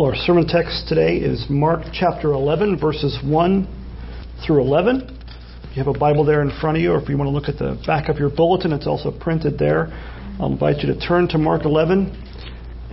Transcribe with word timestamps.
Well, 0.00 0.08
our 0.08 0.16
sermon 0.16 0.46
text 0.46 0.88
today 0.88 1.16
is 1.16 1.44
Mark 1.50 1.82
chapter 1.92 2.32
11, 2.32 2.80
verses 2.80 3.18
1 3.22 4.42
through 4.46 4.62
11. 4.62 5.02
If 5.64 5.76
you 5.76 5.84
have 5.84 5.94
a 5.94 5.98
Bible 5.98 6.24
there 6.24 6.40
in 6.40 6.50
front 6.58 6.78
of 6.78 6.82
you, 6.82 6.92
or 6.92 7.02
if 7.02 7.10
you 7.10 7.18
want 7.18 7.28
to 7.28 7.32
look 7.32 7.50
at 7.50 7.58
the 7.58 7.78
back 7.86 8.08
of 8.08 8.16
your 8.16 8.30
bulletin, 8.30 8.72
it's 8.72 8.86
also 8.86 9.10
printed 9.10 9.58
there. 9.58 9.88
I'll 10.40 10.50
invite 10.50 10.78
you 10.78 10.90
to 10.90 10.98
turn 10.98 11.28
to 11.28 11.36
Mark 11.36 11.66
11. 11.66 12.16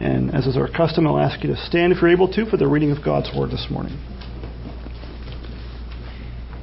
And 0.01 0.35
as 0.35 0.47
is 0.47 0.57
our 0.57 0.67
custom, 0.67 1.07
I'll 1.07 1.17
ask 1.17 1.41
you 1.45 1.49
to 1.49 1.55
stand 1.55 1.93
if 1.93 2.01
you're 2.01 2.11
able 2.11 2.29
to 2.33 2.45
for 2.45 2.57
the 2.57 2.67
reading 2.67 2.91
of 2.91 3.01
God's 3.01 3.29
Word 3.33 3.51
this 3.51 3.67
morning. 3.71 3.97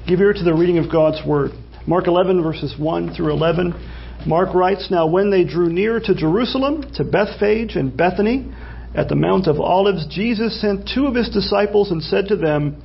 Give 0.06 0.20
ear 0.20 0.34
to 0.34 0.44
the 0.44 0.52
reading 0.52 0.76
of 0.76 0.92
God's 0.92 1.26
Word. 1.26 1.52
Mark 1.86 2.06
11, 2.06 2.42
verses 2.42 2.74
1 2.78 3.14
through 3.14 3.32
11. 3.32 3.72
Mark 4.26 4.54
writes, 4.54 4.88
Now 4.90 5.06
when 5.06 5.30
they 5.30 5.44
drew 5.44 5.70
near 5.70 6.00
to 6.00 6.14
Jerusalem, 6.14 6.82
to 6.96 7.02
Bethphage 7.02 7.76
and 7.76 7.96
Bethany, 7.96 8.52
at 8.94 9.08
the 9.08 9.16
Mount 9.16 9.48
of 9.48 9.58
Olives, 9.58 10.06
Jesus 10.08 10.60
sent 10.60 10.88
two 10.92 11.06
of 11.06 11.16
his 11.16 11.28
disciples 11.28 11.90
and 11.90 12.02
said 12.02 12.28
to 12.28 12.36
them, 12.36 12.80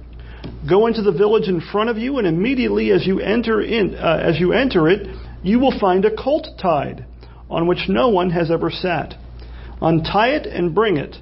Go 0.68 0.88
into 0.88 1.02
the 1.02 1.12
village 1.12 1.48
in 1.48 1.62
front 1.62 1.90
of 1.90 1.98
you, 1.98 2.18
and 2.18 2.26
immediately 2.26 2.92
as 2.92 3.06
you 3.06 3.20
enter 3.20 3.62
in, 3.62 3.96
uh, 3.96 4.20
as 4.24 4.40
you 4.40 4.54
enter 4.54 4.90
it, 4.90 5.08
you 5.44 5.60
will 5.60 5.78
find 5.80 6.06
a 6.06 6.16
colt 6.16 6.48
tied, 6.60 7.06
on 7.50 7.68
which 7.68 7.88
no 7.88 8.10
one 8.10 8.32
has 8.32 8.50
ever 8.50 8.72
sat. 8.72 9.14
Untie 9.82 10.30
it 10.30 10.48
and 10.48 10.74
bring 10.74 10.98
it. 10.98 11.18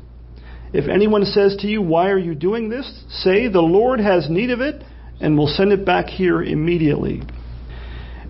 If 0.71 0.87
anyone 0.87 1.25
says 1.25 1.57
to 1.59 1.67
you, 1.67 1.81
Why 1.81 2.09
are 2.09 2.17
you 2.17 2.35
doing 2.35 2.69
this? 2.69 3.03
say, 3.09 3.49
The 3.49 3.59
Lord 3.59 3.99
has 3.99 4.29
need 4.29 4.51
of 4.51 4.61
it, 4.61 4.83
and 5.19 5.37
will 5.37 5.47
send 5.47 5.73
it 5.73 5.85
back 5.85 6.07
here 6.07 6.41
immediately. 6.41 7.23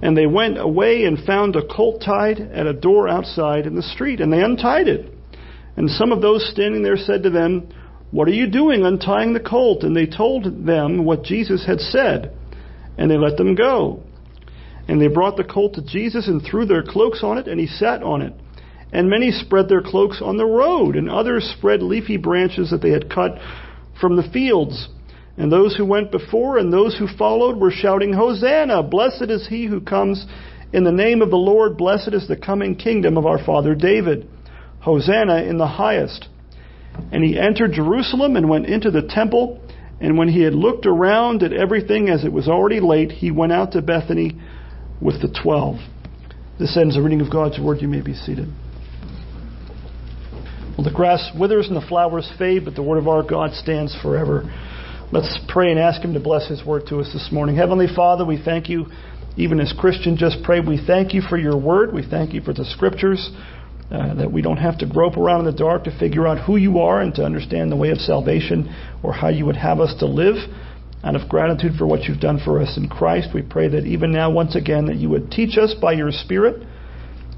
And 0.02 0.18
they 0.18 0.28
went 0.28 0.58
away 0.58 1.06
and 1.06 1.24
found 1.24 1.56
a 1.56 1.68
colt 1.68 2.02
tied 2.04 2.40
at 2.40 2.66
a 2.66 2.74
door 2.74 3.08
outside 3.08 3.66
in 3.68 3.76
the 3.76 3.84
street, 3.84 4.22
and 4.22 4.32
they 4.32 4.42
untied 4.42 4.88
it. 4.88 5.17
And 5.78 5.90
some 5.92 6.12
of 6.12 6.22
those 6.22 6.50
standing 6.52 6.82
there 6.82 6.98
said 6.98 7.24
to 7.24 7.30
them, 7.30 7.70
What 8.10 8.28
are 8.28 8.34
you 8.34 8.48
doing 8.48 8.84
untying 8.84 9.34
the 9.34 9.40
colt? 9.40 9.84
And 9.84 9.96
they 9.96 10.08
told 10.08 10.66
them 10.66 11.06
what 11.06 11.24
Jesus 11.24 11.66
had 11.66 11.80
said, 11.80 12.36
and 12.98 13.10
they 13.10 13.18
let 13.18 13.38
them 13.38 13.54
go. 13.54 14.04
And 14.88 15.00
they 15.00 15.08
brought 15.08 15.38
the 15.38 15.44
colt 15.44 15.76
to 15.76 15.84
Jesus 15.84 16.28
and 16.28 16.42
threw 16.42 16.66
their 16.66 16.82
cloaks 16.82 17.24
on 17.24 17.38
it, 17.38 17.48
and 17.48 17.60
he 17.60 17.68
sat 17.68 18.02
on 18.02 18.24
it. 18.24 18.34
And 18.92 19.10
many 19.10 19.32
spread 19.32 19.70
their 19.70 19.82
cloaks 19.82 20.22
on 20.22 20.38
the 20.38 20.46
road, 20.46 20.96
and 20.96 21.10
others 21.10 21.54
spread 21.58 21.84
leafy 21.84 22.18
branches 22.18 22.72
that 22.72 22.82
they 22.82 22.92
had 22.92 23.14
cut 23.14 23.38
from 24.00 24.16
the 24.16 24.30
fields. 24.32 24.88
And 25.38 25.52
those 25.52 25.76
who 25.76 25.86
went 25.86 26.12
before 26.12 26.58
and 26.58 26.74
those 26.74 26.98
who 26.98 27.08
followed 27.08 27.58
were 27.58 27.70
shouting, 27.70 28.14
Hosanna! 28.14 28.82
Blessed 28.82 29.30
is 29.30 29.48
he 29.48 29.68
who 29.68 29.82
comes 29.82 30.26
in 30.74 30.84
the 30.84 30.92
name 30.92 31.22
of 31.22 31.30
the 31.30 31.36
Lord. 31.36 31.78
Blessed 31.78 32.14
is 32.14 32.28
the 32.28 32.36
coming 32.36 32.76
kingdom 32.76 33.18
of 33.18 33.28
our 33.28 33.44
father 33.44 33.76
David. 33.76 34.28
Hosanna 34.80 35.44
in 35.44 35.58
the 35.58 35.68
highest. 35.68 36.28
And 37.12 37.24
he 37.24 37.38
entered 37.38 37.74
Jerusalem 37.74 38.36
and 38.36 38.50
went 38.50 38.66
into 38.66 38.92
the 38.92 39.02
temple. 39.02 39.62
And 40.00 40.18
when 40.18 40.30
he 40.30 40.42
had 40.42 40.54
looked 40.54 40.86
around 40.86 41.44
at 41.44 41.54
everything 41.54 42.10
as 42.10 42.24
it 42.24 42.32
was 42.32 42.48
already 42.48 42.80
late, 42.80 43.12
he 43.12 43.32
went 43.32 43.52
out 43.52 43.72
to 43.74 43.82
Bethany 43.82 44.40
with 45.02 45.22
the 45.22 45.28
twelve. 45.44 45.78
This 46.60 46.78
ends 46.78 46.96
the 46.96 47.02
reading 47.02 47.22
of 47.22 47.32
God's 47.32 47.60
word. 47.60 47.82
You 47.82 47.88
may 47.88 48.02
be 48.02 48.14
seated. 48.14 48.48
Well, 50.78 50.86
the 50.86 50.94
grass 50.94 51.32
withers 51.38 51.68
and 51.68 51.76
the 51.76 51.86
flowers 51.88 52.32
fade, 52.38 52.66
but 52.66 52.76
the 52.76 52.84
word 52.84 52.98
of 52.98 53.08
our 53.08 53.24
God 53.24 53.54
stands 53.54 53.96
forever. 54.02 54.44
Let's 55.12 55.40
pray 55.48 55.72
and 55.72 55.80
ask 55.80 56.02
him 56.02 56.14
to 56.14 56.20
bless 56.20 56.48
his 56.48 56.66
word 56.66 56.84
to 56.90 57.00
us 57.00 57.12
this 57.14 57.30
morning. 57.32 57.56
Heavenly 57.56 57.88
Father, 57.96 58.26
we 58.26 58.40
thank 58.44 58.70
you, 58.70 58.86
even 59.38 59.60
as 59.60 59.74
Christian 59.78 60.18
just 60.18 60.44
prayed, 60.44 60.68
we 60.68 60.84
thank 60.86 61.14
you 61.14 61.22
for 61.22 61.38
your 61.38 61.58
word. 61.58 61.94
We 61.94 62.08
thank 62.08 62.34
you 62.34 62.42
for 62.42 62.54
the 62.54 62.66
scriptures. 62.66 63.32
Uh, 63.90 64.14
that 64.16 64.30
we 64.30 64.42
don't 64.42 64.58
have 64.58 64.78
to 64.78 64.86
grope 64.86 65.16
around 65.16 65.40
in 65.40 65.46
the 65.46 65.58
dark 65.58 65.86
to 65.86 65.98
figure 65.98 66.28
out 66.28 66.46
who 66.46 66.58
you 66.58 66.80
are 66.80 67.00
and 67.00 67.16
to 67.16 67.24
understand 67.24 67.72
the 67.72 67.76
way 67.76 67.90
of 67.90 67.98
salvation 68.00 68.68
or 69.02 69.14
how 69.14 69.30
you 69.30 69.46
would 69.46 69.56
have 69.56 69.80
us 69.80 69.96
to 69.98 70.06
live. 70.06 70.36
Out 71.06 71.16
of 71.16 71.30
gratitude 71.30 71.72
for 71.78 71.88
what 71.88 72.04
you've 72.04 72.20
done 72.20 72.38
for 72.44 72.62
us 72.62 72.76
in 72.76 72.90
Christ, 72.90 73.30
we 73.34 73.42
pray 73.42 73.70
that 73.70 73.86
even 73.86 74.12
now, 74.12 74.30
once 74.30 74.58
again, 74.58 74.88
that 74.88 74.98
you 74.98 75.08
would 75.08 75.32
teach 75.32 75.58
us 75.58 75.74
by 75.82 75.94
your 75.94 76.12
Spirit, 76.12 76.68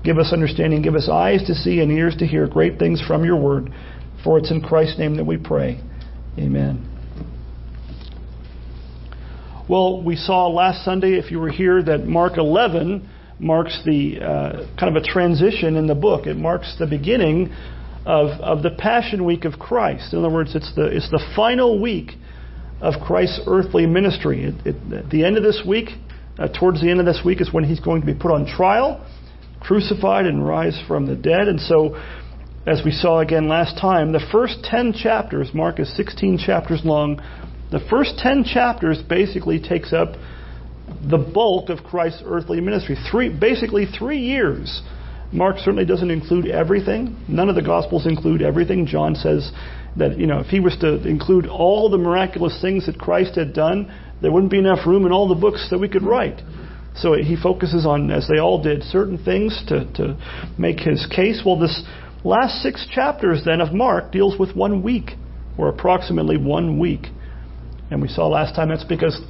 give 0.04 0.18
us 0.18 0.34
understanding, 0.34 0.82
give 0.82 0.96
us 0.96 1.08
eyes 1.08 1.46
to 1.46 1.54
see 1.54 1.82
and 1.82 1.92
ears 1.92 2.16
to 2.18 2.26
hear 2.26 2.48
great 2.48 2.80
things 2.80 3.00
from 3.06 3.24
your 3.24 3.36
word. 3.36 3.72
For 4.24 4.40
it's 4.40 4.50
in 4.50 4.62
Christ's 4.62 4.98
name 4.98 5.18
that 5.18 5.26
we 5.26 5.38
pray. 5.38 5.80
Amen. 6.40 6.90
Well, 9.70 10.02
we 10.02 10.16
saw 10.16 10.48
last 10.48 10.84
Sunday, 10.84 11.20
if 11.20 11.30
you 11.30 11.40
were 11.40 11.52
here, 11.52 11.84
that 11.84 12.08
Mark 12.08 12.38
11 12.38 13.08
marks 13.40 13.80
the 13.86 14.20
uh, 14.20 14.78
kind 14.78 14.96
of 14.96 15.02
a 15.02 15.06
transition 15.06 15.76
in 15.76 15.88
the 15.88 15.96
book. 15.96 16.28
It 16.28 16.36
marks 16.36 16.76
the 16.78 16.88
beginning 16.88 17.54
of, 18.06 18.40
of 18.42 18.64
the 18.64 18.72
Passion 18.72 19.26
Week 19.26 19.46
of 19.46 19.60
Christ. 19.60 20.14
In 20.14 20.20
other 20.20 20.34
words, 20.34 20.56
it's 20.56 20.74
the, 20.76 20.86
it's 20.86 21.10
the 21.10 21.24
final 21.36 21.82
week 21.82 22.12
of 22.82 22.96
Christ's 23.06 23.42
earthly 23.48 23.86
ministry. 23.86 24.46
It, 24.46 24.68
it, 24.68 24.94
at 24.94 25.10
the 25.10 25.26
end 25.26 25.38
of 25.38 25.44
this 25.44 25.62
week, 25.68 25.90
uh, 26.38 26.48
towards 26.48 26.82
the 26.82 26.90
end 26.90 27.00
of 27.00 27.06
this 27.06 27.22
week, 27.26 27.42
is 27.42 27.54
when 27.54 27.64
he's 27.64 27.80
going 27.80 28.02
to 28.02 28.08
be 28.08 28.14
put 28.14 28.32
on 28.32 28.46
trial, 28.46 29.06
crucified, 29.60 30.26
and 30.26 30.46
rise 30.46 30.82
from 30.88 31.06
the 31.06 31.16
dead. 31.16 31.48
And 31.48 31.60
so, 31.60 32.02
as 32.66 32.82
we 32.84 32.92
saw 32.92 33.20
again 33.20 33.48
last 33.48 33.78
time, 33.80 34.12
the 34.12 34.26
first 34.32 34.64
10 34.64 34.94
chapters, 34.94 35.52
Mark 35.54 35.80
is 35.80 35.94
16 35.96 36.40
chapters 36.46 36.82
long, 36.84 37.22
the 37.72 37.80
first 37.90 38.18
10 38.18 38.46
chapters 38.46 39.00
basically 39.08 39.60
takes 39.60 39.94
up 39.94 40.16
the 41.08 41.18
bulk 41.18 41.70
of 41.70 41.84
Christ's 41.84 42.24
earthly 42.26 42.60
ministry. 42.60 42.98
Three, 43.12 43.30
basically 43.30 43.86
three 43.86 44.20
years. 44.20 44.82
Mark 45.32 45.58
certainly 45.58 45.86
doesn't 45.86 46.10
include 46.10 46.48
everything. 46.48 47.24
None 47.28 47.50
of 47.50 47.56
the 47.56 47.62
Gospels 47.62 48.08
include 48.08 48.42
everything. 48.42 48.88
John 48.88 49.16
says 49.16 49.52
that 49.96 50.18
you 50.18 50.28
know 50.28 50.40
if 50.40 50.48
he 50.48 50.60
was 50.60 50.76
to 50.82 51.08
include 51.08 51.46
all 51.46 51.90
the 51.90 51.98
miraculous 51.98 52.60
things 52.62 52.88
that 52.88 53.00
Christ 53.00 53.36
had 53.36 53.54
done, 53.54 53.94
there 54.22 54.32
wouldn't 54.32 54.52
be 54.52 54.60
enough 54.60 54.86
room 54.88 55.06
in 55.06 55.12
all 55.12 55.28
the 55.28 55.36
books 55.36 55.68
that 55.70 55.80
we 55.80 55.88
could 55.88 56.04
write. 56.04 56.42
So 56.96 57.14
he 57.14 57.38
focuses 57.42 57.86
on, 57.86 58.12
as 58.12 58.28
they 58.28 58.40
all 58.40 58.62
did, 58.62 58.84
certain 58.84 59.24
things 59.24 59.64
to, 59.68 59.86
to 59.94 60.18
make 60.58 60.80
his 60.80 61.06
case. 61.16 61.42
Well, 61.46 61.58
this 61.58 61.84
last 62.24 62.62
six 62.62 62.86
chapters 62.92 63.44
then 63.46 63.62
of 63.62 63.74
Mark 63.74 64.12
deals 64.12 64.38
with 64.38 64.56
one 64.56 64.81
week, 64.81 65.12
or 65.58 65.70
approximately 65.70 66.38
one 66.38 66.80
week. 66.80 67.06
And 67.92 68.02
we 68.02 68.08
saw 68.08 68.28
last 68.28 68.56
time 68.56 68.70
that's 68.70 68.84
because 68.84 69.22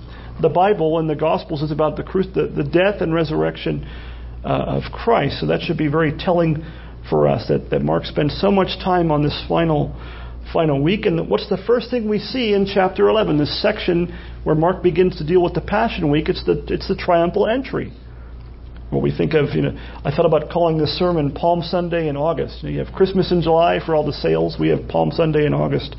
the 0.42 0.50
Bible 0.50 1.00
and 1.00 1.10
the 1.10 1.16
Gospels 1.16 1.62
is 1.62 1.72
about 1.72 1.96
the, 1.98 2.04
the, 2.04 2.64
the 2.64 2.70
death 2.70 3.02
and 3.02 3.14
resurrection 3.14 3.88
uh, 4.44 4.48
of 4.48 4.84
Christ. 4.92 5.40
So 5.40 5.48
that 5.48 5.62
should 5.62 5.78
be 5.78 5.88
very 5.88 6.14
telling 6.18 6.66
for 7.10 7.28
us 7.28 7.48
that, 7.50 7.70
that 7.72 7.82
Mark 7.82 8.06
spends 8.06 8.40
so 8.40 8.52
much 8.52 8.80
time 8.84 9.12
on 9.12 9.24
this 9.24 9.44
final 9.48 9.96
final 10.54 10.82
week. 10.82 11.06
And 11.06 11.30
what's 11.30 11.48
the 11.50 11.62
first 11.68 11.92
thing 11.92 12.10
we 12.10 12.20
see 12.20 12.54
in 12.54 12.66
chapter 12.66 13.08
11? 13.10 13.38
This 13.38 13.62
section 13.62 14.18
where 14.44 14.56
Mark 14.56 14.82
begins 14.82 15.18
to 15.18 15.26
deal 15.26 15.44
with 15.44 15.54
the 15.54 15.62
Passion 15.62 16.10
Week. 16.10 16.30
It's 16.30 16.44
the 16.46 16.66
it's 16.70 16.88
the 16.88 16.96
triumphal 16.96 17.48
entry. 17.48 17.94
What 18.90 19.04
we 19.04 19.16
think 19.16 19.36
of, 19.36 19.54
you 19.54 19.62
know, 19.62 19.78
I 20.04 20.10
thought 20.10 20.26
about 20.26 20.50
calling 20.50 20.80
this 20.80 20.98
sermon 20.98 21.32
Palm 21.32 21.62
Sunday 21.62 22.08
in 22.08 22.18
August. 22.18 22.64
You, 22.64 22.70
know, 22.70 22.74
you 22.74 22.84
have 22.84 22.94
Christmas 22.94 23.32
in 23.32 23.44
July 23.44 23.80
for 23.86 23.94
all 23.94 24.04
the 24.04 24.14
sales. 24.14 24.58
We 24.60 24.70
have 24.70 24.88
Palm 24.88 25.12
Sunday 25.12 25.46
in 25.46 25.54
August 25.54 25.96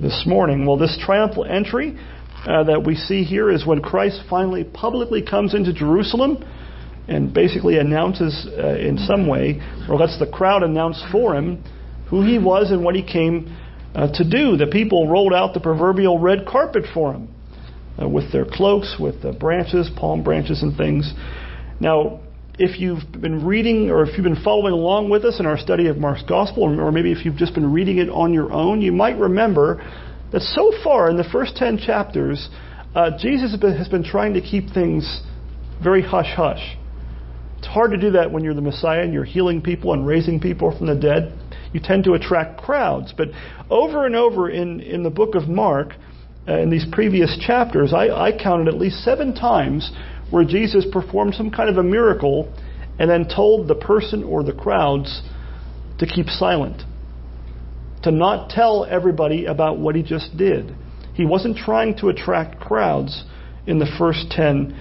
this 0.00 0.24
morning. 0.26 0.64
Well, 0.64 0.78
this 0.78 0.98
triumphal 0.98 1.44
entry 1.44 1.98
uh, 2.46 2.64
that 2.64 2.84
we 2.84 2.94
see 2.94 3.24
here 3.24 3.50
is 3.50 3.66
when 3.66 3.82
Christ 3.82 4.22
finally 4.30 4.64
publicly 4.64 5.22
comes 5.22 5.54
into 5.54 5.72
Jerusalem 5.72 6.44
and 7.08 7.32
basically 7.32 7.78
announces 7.78 8.46
uh, 8.56 8.76
in 8.76 8.98
some 8.98 9.26
way, 9.26 9.60
or 9.88 9.96
lets 9.96 10.18
the 10.18 10.26
crowd 10.26 10.62
announce 10.62 11.02
for 11.12 11.34
him 11.34 11.62
who 12.08 12.22
he 12.22 12.38
was 12.38 12.70
and 12.70 12.84
what 12.84 12.94
he 12.94 13.02
came 13.02 13.56
uh, 13.94 14.12
to 14.12 14.28
do. 14.28 14.56
The 14.56 14.68
people 14.70 15.08
rolled 15.08 15.32
out 15.32 15.54
the 15.54 15.60
proverbial 15.60 16.18
red 16.18 16.46
carpet 16.46 16.84
for 16.92 17.12
him 17.12 17.28
uh, 18.00 18.08
with 18.08 18.32
their 18.32 18.44
cloaks, 18.44 18.96
with 18.98 19.22
the 19.22 19.32
branches, 19.32 19.90
palm 19.96 20.22
branches, 20.22 20.62
and 20.62 20.76
things. 20.76 21.12
Now, 21.80 22.20
if 22.58 22.80
you've 22.80 23.02
been 23.12 23.44
reading 23.44 23.90
or 23.90 24.02
if 24.02 24.16
you've 24.16 24.24
been 24.24 24.42
following 24.42 24.72
along 24.72 25.10
with 25.10 25.24
us 25.24 25.40
in 25.40 25.46
our 25.46 25.58
study 25.58 25.88
of 25.88 25.98
Mark's 25.98 26.22
Gospel, 26.22 26.80
or 26.80 26.90
maybe 26.90 27.12
if 27.12 27.24
you've 27.24 27.36
just 27.36 27.54
been 27.54 27.72
reading 27.72 27.98
it 27.98 28.08
on 28.08 28.32
your 28.32 28.52
own, 28.52 28.80
you 28.80 28.92
might 28.92 29.18
remember 29.18 29.82
that 30.32 30.40
so 30.40 30.72
far 30.82 31.10
in 31.10 31.16
the 31.16 31.24
first 31.24 31.56
10 31.56 31.78
chapters, 31.78 32.48
uh, 32.94 33.10
Jesus 33.18 33.56
has 33.60 33.88
been 33.88 34.04
trying 34.04 34.34
to 34.34 34.40
keep 34.40 34.70
things 34.70 35.22
very 35.82 36.02
hush 36.02 36.34
hush. 36.34 36.76
It's 37.58 37.66
hard 37.66 37.92
to 37.92 37.96
do 37.96 38.12
that 38.12 38.30
when 38.30 38.44
you're 38.44 38.54
the 38.54 38.60
Messiah 38.60 39.02
and 39.02 39.12
you're 39.12 39.24
healing 39.24 39.62
people 39.62 39.92
and 39.92 40.06
raising 40.06 40.40
people 40.40 40.76
from 40.76 40.86
the 40.86 40.94
dead. 40.94 41.32
You 41.72 41.80
tend 41.82 42.04
to 42.04 42.14
attract 42.14 42.60
crowds. 42.60 43.12
But 43.16 43.28
over 43.70 44.06
and 44.06 44.14
over 44.14 44.50
in, 44.50 44.80
in 44.80 45.02
the 45.02 45.10
book 45.10 45.34
of 45.34 45.48
Mark, 45.48 45.94
uh, 46.48 46.58
in 46.58 46.70
these 46.70 46.86
previous 46.92 47.36
chapters, 47.44 47.92
I, 47.92 48.08
I 48.08 48.38
counted 48.40 48.68
at 48.68 48.74
least 48.74 49.02
seven 49.04 49.34
times 49.34 49.90
where 50.30 50.44
Jesus 50.44 50.86
performed 50.92 51.34
some 51.34 51.50
kind 51.50 51.68
of 51.68 51.76
a 51.76 51.82
miracle 51.82 52.52
and 52.98 53.10
then 53.10 53.26
told 53.28 53.68
the 53.68 53.74
person 53.74 54.22
or 54.22 54.42
the 54.42 54.52
crowds 54.52 55.22
to 55.98 56.06
keep 56.06 56.26
silent 56.28 56.82
to 58.06 58.12
not 58.12 58.50
tell 58.50 58.84
everybody 58.84 59.46
about 59.46 59.78
what 59.78 59.96
he 59.96 60.02
just 60.02 60.36
did. 60.36 60.72
He 61.14 61.26
wasn't 61.26 61.56
trying 61.56 61.96
to 61.98 62.08
attract 62.08 62.60
crowds 62.60 63.24
in 63.66 63.80
the 63.80 63.86
first 63.98 64.30
10 64.30 64.78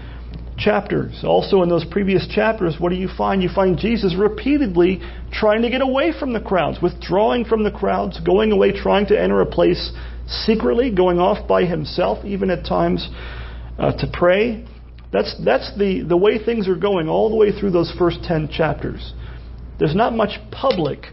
chapters. 0.60 1.24
Also, 1.24 1.64
in 1.64 1.70
those 1.70 1.86
previous 1.90 2.28
chapters, 2.28 2.76
what 2.78 2.90
do 2.90 2.96
you 2.96 3.10
find? 3.18 3.42
You 3.42 3.50
find 3.50 3.80
Jesus 3.80 4.16
repeatedly 4.16 5.02
trying 5.32 5.64
to 5.64 5.72
get 5.72 5.82
away 5.82 6.14
from 6.18 6.34
the 6.34 6.40
crowds, 6.40 6.78
withdrawing 6.84 7.46
from 7.46 7.64
the 7.64 7.72
crowds, 7.72 8.20
going 8.20 8.52
away, 8.52 8.72
trying 8.72 9.08
to 9.08 9.20
enter 9.20 9.42
a 9.42 9.46
place 9.48 9.92
secretly, 10.28 10.94
going 10.94 11.18
off 11.18 11.48
by 11.48 11.66
himself, 11.66 12.24
even 12.26 12.52
at 12.52 12.64
times 12.64 13.10
uh, 13.80 13.92
to 13.94 14.08
pray. 14.14 14.68
That's, 15.12 15.36
that's 15.44 15.76
the, 15.80 16.06
the 16.08 16.18
way 16.18 16.38
things 16.38 16.68
are 16.68 16.76
going 16.76 17.10
all 17.10 17.32
the 17.32 17.36
way 17.36 17.60
through 17.60 17.72
those 17.72 17.92
first 17.98 18.20
10 18.22 18.50
chapters. 18.50 19.14
There's 19.80 19.96
not 19.96 20.14
much 20.14 20.40
public, 20.52 21.08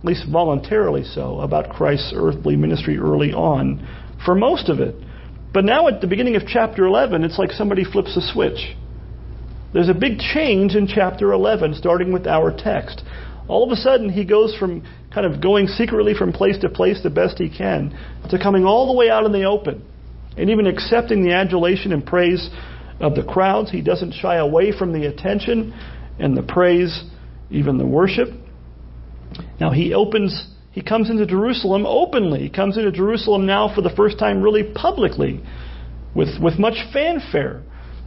at 0.00 0.04
least 0.04 0.24
voluntarily 0.30 1.04
so, 1.04 1.40
about 1.40 1.68
Christ's 1.68 2.12
earthly 2.16 2.56
ministry 2.56 2.96
early 2.96 3.32
on 3.32 3.86
for 4.24 4.34
most 4.34 4.68
of 4.70 4.80
it. 4.80 4.94
But 5.52 5.64
now 5.64 5.88
at 5.88 6.00
the 6.00 6.06
beginning 6.06 6.36
of 6.36 6.42
chapter 6.46 6.86
11, 6.86 7.22
it's 7.22 7.38
like 7.38 7.50
somebody 7.50 7.84
flips 7.84 8.16
a 8.16 8.32
switch. 8.32 8.76
There's 9.74 9.90
a 9.90 9.94
big 9.94 10.18
change 10.18 10.74
in 10.74 10.86
chapter 10.86 11.32
11, 11.32 11.74
starting 11.74 12.12
with 12.12 12.26
our 12.26 12.50
text. 12.50 13.02
All 13.46 13.64
of 13.64 13.70
a 13.70 13.76
sudden, 13.76 14.08
he 14.08 14.24
goes 14.24 14.56
from 14.56 14.84
kind 15.12 15.26
of 15.26 15.42
going 15.42 15.66
secretly 15.66 16.14
from 16.14 16.32
place 16.32 16.58
to 16.60 16.70
place 16.70 17.02
the 17.02 17.10
best 17.10 17.38
he 17.38 17.50
can 17.50 17.96
to 18.30 18.38
coming 18.38 18.64
all 18.64 18.86
the 18.86 18.96
way 18.96 19.10
out 19.10 19.26
in 19.26 19.32
the 19.32 19.44
open 19.44 19.84
and 20.36 20.48
even 20.48 20.66
accepting 20.66 21.22
the 21.22 21.34
adulation 21.34 21.92
and 21.92 22.06
praise 22.06 22.48
of 23.00 23.14
the 23.14 23.24
crowds. 23.24 23.70
He 23.70 23.82
doesn't 23.82 24.12
shy 24.12 24.36
away 24.36 24.72
from 24.76 24.92
the 24.92 25.06
attention 25.06 25.74
and 26.18 26.36
the 26.36 26.42
praise, 26.42 27.04
even 27.50 27.76
the 27.76 27.86
worship. 27.86 28.28
Now, 29.60 29.70
he 29.70 29.94
opens 29.94 30.46
he 30.72 30.82
comes 30.82 31.10
into 31.10 31.26
Jerusalem 31.26 31.84
openly. 31.84 32.40
He 32.40 32.48
comes 32.48 32.76
into 32.76 32.92
Jerusalem 32.92 33.44
now 33.44 33.74
for 33.74 33.82
the 33.82 33.90
first 33.90 34.18
time, 34.18 34.42
really 34.42 34.62
publicly, 34.62 35.40
with, 36.14 36.40
with 36.40 36.58
much 36.58 36.76
fanfare. 36.92 37.62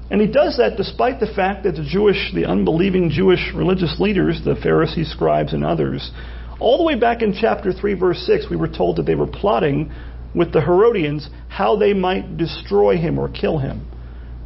And 0.10 0.22
he 0.22 0.28
does 0.28 0.58
that 0.58 0.78
despite 0.78 1.20
the 1.20 1.28
fact 1.28 1.64
that 1.64 1.75
the 1.75 1.84
Jewish, 1.84 2.31
the 2.34 2.46
unbelieving 2.46 3.10
Jewish 3.10 3.52
religious 3.54 4.00
leaders, 4.00 4.42
the 4.46 4.56
Pharisees, 4.56 5.12
scribes, 5.12 5.54
and 5.54 5.66
others, 5.66 6.12
all 6.60 6.78
the 6.78 6.84
way 6.84 6.96
back 6.96 7.22
in 7.22 7.34
chapter 7.34 7.74
3, 7.74 7.96
verse 7.96 8.19
6, 8.26 8.46
we 8.50 8.56
were 8.56 8.68
told 8.68 8.98
that 8.98 9.06
they 9.06 9.16
were 9.16 9.28
plotting 9.28 9.92
with 10.34 10.54
the 10.54 10.62
Herodians 10.62 11.30
how 11.50 11.76
they 11.76 11.94
might 11.94 12.38
destroy 12.38 12.98
him 12.98 13.19
or 13.19 13.28
kill 13.28 13.58
him. 13.58 13.86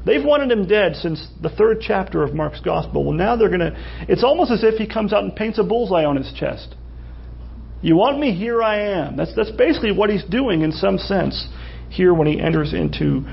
They've 0.08 0.24
wanted 0.24 0.50
him 0.50 0.68
dead 0.68 0.96
since 0.96 1.28
the 1.42 1.50
third 1.50 1.80
chapter 1.82 2.24
of 2.24 2.34
Mark's 2.34 2.62
gospel. 2.62 3.04
Well, 3.04 3.14
now 3.14 3.36
they're 3.36 3.50
going 3.50 3.60
to. 3.60 4.06
It's 4.08 4.24
almost 4.24 4.52
as 4.52 4.64
if 4.64 4.76
he 4.76 4.88
comes 4.88 5.12
out 5.12 5.24
and 5.24 5.36
paints 5.36 5.60
a 5.60 5.64
bullseye 5.64 6.06
on 6.06 6.16
his 6.16 6.32
chest. 6.34 6.76
You 7.82 7.98
want 7.98 8.18
me? 8.18 8.34
Here 8.34 8.64
I 8.64 8.80
am. 8.80 9.18
That's, 9.18 9.36
that's 9.36 9.52
basically 9.52 9.92
what 9.92 10.10
he's 10.10 10.24
doing 10.24 10.62
in 10.62 10.72
some 10.72 10.98
sense 10.98 11.48
here 11.90 12.14
when 12.14 12.26
he 12.26 12.40
enters 12.40 12.74
into 12.74 13.24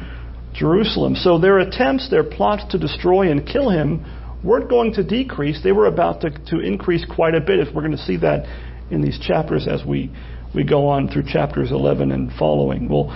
Jerusalem. 0.53 1.15
So 1.15 1.38
their 1.38 1.61
attempts, 1.61 2.11
their 2.11 2.25
plots 2.25 2.65
to 2.73 2.79
destroy 2.79 3.31
and 3.31 3.47
kill 3.47 3.71
him 3.71 4.05
weren't 4.44 4.69
going 4.69 4.93
to 4.94 5.05
decrease. 5.05 5.62
They 5.62 5.73
were 5.73 5.87
about 5.87 6.21
to, 6.23 6.31
to 6.31 6.61
increase 6.61 7.06
quite 7.06 7.35
a 7.35 7.41
bit. 7.41 7.61
If 7.61 7.75
we're 7.75 7.82
going 7.82 7.97
to 7.97 8.05
see 8.05 8.19
that 8.19 8.44
in 8.91 9.00
these 9.00 9.19
chapters 9.19 9.67
as 9.67 9.85
we, 9.85 10.12
we 10.55 10.65
go 10.65 10.88
on 10.88 11.09
through 11.09 11.25
chapters 11.26 11.71
11 11.71 12.12
and 12.12 12.31
following. 12.38 12.88
Well, 12.88 13.09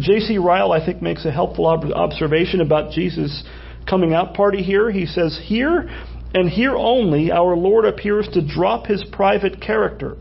J.C. 0.00 0.38
Ryle, 0.38 0.72
I 0.72 0.84
think, 0.84 1.02
makes 1.02 1.24
a 1.24 1.30
helpful 1.30 1.66
ob- 1.66 1.92
observation 1.92 2.60
about 2.60 2.92
Jesus' 2.92 3.44
coming 3.88 4.14
out 4.14 4.34
party 4.34 4.62
here. 4.62 4.90
He 4.90 5.06
says, 5.06 5.40
Here 5.42 5.88
and 6.34 6.48
here 6.48 6.76
only 6.76 7.30
our 7.32 7.56
Lord 7.56 7.84
appears 7.84 8.28
to 8.34 8.46
drop 8.46 8.86
his 8.86 9.04
private 9.12 9.60
character 9.60 10.16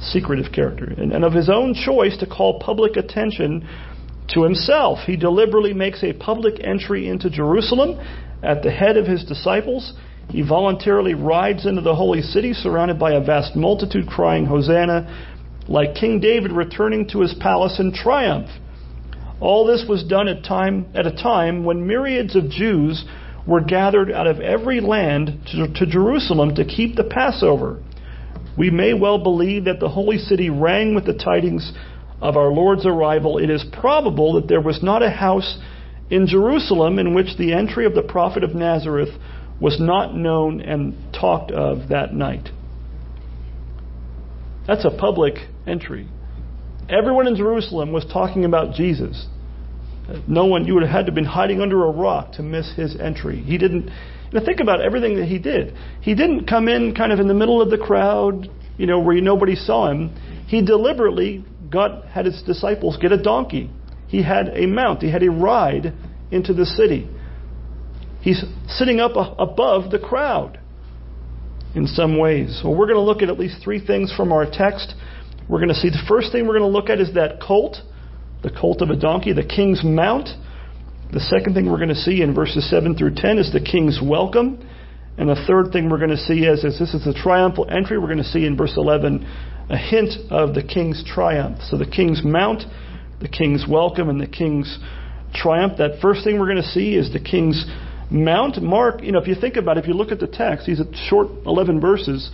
secretive 0.00 0.52
character, 0.52 0.84
and, 0.84 1.12
and 1.12 1.24
of 1.24 1.32
his 1.32 1.48
own 1.48 1.74
choice 1.74 2.16
to 2.18 2.26
call 2.26 2.60
public 2.60 2.96
attention 2.96 3.68
to 4.28 4.42
himself. 4.42 4.98
He 5.06 5.16
deliberately 5.16 5.72
makes 5.72 6.02
a 6.02 6.12
public 6.12 6.54
entry 6.62 7.08
into 7.08 7.30
Jerusalem 7.30 8.00
at 8.42 8.62
the 8.62 8.70
head 8.70 8.96
of 8.96 9.06
his 9.06 9.24
disciples. 9.24 9.94
He 10.30 10.42
voluntarily 10.42 11.14
rides 11.14 11.66
into 11.66 11.82
the 11.82 11.94
holy 11.94 12.22
city 12.22 12.52
surrounded 12.52 12.98
by 12.98 13.12
a 13.12 13.20
vast 13.20 13.56
multitude 13.56 14.06
crying, 14.06 14.46
Hosanna, 14.46 15.30
like 15.68 15.94
King 15.94 16.20
David 16.20 16.52
returning 16.52 17.08
to 17.08 17.20
his 17.20 17.34
palace 17.34 17.78
in 17.78 17.92
triumph. 17.92 18.48
All 19.44 19.66
this 19.66 19.84
was 19.88 20.02
done 20.02 20.26
at, 20.26 20.42
time, 20.42 20.86
at 20.94 21.06
a 21.06 21.12
time 21.12 21.64
when 21.64 21.86
myriads 21.86 22.34
of 22.34 22.48
Jews 22.50 23.04
were 23.46 23.60
gathered 23.60 24.10
out 24.10 24.26
of 24.26 24.40
every 24.40 24.80
land 24.80 25.48
to, 25.52 25.68
to 25.68 25.86
Jerusalem 25.86 26.54
to 26.54 26.64
keep 26.64 26.96
the 26.96 27.04
Passover 27.04 27.80
we 28.56 28.70
may 28.70 28.94
well 28.94 29.18
believe 29.18 29.64
that 29.64 29.80
the 29.80 29.88
holy 29.88 30.18
city 30.18 30.50
rang 30.50 30.94
with 30.94 31.06
the 31.06 31.14
tidings 31.14 31.72
of 32.20 32.36
our 32.36 32.52
Lord's 32.52 32.86
arrival. 32.86 33.38
It 33.38 33.50
is 33.50 33.64
probable 33.72 34.34
that 34.34 34.48
there 34.48 34.60
was 34.60 34.82
not 34.82 35.02
a 35.02 35.10
house 35.10 35.58
in 36.10 36.26
Jerusalem 36.26 36.98
in 36.98 37.14
which 37.14 37.36
the 37.36 37.52
entry 37.52 37.86
of 37.86 37.94
the 37.94 38.02
prophet 38.02 38.44
of 38.44 38.54
Nazareth 38.54 39.10
was 39.60 39.80
not 39.80 40.14
known 40.14 40.60
and 40.60 40.94
talked 41.12 41.50
of 41.50 41.88
that 41.88 42.14
night. 42.14 42.48
That's 44.66 44.84
a 44.84 44.90
public 44.90 45.34
entry. 45.66 46.08
Everyone 46.88 47.26
in 47.26 47.36
Jerusalem 47.36 47.92
was 47.92 48.04
talking 48.04 48.44
about 48.44 48.74
Jesus. 48.74 49.26
No 50.28 50.46
one, 50.46 50.66
you 50.66 50.74
would 50.74 50.82
have 50.82 50.92
had 50.92 51.06
to 51.06 51.10
have 51.10 51.14
been 51.14 51.24
hiding 51.24 51.60
under 51.60 51.84
a 51.84 51.90
rock 51.90 52.32
to 52.32 52.42
miss 52.42 52.74
his 52.74 52.96
entry. 53.00 53.40
He 53.40 53.56
didn't, 53.58 53.90
now 54.32 54.44
think 54.44 54.60
about 54.60 54.80
everything 54.80 55.16
that 55.16 55.26
he 55.26 55.38
did. 55.38 55.74
He 56.00 56.14
didn't 56.14 56.46
come 56.46 56.68
in 56.68 56.94
kind 56.94 57.12
of 57.12 57.20
in 57.20 57.28
the 57.28 57.34
middle 57.34 57.62
of 57.62 57.70
the 57.70 57.78
crowd, 57.78 58.50
you 58.76 58.86
know, 58.86 59.00
where 59.00 59.18
nobody 59.20 59.54
saw 59.54 59.90
him. 59.90 60.14
He 60.46 60.64
deliberately 60.64 61.44
got 61.70 62.06
had 62.06 62.26
his 62.26 62.42
disciples 62.42 62.98
get 63.00 63.12
a 63.12 63.22
donkey. 63.22 63.70
He 64.08 64.22
had 64.22 64.48
a 64.48 64.66
mount. 64.66 65.02
He 65.02 65.10
had 65.10 65.22
a 65.22 65.30
ride 65.30 65.94
into 66.30 66.52
the 66.52 66.66
city. 66.66 67.08
He's 68.20 68.44
sitting 68.68 69.00
up 69.00 69.12
above 69.38 69.90
the 69.90 69.98
crowd 69.98 70.58
in 71.74 71.86
some 71.86 72.18
ways. 72.18 72.60
Well, 72.62 72.74
we're 72.74 72.86
going 72.86 72.96
to 72.96 73.02
look 73.02 73.22
at 73.22 73.28
at 73.28 73.38
least 73.38 73.62
three 73.62 73.84
things 73.84 74.12
from 74.14 74.32
our 74.32 74.46
text. 74.50 74.94
We're 75.48 75.58
going 75.58 75.68
to 75.68 75.74
see 75.74 75.90
the 75.90 76.02
first 76.08 76.32
thing 76.32 76.46
we're 76.46 76.58
going 76.58 76.70
to 76.70 76.78
look 76.78 76.88
at 76.88 77.00
is 77.00 77.14
that 77.14 77.40
colt, 77.40 77.76
the 78.44 78.50
colt 78.50 78.82
of 78.82 78.90
a 78.90 78.96
donkey, 78.96 79.32
the 79.32 79.44
king's 79.44 79.82
mount. 79.82 80.28
The 81.12 81.20
second 81.20 81.54
thing 81.54 81.70
we're 81.70 81.78
going 81.78 81.88
to 81.88 81.94
see 81.94 82.22
in 82.22 82.34
verses 82.34 82.68
7 82.70 82.96
through 82.96 83.14
10 83.16 83.38
is 83.38 83.52
the 83.52 83.60
king's 83.60 83.98
welcome. 84.02 84.68
And 85.16 85.28
the 85.28 85.42
third 85.46 85.72
thing 85.72 85.88
we're 85.88 85.98
going 85.98 86.10
to 86.10 86.16
see 86.16 86.44
is, 86.44 86.62
is 86.62 86.78
this 86.78 86.92
is 86.92 87.04
the 87.04 87.14
triumphal 87.14 87.66
entry. 87.70 87.98
We're 87.98 88.12
going 88.12 88.18
to 88.18 88.24
see 88.24 88.44
in 88.44 88.56
verse 88.56 88.74
11 88.76 89.24
a 89.70 89.76
hint 89.78 90.12
of 90.30 90.54
the 90.54 90.62
king's 90.62 91.02
triumph. 91.06 91.58
So 91.70 91.78
the 91.78 91.86
king's 91.86 92.22
mount, 92.22 92.64
the 93.20 93.28
king's 93.28 93.64
welcome, 93.68 94.08
and 94.10 94.20
the 94.20 94.26
king's 94.26 94.78
triumph. 95.34 95.78
That 95.78 96.00
first 96.02 96.22
thing 96.24 96.38
we're 96.38 96.50
going 96.50 96.62
to 96.62 96.68
see 96.68 96.96
is 96.96 97.12
the 97.12 97.20
king's 97.20 97.64
mount. 98.10 98.60
Mark, 98.60 99.02
you 99.02 99.12
know, 99.12 99.20
if 99.20 99.28
you 99.28 99.36
think 99.40 99.56
about 99.56 99.78
it, 99.78 99.84
if 99.84 99.88
you 99.88 99.94
look 99.94 100.12
at 100.12 100.20
the 100.20 100.26
text, 100.26 100.66
these 100.66 100.82
short 101.08 101.28
11 101.46 101.80
verses. 101.80 102.30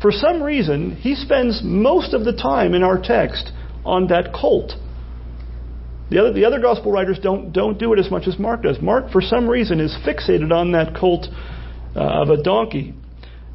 For 0.00 0.10
some 0.10 0.42
reason, 0.42 0.96
he 0.96 1.14
spends 1.14 1.60
most 1.62 2.12
of 2.12 2.24
the 2.24 2.32
time 2.32 2.74
in 2.74 2.82
our 2.82 3.00
text 3.00 3.52
on 3.84 4.08
that 4.08 4.32
colt. 4.34 4.72
The 6.12 6.18
other, 6.18 6.32
the 6.34 6.44
other 6.44 6.60
gospel 6.60 6.92
writers 6.92 7.18
don't, 7.22 7.54
don't 7.54 7.78
do 7.78 7.94
it 7.94 7.98
as 7.98 8.10
much 8.10 8.28
as 8.28 8.38
Mark 8.38 8.64
does. 8.64 8.76
Mark, 8.82 9.10
for 9.10 9.22
some 9.22 9.48
reason, 9.48 9.80
is 9.80 9.96
fixated 10.06 10.52
on 10.52 10.72
that 10.72 10.94
colt 10.94 11.26
uh, 11.96 12.00
of 12.00 12.28
a 12.28 12.42
donkey 12.42 12.92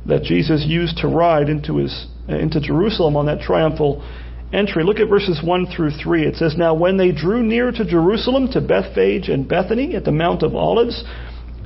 that 0.08 0.24
Jesus 0.24 0.66
used 0.66 0.98
to 0.98 1.08
ride 1.08 1.50
into, 1.50 1.78
his, 1.78 2.08
uh, 2.28 2.36
into 2.36 2.60
Jerusalem 2.60 3.16
on 3.16 3.28
that 3.28 3.42
triumphal 3.42 4.04
entry. 4.52 4.84
Look 4.84 4.98
at 4.98 5.08
verses 5.08 5.40
1 5.44 5.68
through 5.68 5.92
3. 6.02 6.26
It 6.26 6.36
says, 6.38 6.56
Now 6.58 6.74
when 6.74 6.98
they 6.98 7.12
drew 7.12 7.44
near 7.44 7.72
to 7.72 7.86
Jerusalem, 7.86 8.52
to 8.54 8.60
Bethphage 8.60 9.30
and 9.30 9.48
Bethany 9.48 9.96
at 9.96 10.04
the 10.04 10.12
Mount 10.12 10.42
of 10.42 10.56
Olives, 10.56 11.04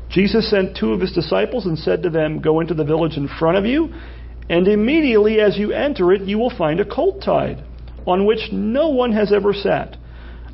Jesus 0.10 0.50
sent 0.50 0.76
two 0.76 0.92
of 0.92 1.00
his 1.00 1.14
disciples 1.14 1.68
and 1.68 1.80
said 1.80 2.04
to 2.04 2.10
them, 2.10 2.42
Go 2.42 2.60
into 2.60 2.74
the 2.74 2.84
village 2.84 3.16
in 3.16 3.30
front 3.40 3.58
of 3.58 3.66
you, 3.66 3.94
and 4.50 4.68
immediately 4.68 5.40
as 5.40 5.58
you 5.58 5.72
enter 5.72 6.12
it, 6.12 6.24
you 6.24 6.38
will 6.38 6.54
find 6.58 6.82
a 6.82 6.86
colt 6.86 7.24
tied, 7.24 7.64
on 8.06 8.26
which 8.26 8.52
no 8.52 8.90
one 8.90 9.14
has 9.14 9.32
ever 9.32 9.54
sat. 9.54 9.96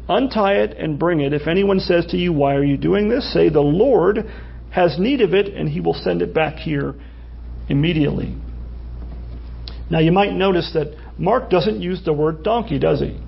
Untie 0.10 0.56
it 0.56 0.78
and 0.78 0.98
bring 0.98 1.20
it. 1.20 1.34
If 1.34 1.48
anyone 1.48 1.80
says 1.80 2.06
to 2.08 2.18
you, 2.18 2.32
Why 2.32 2.56
are 2.56 2.64
you 2.64 2.78
doing 2.78 3.10
this? 3.10 3.32
say, 3.34 3.50
The 3.50 3.60
Lord 3.60 4.26
has 4.72 4.98
need 5.00 5.22
of 5.22 5.34
it, 5.34 5.54
and 5.54 5.70
he 5.70 5.82
will 5.82 5.94
send 5.94 6.22
it 6.22 6.34
back 6.34 6.58
here 6.58 6.96
immediately. 7.70 8.36
Now, 9.90 10.00
you 10.00 10.12
might 10.12 10.34
notice 10.34 10.72
that 10.74 10.96
Mark 11.18 11.50
doesn't 11.50 11.82
use 11.82 12.04
the 12.04 12.14
word 12.14 12.44
donkey, 12.44 12.80
does 12.80 13.00
he? 13.00 13.20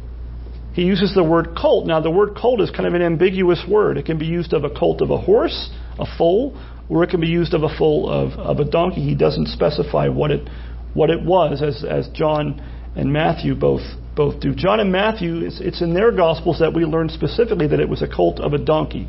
He 0.74 0.84
uses 0.84 1.14
the 1.16 1.24
word 1.24 1.56
colt. 1.60 1.88
Now, 1.88 2.00
the 2.00 2.12
word 2.12 2.38
colt 2.40 2.62
is 2.62 2.70
kind 2.70 2.86
of 2.86 2.94
an 2.94 3.02
ambiguous 3.02 3.64
word. 3.68 3.98
It 3.98 4.06
can 4.06 4.18
be 4.18 4.26
used 4.26 4.54
of 4.54 4.64
a 4.64 4.70
colt 4.70 5.02
of 5.02 5.10
a 5.10 5.18
horse, 5.18 5.70
a 5.98 6.06
foal, 6.18 6.58
or 6.90 7.04
it 7.04 7.10
can 7.10 7.22
be 7.22 7.28
used 7.28 7.54
of 7.54 7.64
a 7.64 7.78
foal 7.78 8.10
of, 8.10 8.34
of 8.34 8.60
a 8.60 8.70
donkey. 8.70 9.02
He 9.02 9.16
doesn't 9.16 9.48
specify 9.48 10.08
what 10.08 10.32
it, 10.32 10.48
what 10.94 11.10
it 11.10 11.22
was, 11.22 11.62
as, 11.62 11.84
as 11.84 12.08
John 12.10 12.62
and 12.96 13.12
Matthew 13.12 13.56
both 13.56 13.82
both 14.20 14.42
do. 14.42 14.54
John 14.54 14.82
and 14.82 14.92
Matthew, 14.92 15.46
it's, 15.46 15.62
it's 15.62 15.82
in 15.82 15.94
their 15.94 16.12
Gospels 16.12 16.60
that 16.60 16.74
we 16.74 16.84
learn 16.84 17.08
specifically 17.08 17.68
that 17.68 17.80
it 17.80 17.88
was 17.88 18.02
a 18.02 18.08
colt 18.08 18.42
of 18.42 18.52
a 18.52 18.58
donkey, 18.58 19.08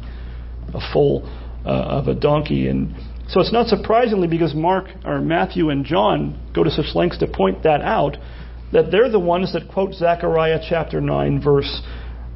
a 0.72 0.78
foal 0.92 1.28
uh, 1.66 1.98
of 1.98 2.06
a 2.06 2.14
donkey. 2.14 2.68
And 2.68 2.94
so 3.26 3.40
it's 3.40 3.52
not 3.52 3.66
surprisingly 3.66 4.28
because 4.28 4.54
Mark 4.54 4.84
or 5.04 5.20
Matthew 5.20 5.70
and 5.70 5.84
John 5.84 6.38
go 6.54 6.62
to 6.62 6.70
such 6.70 6.94
lengths 6.94 7.18
to 7.18 7.26
point 7.26 7.64
that 7.64 7.80
out 7.80 8.18
that 8.72 8.92
they're 8.92 9.10
the 9.10 9.18
ones 9.18 9.52
that 9.52 9.66
quote 9.68 9.94
Zechariah 9.94 10.60
chapter 10.68 11.00
9, 11.00 11.42
verse, 11.42 11.82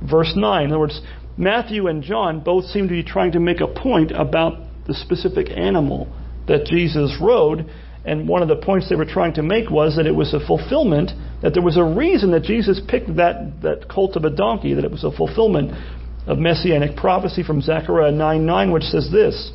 verse 0.02 0.32
9. 0.34 0.64
In 0.64 0.70
other 0.72 0.80
words, 0.80 1.00
Matthew 1.36 1.86
and 1.86 2.02
John 2.02 2.40
both 2.40 2.64
seem 2.64 2.88
to 2.88 2.92
be 2.92 3.04
trying 3.04 3.30
to 3.32 3.40
make 3.40 3.60
a 3.60 3.68
point 3.68 4.10
about 4.10 4.54
the 4.88 4.94
specific 4.94 5.46
animal 5.48 6.08
that 6.48 6.66
Jesus 6.66 7.16
rode. 7.22 7.70
And 8.04 8.28
one 8.28 8.42
of 8.42 8.48
the 8.48 8.56
points 8.56 8.88
they 8.88 8.96
were 8.96 9.06
trying 9.06 9.34
to 9.34 9.42
make 9.42 9.70
was 9.70 9.96
that 9.96 10.06
it 10.06 10.14
was 10.14 10.34
a 10.34 10.46
fulfillment, 10.46 11.10
that 11.42 11.54
there 11.54 11.62
was 11.62 11.78
a 11.78 11.84
reason 11.84 12.32
that 12.32 12.42
Jesus 12.42 12.80
picked 12.86 13.16
that, 13.16 13.62
that 13.62 13.88
colt 13.88 14.16
of 14.16 14.24
a 14.24 14.30
donkey, 14.30 14.74
that 14.74 14.84
it 14.84 14.90
was 14.90 15.04
a 15.04 15.10
fulfillment 15.10 15.72
of 16.26 16.38
messianic 16.38 16.96
prophecy 16.96 17.42
from 17.42 17.60
Zechariah 17.60 18.12
9 18.12 18.46
9, 18.46 18.72
which 18.72 18.84
says 18.84 19.10
this. 19.10 19.52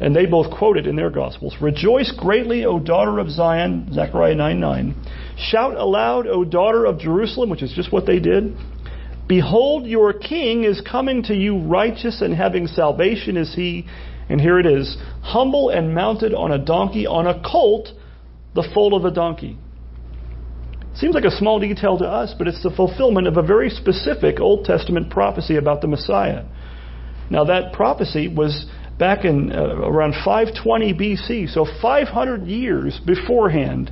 And 0.00 0.16
they 0.16 0.24
both 0.24 0.50
quote 0.56 0.78
it 0.78 0.86
in 0.86 0.96
their 0.96 1.10
Gospels 1.10 1.54
Rejoice 1.60 2.12
greatly, 2.18 2.64
O 2.64 2.80
daughter 2.80 3.18
of 3.18 3.30
Zion, 3.30 3.92
Zechariah 3.92 4.34
9 4.34 4.58
9. 4.58 4.94
Shout 5.36 5.76
aloud, 5.76 6.26
O 6.26 6.44
daughter 6.44 6.86
of 6.86 6.98
Jerusalem, 6.98 7.50
which 7.50 7.62
is 7.62 7.72
just 7.72 7.92
what 7.92 8.06
they 8.06 8.18
did. 8.18 8.56
Behold, 9.28 9.86
your 9.86 10.12
king 10.12 10.64
is 10.64 10.80
coming 10.80 11.22
to 11.24 11.34
you, 11.34 11.58
righteous 11.58 12.20
and 12.20 12.34
having 12.34 12.66
salvation 12.66 13.36
is 13.36 13.54
he. 13.54 13.86
And 14.30 14.40
here 14.40 14.60
it 14.60 14.66
is 14.66 14.96
humble 15.22 15.70
and 15.70 15.92
mounted 15.92 16.32
on 16.32 16.52
a 16.52 16.58
donkey, 16.58 17.04
on 17.04 17.26
a 17.26 17.42
colt, 17.42 17.88
the 18.54 18.66
foal 18.72 18.94
of 18.94 19.04
a 19.04 19.10
donkey. 19.10 19.58
Seems 20.94 21.14
like 21.14 21.24
a 21.24 21.30
small 21.32 21.58
detail 21.58 21.98
to 21.98 22.04
us, 22.04 22.32
but 22.38 22.46
it's 22.46 22.62
the 22.62 22.70
fulfillment 22.70 23.26
of 23.26 23.36
a 23.36 23.42
very 23.42 23.70
specific 23.70 24.38
Old 24.38 24.64
Testament 24.64 25.10
prophecy 25.10 25.56
about 25.56 25.80
the 25.80 25.88
Messiah. 25.88 26.44
Now, 27.28 27.44
that 27.44 27.72
prophecy 27.72 28.28
was 28.28 28.66
back 28.98 29.24
in 29.24 29.50
uh, 29.52 29.56
around 29.58 30.14
520 30.24 30.94
BC, 30.94 31.52
so 31.52 31.66
500 31.82 32.46
years 32.46 33.00
beforehand, 33.04 33.90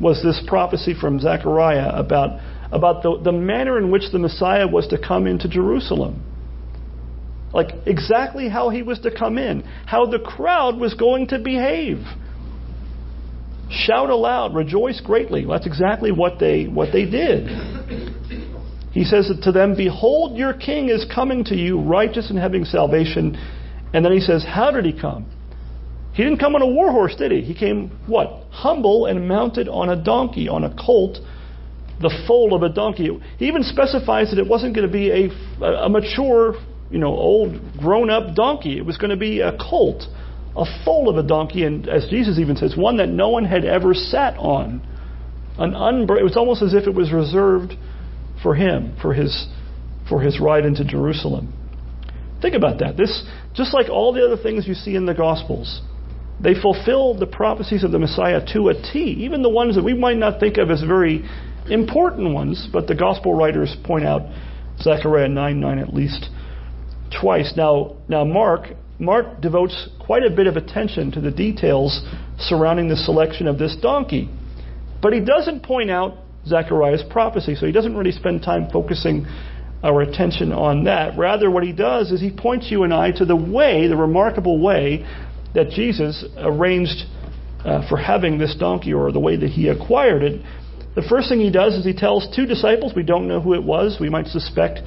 was 0.00 0.22
this 0.22 0.42
prophecy 0.46 0.94
from 0.98 1.20
Zechariah 1.20 1.90
about, 1.90 2.40
about 2.72 3.02
the, 3.02 3.20
the 3.22 3.32
manner 3.32 3.76
in 3.76 3.90
which 3.90 4.04
the 4.10 4.18
Messiah 4.18 4.66
was 4.66 4.86
to 4.88 4.98
come 4.98 5.26
into 5.26 5.48
Jerusalem. 5.48 6.24
Like 7.52 7.70
exactly 7.86 8.48
how 8.48 8.70
he 8.70 8.82
was 8.82 9.00
to 9.00 9.10
come 9.16 9.38
in, 9.38 9.62
how 9.86 10.06
the 10.06 10.18
crowd 10.18 10.78
was 10.78 10.94
going 10.94 11.28
to 11.28 11.38
behave. 11.38 11.98
Shout 13.70 14.10
aloud, 14.10 14.54
rejoice 14.54 15.00
greatly. 15.00 15.46
That's 15.48 15.66
exactly 15.66 16.12
what 16.12 16.38
they, 16.38 16.64
what 16.64 16.92
they 16.92 17.04
did. 17.06 17.48
He 18.92 19.04
says 19.04 19.30
to 19.42 19.52
them, 19.52 19.76
Behold, 19.76 20.36
your 20.36 20.52
king 20.52 20.88
is 20.88 21.06
coming 21.12 21.44
to 21.44 21.54
you, 21.54 21.80
righteous 21.80 22.30
and 22.30 22.38
having 22.38 22.64
salvation 22.64 23.36
and 23.92 24.04
then 24.04 24.12
he 24.12 24.20
says, 24.20 24.44
How 24.44 24.70
did 24.70 24.84
he 24.84 24.98
come? 24.98 25.26
He 26.12 26.24
didn't 26.24 26.38
come 26.38 26.54
on 26.54 26.62
a 26.62 26.66
war 26.66 26.90
horse, 26.90 27.14
did 27.16 27.32
he? 27.32 27.40
He 27.40 27.54
came, 27.54 27.90
what? 28.06 28.44
Humble 28.50 29.06
and 29.06 29.28
mounted 29.28 29.68
on 29.68 29.88
a 29.88 30.02
donkey, 30.02 30.48
on 30.48 30.64
a 30.64 30.74
colt, 30.74 31.18
the 32.00 32.12
foal 32.26 32.54
of 32.54 32.62
a 32.62 32.68
donkey. 32.68 33.08
He 33.38 33.46
even 33.46 33.62
specifies 33.62 34.30
that 34.30 34.38
it 34.38 34.46
wasn't 34.46 34.74
going 34.74 34.86
to 34.86 34.92
be 34.92 35.10
a, 35.10 35.64
a 35.64 35.88
mature, 35.88 36.54
you 36.90 36.98
know, 36.98 37.08
old, 37.08 37.78
grown 37.78 38.10
up 38.10 38.34
donkey. 38.34 38.76
It 38.76 38.84
was 38.84 38.96
going 38.96 39.10
to 39.10 39.16
be 39.16 39.40
a 39.40 39.56
colt, 39.56 40.02
a 40.56 40.64
foal 40.84 41.08
of 41.08 41.16
a 41.16 41.26
donkey, 41.26 41.64
and 41.64 41.88
as 41.88 42.06
Jesus 42.10 42.38
even 42.38 42.56
says, 42.56 42.76
one 42.76 42.96
that 42.96 43.08
no 43.08 43.28
one 43.28 43.44
had 43.44 43.64
ever 43.64 43.94
sat 43.94 44.36
on. 44.36 44.86
An 45.58 45.72
unbra- 45.72 46.20
it 46.20 46.24
was 46.24 46.36
almost 46.36 46.62
as 46.62 46.74
if 46.74 46.86
it 46.86 46.94
was 46.94 47.12
reserved 47.12 47.74
for 48.42 48.54
him, 48.54 48.96
for 49.00 49.14
his, 49.14 49.46
for 50.08 50.20
his 50.20 50.40
ride 50.40 50.64
into 50.64 50.84
Jerusalem. 50.84 51.52
Think 52.40 52.54
about 52.54 52.80
that. 52.80 52.96
This, 52.96 53.24
just 53.54 53.74
like 53.74 53.88
all 53.90 54.12
the 54.12 54.24
other 54.24 54.42
things 54.42 54.66
you 54.66 54.74
see 54.74 54.96
in 54.96 55.06
the 55.06 55.14
Gospels, 55.14 55.82
they 56.42 56.54
fulfill 56.54 57.18
the 57.18 57.26
prophecies 57.26 57.84
of 57.84 57.92
the 57.92 57.98
Messiah 57.98 58.40
to 58.54 58.68
a 58.68 58.74
T, 58.74 58.98
even 59.24 59.42
the 59.42 59.50
ones 59.50 59.76
that 59.76 59.84
we 59.84 59.92
might 59.92 60.16
not 60.16 60.40
think 60.40 60.56
of 60.56 60.70
as 60.70 60.82
very 60.82 61.22
important 61.68 62.32
ones, 62.32 62.66
but 62.72 62.86
the 62.86 62.94
Gospel 62.94 63.34
writers 63.34 63.76
point 63.84 64.06
out 64.06 64.22
Zechariah 64.80 65.28
9 65.28 65.60
9 65.60 65.78
at 65.78 65.92
least 65.92 66.28
twice. 67.20 67.54
Now, 67.56 67.96
now 68.08 68.24
Mark, 68.24 68.68
Mark 68.98 69.40
devotes 69.40 69.88
quite 69.98 70.24
a 70.24 70.30
bit 70.30 70.46
of 70.46 70.56
attention 70.56 71.10
to 71.12 71.20
the 71.20 71.30
details 71.30 72.02
surrounding 72.38 72.88
the 72.88 72.96
selection 72.96 73.46
of 73.46 73.58
this 73.58 73.76
donkey. 73.80 74.28
But 75.02 75.12
he 75.12 75.20
doesn't 75.20 75.62
point 75.62 75.90
out 75.90 76.18
Zechariah's 76.46 77.02
prophecy, 77.10 77.54
so 77.54 77.66
he 77.66 77.72
doesn't 77.72 77.96
really 77.96 78.12
spend 78.12 78.42
time 78.42 78.68
focusing 78.70 79.26
our 79.82 80.02
attention 80.02 80.52
on 80.52 80.84
that. 80.84 81.16
Rather, 81.16 81.50
what 81.50 81.62
he 81.62 81.72
does 81.72 82.10
is 82.10 82.20
he 82.20 82.30
points 82.30 82.70
you 82.70 82.82
and 82.82 82.92
I 82.92 83.12
to 83.12 83.24
the 83.24 83.36
way, 83.36 83.88
the 83.88 83.96
remarkable 83.96 84.60
way 84.60 85.06
that 85.54 85.70
Jesus 85.70 86.24
arranged 86.36 87.04
uh, 87.64 87.88
for 87.88 87.96
having 87.96 88.38
this 88.38 88.54
donkey 88.58 88.92
or 88.92 89.10
the 89.12 89.20
way 89.20 89.36
that 89.36 89.48
he 89.48 89.68
acquired 89.68 90.22
it. 90.22 90.42
The 90.94 91.02
first 91.02 91.28
thing 91.28 91.40
he 91.40 91.50
does 91.50 91.74
is 91.74 91.84
he 91.84 91.94
tells 91.94 92.28
two 92.34 92.46
disciples, 92.46 92.92
we 92.94 93.02
don't 93.02 93.28
know 93.28 93.40
who 93.40 93.54
it 93.54 93.62
was, 93.62 93.98
we 94.00 94.10
might 94.10 94.26
suspect 94.26 94.80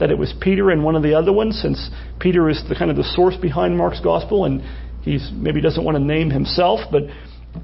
that 0.00 0.10
it 0.10 0.18
was 0.18 0.32
Peter 0.40 0.70
and 0.70 0.84
one 0.84 0.96
of 0.96 1.02
the 1.02 1.14
other 1.14 1.32
ones, 1.32 1.58
since 1.60 1.90
Peter 2.20 2.48
is 2.48 2.62
the 2.68 2.74
kind 2.74 2.90
of 2.90 2.96
the 2.96 3.04
source 3.04 3.36
behind 3.36 3.76
Mark's 3.76 4.00
gospel, 4.00 4.44
and 4.44 4.62
he 5.02 5.18
maybe 5.32 5.60
doesn't 5.60 5.84
want 5.84 5.96
to 5.96 6.02
name 6.02 6.30
himself, 6.30 6.80
but 6.90 7.02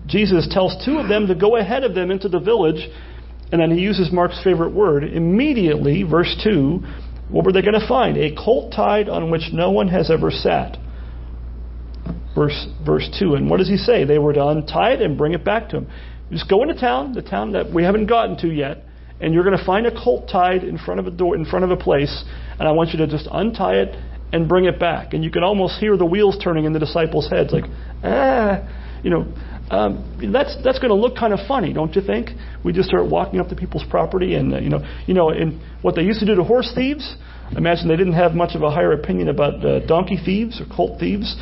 Jesus 0.07 0.49
tells 0.50 0.83
two 0.85 0.99
of 0.99 1.09
them 1.09 1.26
to 1.29 1.35
go 1.35 1.57
ahead 1.57 1.85
of 1.85 1.95
them 1.95 2.11
into 2.11 2.29
the 2.29 2.41
village 2.41 2.88
and 3.53 3.61
then 3.61 3.71
he 3.71 3.81
uses 3.81 4.11
Mark's 4.12 4.43
favorite 4.43 4.73
word. 4.73 5.05
Immediately, 5.05 6.03
verse 6.03 6.35
2, 6.43 6.83
what 7.29 7.45
were 7.45 7.53
they 7.53 7.62
going 7.62 7.79
to 7.79 7.87
find? 7.87 8.17
A 8.17 8.35
colt 8.35 8.73
tied 8.75 9.09
on 9.09 9.31
which 9.31 9.53
no 9.53 9.71
one 9.71 9.87
has 9.88 10.11
ever 10.11 10.31
sat. 10.31 10.76
Verse, 12.35 12.67
verse 12.85 13.09
2. 13.19 13.35
And 13.35 13.49
what 13.49 13.59
does 13.59 13.69
he 13.69 13.76
say? 13.76 14.05
They 14.05 14.19
were 14.19 14.33
to 14.33 14.45
untie 14.45 14.95
it 14.95 15.03
and 15.03 15.17
bring 15.17 15.35
it 15.35 15.45
back 15.45 15.69
to 15.69 15.79
him. 15.79 15.91
Just 16.33 16.49
go 16.50 16.62
into 16.62 16.75
town, 16.75 17.12
the 17.12 17.23
town 17.23 17.53
that 17.53 17.73
we 17.73 17.85
haven't 17.85 18.07
gotten 18.07 18.37
to 18.38 18.49
yet, 18.49 18.85
and 19.21 19.33
you're 19.33 19.44
going 19.44 19.56
to 19.56 19.64
find 19.64 19.87
a 19.87 19.92
colt 19.92 20.28
tied 20.30 20.64
in 20.64 20.78
front 20.78 21.00
of 21.00 21.06
a 21.06 21.11
door, 21.11 21.37
in 21.37 21.44
front 21.44 21.64
of 21.64 21.71
a 21.71 21.76
place, 21.76 22.25
and 22.59 22.68
I 22.68 22.73
want 22.73 22.90
you 22.90 22.99
to 22.99 23.06
just 23.06 23.28
untie 23.30 23.76
it 23.76 23.94
and 24.33 24.49
bring 24.49 24.64
it 24.64 24.80
back. 24.80 25.14
And 25.14 25.23
you 25.23 25.30
can 25.30 25.44
almost 25.44 25.78
hear 25.78 25.97
the 25.97 26.06
wheels 26.06 26.38
turning 26.42 26.64
in 26.64 26.73
the 26.73 26.80
disciples' 26.80 27.28
heads, 27.30 27.52
like, 27.52 27.64
ah, 28.02 29.00
you 29.02 29.11
know, 29.11 29.26
um, 29.71 30.30
that's 30.33 30.56
that's 30.62 30.78
going 30.78 30.90
to 30.90 30.94
look 30.94 31.16
kind 31.16 31.33
of 31.33 31.40
funny, 31.47 31.73
don't 31.73 31.94
you 31.94 32.02
think? 32.02 32.30
We 32.64 32.73
just 32.73 32.88
start 32.88 33.09
walking 33.09 33.40
up 33.40 33.49
to 33.49 33.56
people's 33.56 33.85
property, 33.88 34.35
and 34.35 34.52
uh, 34.52 34.59
you 34.59 34.68
know, 34.68 34.80
you 35.06 35.14
know, 35.14 35.30
in 35.30 35.61
what 35.80 35.94
they 35.94 36.02
used 36.02 36.21
to 36.21 36.26
do 36.26 36.35
to 36.35 36.44
horse 36.44 36.71
thieves. 36.75 37.16
Imagine 37.56 37.88
they 37.88 37.97
didn't 37.97 38.14
have 38.14 38.33
much 38.33 38.54
of 38.54 38.62
a 38.62 38.71
higher 38.71 38.92
opinion 38.92 39.28
about 39.28 39.64
uh, 39.64 39.80
donkey 39.87 40.18
thieves 40.23 40.61
or 40.61 40.66
colt 40.75 40.99
thieves. 40.99 41.37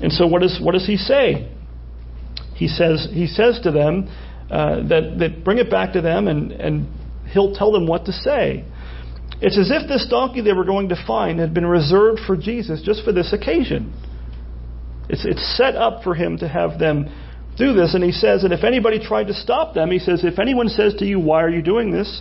And 0.00 0.12
so, 0.12 0.26
what 0.26 0.42
does 0.42 0.60
what 0.62 0.72
does 0.72 0.86
he 0.86 0.96
say? 0.96 1.50
He 2.54 2.68
says 2.68 3.08
he 3.10 3.26
says 3.26 3.60
to 3.62 3.70
them 3.70 4.08
uh, 4.50 4.86
that 4.88 5.16
that 5.18 5.44
bring 5.44 5.58
it 5.58 5.70
back 5.70 5.92
to 5.94 6.00
them, 6.00 6.28
and 6.28 6.52
and 6.52 6.86
he'll 7.32 7.54
tell 7.54 7.72
them 7.72 7.86
what 7.86 8.06
to 8.06 8.12
say. 8.12 8.64
It's 9.40 9.58
as 9.58 9.70
if 9.70 9.88
this 9.88 10.06
donkey 10.10 10.40
they 10.40 10.52
were 10.52 10.64
going 10.64 10.88
to 10.88 11.04
find 11.06 11.38
had 11.38 11.54
been 11.54 11.66
reserved 11.66 12.20
for 12.26 12.36
Jesus 12.36 12.82
just 12.82 13.04
for 13.04 13.12
this 13.12 13.32
occasion. 13.32 13.92
It's, 15.08 15.24
it's 15.24 15.56
set 15.56 15.76
up 15.76 16.02
for 16.02 16.14
him 16.14 16.38
to 16.38 16.48
have 16.48 16.78
them 16.78 17.08
do 17.56 17.72
this. 17.72 17.94
And 17.94 18.02
he 18.02 18.12
says, 18.12 18.44
and 18.44 18.52
if 18.52 18.64
anybody 18.64 18.98
tried 18.98 19.28
to 19.28 19.34
stop 19.34 19.74
them, 19.74 19.90
he 19.90 19.98
says, 19.98 20.24
if 20.24 20.38
anyone 20.38 20.68
says 20.68 20.94
to 20.98 21.04
you, 21.04 21.20
Why 21.20 21.42
are 21.42 21.50
you 21.50 21.62
doing 21.62 21.90
this? 21.90 22.20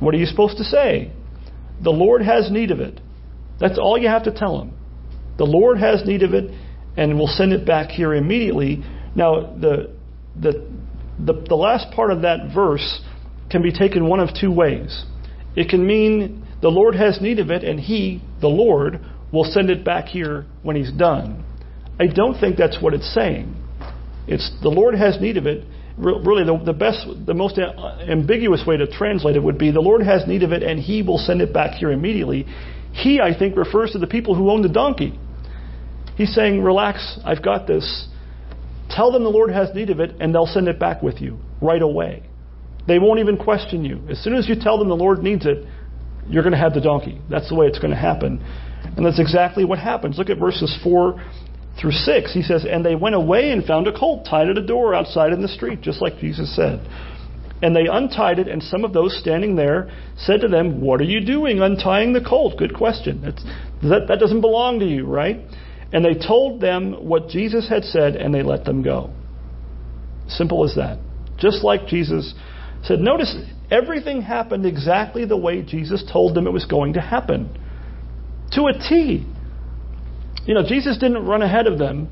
What 0.00 0.14
are 0.14 0.18
you 0.18 0.26
supposed 0.26 0.58
to 0.58 0.64
say? 0.64 1.12
The 1.82 1.90
Lord 1.90 2.22
has 2.22 2.50
need 2.50 2.70
of 2.70 2.80
it. 2.80 3.00
That's 3.58 3.78
all 3.78 3.96
you 3.98 4.08
have 4.08 4.24
to 4.24 4.32
tell 4.32 4.60
him. 4.60 4.74
The 5.38 5.44
Lord 5.44 5.78
has 5.78 6.04
need 6.04 6.22
of 6.22 6.34
it, 6.34 6.50
and 6.96 7.16
we'll 7.16 7.26
send 7.26 7.52
it 7.52 7.66
back 7.66 7.90
here 7.90 8.14
immediately. 8.14 8.84
Now, 9.16 9.54
the, 9.56 9.94
the, 10.38 10.66
the, 11.18 11.44
the 11.48 11.54
last 11.54 11.92
part 11.94 12.10
of 12.10 12.22
that 12.22 12.52
verse 12.54 13.00
can 13.54 13.62
be 13.62 13.70
taken 13.70 14.08
one 14.08 14.18
of 14.18 14.30
two 14.34 14.50
ways. 14.50 15.04
It 15.54 15.68
can 15.68 15.86
mean 15.86 16.44
the 16.60 16.70
Lord 16.70 16.96
has 16.96 17.20
need 17.20 17.38
of 17.38 17.52
it, 17.52 17.62
and 17.62 17.78
He, 17.78 18.20
the 18.40 18.48
Lord, 18.48 18.98
will 19.32 19.44
send 19.44 19.70
it 19.70 19.84
back 19.84 20.06
here 20.06 20.44
when 20.64 20.74
He's 20.74 20.90
done. 20.90 21.44
I 22.00 22.08
don't 22.08 22.40
think 22.40 22.56
that's 22.56 22.82
what 22.82 22.94
it's 22.94 23.14
saying. 23.14 23.54
It's 24.26 24.50
the 24.60 24.70
Lord 24.70 24.96
has 24.96 25.20
need 25.20 25.36
of 25.36 25.46
it. 25.46 25.64
Really, 25.96 26.42
the, 26.42 26.60
the 26.64 26.72
best, 26.72 27.06
the 27.24 27.34
most 27.34 27.56
uh, 27.56 27.98
ambiguous 28.00 28.64
way 28.66 28.76
to 28.76 28.88
translate 28.88 29.36
it 29.36 29.42
would 29.44 29.56
be 29.56 29.70
the 29.70 29.78
Lord 29.80 30.02
has 30.02 30.26
need 30.26 30.42
of 30.42 30.50
it, 30.50 30.64
and 30.64 30.80
He 30.80 31.02
will 31.02 31.18
send 31.18 31.40
it 31.40 31.52
back 31.52 31.74
here 31.74 31.92
immediately. 31.92 32.46
He, 32.90 33.20
I 33.20 33.38
think, 33.38 33.56
refers 33.56 33.92
to 33.92 33.98
the 33.98 34.08
people 34.08 34.34
who 34.34 34.50
own 34.50 34.62
the 34.62 34.68
donkey. 34.68 35.16
He's 36.16 36.34
saying, 36.34 36.60
"Relax, 36.60 37.20
I've 37.24 37.42
got 37.42 37.68
this. 37.68 38.08
Tell 38.90 39.12
them 39.12 39.22
the 39.22 39.30
Lord 39.30 39.52
has 39.52 39.72
need 39.76 39.90
of 39.90 40.00
it, 40.00 40.16
and 40.18 40.34
they'll 40.34 40.46
send 40.46 40.66
it 40.66 40.80
back 40.80 41.04
with 41.04 41.20
you 41.20 41.38
right 41.60 41.82
away. 41.82 42.24
They 42.86 42.98
won't 42.98 43.20
even 43.20 43.36
question 43.36 43.84
you. 43.84 44.02
As 44.10 44.22
soon 44.22 44.34
as 44.34 44.48
you 44.48 44.56
tell 44.60 44.78
them 44.78 44.88
the 44.88 44.96
Lord 44.96 45.22
needs 45.22 45.46
it, 45.46 45.66
you're 46.28 46.42
going 46.42 46.52
to 46.52 46.58
have 46.58 46.74
the 46.74 46.80
donkey. 46.80 47.20
That's 47.30 47.48
the 47.48 47.54
way 47.54 47.66
it's 47.66 47.78
going 47.78 47.92
to 47.92 47.96
happen." 48.00 48.42
And 48.96 49.04
that's 49.04 49.18
exactly 49.18 49.64
what 49.64 49.78
happens. 49.78 50.18
Look 50.18 50.30
at 50.30 50.38
verses 50.38 50.76
4 50.82 51.20
through 51.80 51.92
6, 51.92 52.32
he 52.32 52.42
says, 52.42 52.64
And 52.68 52.84
they 52.84 52.94
went 52.94 53.14
away 53.14 53.50
and 53.50 53.64
found 53.64 53.88
a 53.88 53.98
colt 53.98 54.26
tied 54.28 54.48
at 54.48 54.58
a 54.58 54.64
door 54.64 54.94
outside 54.94 55.32
in 55.32 55.42
the 55.42 55.48
street, 55.48 55.80
just 55.80 56.00
like 56.00 56.18
Jesus 56.18 56.54
said. 56.54 56.86
And 57.62 57.74
they 57.74 57.86
untied 57.90 58.38
it, 58.38 58.48
and 58.48 58.62
some 58.62 58.84
of 58.84 58.92
those 58.92 59.18
standing 59.18 59.56
there 59.56 59.90
said 60.16 60.40
to 60.42 60.48
them, 60.48 60.80
What 60.80 61.00
are 61.00 61.04
you 61.04 61.24
doing 61.24 61.60
untying 61.60 62.12
the 62.12 62.20
colt? 62.20 62.58
Good 62.58 62.74
question. 62.74 63.22
that, 63.82 64.06
that 64.08 64.20
doesn't 64.20 64.40
belong 64.40 64.80
to 64.80 64.86
you, 64.86 65.06
right? 65.06 65.40
And 65.92 66.04
they 66.04 66.14
told 66.14 66.60
them 66.60 66.92
what 67.08 67.28
Jesus 67.28 67.68
had 67.68 67.84
said, 67.84 68.16
and 68.16 68.34
they 68.34 68.42
let 68.42 68.64
them 68.64 68.82
go. 68.82 69.10
Simple 70.28 70.64
as 70.64 70.74
that. 70.76 70.98
Just 71.38 71.64
like 71.64 71.86
Jesus 71.86 72.34
said. 72.84 73.00
Notice 73.00 73.36
everything 73.70 74.22
happened 74.22 74.66
exactly 74.66 75.24
the 75.24 75.36
way 75.36 75.62
Jesus 75.62 76.04
told 76.10 76.34
them 76.34 76.46
it 76.46 76.52
was 76.52 76.64
going 76.64 76.94
to 76.94 77.00
happen. 77.00 77.48
To 78.52 78.66
a 78.66 78.72
T. 78.72 79.26
You 80.46 80.54
know, 80.54 80.62
Jesus 80.66 80.98
didn't 80.98 81.24
run 81.26 81.42
ahead 81.42 81.66
of 81.66 81.78
them, 81.78 82.08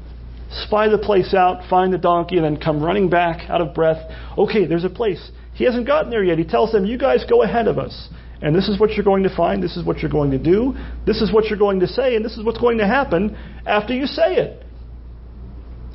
spy 0.51 0.89
the 0.89 0.99
place 0.99 1.35
out, 1.35 1.69
find 1.69 1.93
the 1.93 1.99
donkey, 1.99 2.37
and 2.37 2.45
then 2.45 2.57
come 2.57 2.83
running 2.83 3.11
back 3.11 3.49
out 3.51 3.61
of 3.61 3.75
breath. 3.75 4.11
Okay, 4.39 4.67
there's 4.67 4.85
a 4.85 4.91
place. 4.91 5.31
He 5.55 5.65
hasn't 5.65 5.87
gotten 5.87 6.11
there 6.11 6.25
yet. 6.25 6.39
He 6.39 6.45
tells 6.45 6.73
them, 6.73 6.87
You 6.87 6.99
guys 6.99 7.25
go 7.29 7.43
ahead 7.43 7.69
of 7.69 7.79
us. 7.79 8.09
And 8.41 8.57
this 8.57 8.69
is 8.69 8.81
what 8.81 8.91
you're 8.93 9.05
going 9.05 9.23
to 9.23 9.35
find. 9.35 9.63
This 9.63 9.77
is 9.77 9.85
what 9.85 9.99
you're 9.99 10.11
going 10.11 10.33
to 10.33 10.39
do. 10.39 10.75
This 11.07 11.23
is 11.23 11.33
what 11.33 11.45
you're 11.45 11.59
going 11.59 11.81
to 11.81 11.87
say. 11.87 12.17
And 12.17 12.25
this 12.25 12.37
is 12.37 12.45
what's 12.45 12.59
going 12.59 12.79
to 12.79 12.87
happen 12.87 13.37
after 13.67 13.95
you 13.95 14.07
say 14.07 14.35
it. 14.35 14.67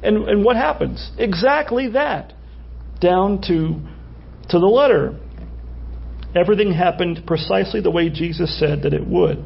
And, 0.02 0.30
and 0.30 0.46
what 0.46 0.56
happens? 0.56 1.12
Exactly 1.18 1.90
that. 1.90 2.34
Down 3.02 3.42
to, 3.48 3.82
to 4.50 4.60
the 4.60 4.66
letter. 4.66 5.18
Everything 6.36 6.72
happened 6.74 7.24
precisely 7.26 7.82
the 7.82 7.92
way 7.92 8.10
Jesus 8.10 8.58
said 8.60 8.84
that 8.84 8.94
it 8.94 9.06
would. 9.06 9.44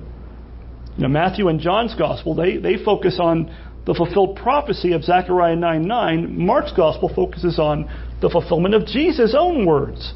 Now, 0.97 1.07
Matthew 1.07 1.47
and 1.47 1.59
John's 1.59 1.95
gospel, 1.95 2.35
they, 2.35 2.57
they 2.57 2.83
focus 2.83 3.17
on 3.19 3.55
the 3.85 3.93
fulfilled 3.93 4.35
prophecy 4.35 4.93
of 4.93 5.03
Zechariah 5.03 5.55
9 5.55 5.87
9. 5.87 6.45
Mark's 6.45 6.73
gospel 6.73 7.11
focuses 7.13 7.57
on 7.57 7.89
the 8.21 8.29
fulfillment 8.29 8.75
of 8.75 8.85
Jesus' 8.85 9.35
own 9.37 9.65
words 9.65 10.13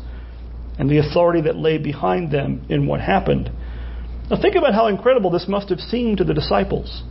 and 0.77 0.89
the 0.89 0.99
authority 0.99 1.41
that 1.41 1.55
lay 1.55 1.77
behind 1.77 2.31
them 2.31 2.65
in 2.69 2.85
what 2.85 2.99
happened. 2.99 3.49
Now, 4.29 4.41
think 4.41 4.55
about 4.55 4.73
how 4.73 4.87
incredible 4.87 5.31
this 5.31 5.47
must 5.47 5.69
have 5.69 5.79
seemed 5.79 6.17
to 6.17 6.23
the 6.23 6.33
disciples. 6.33 7.03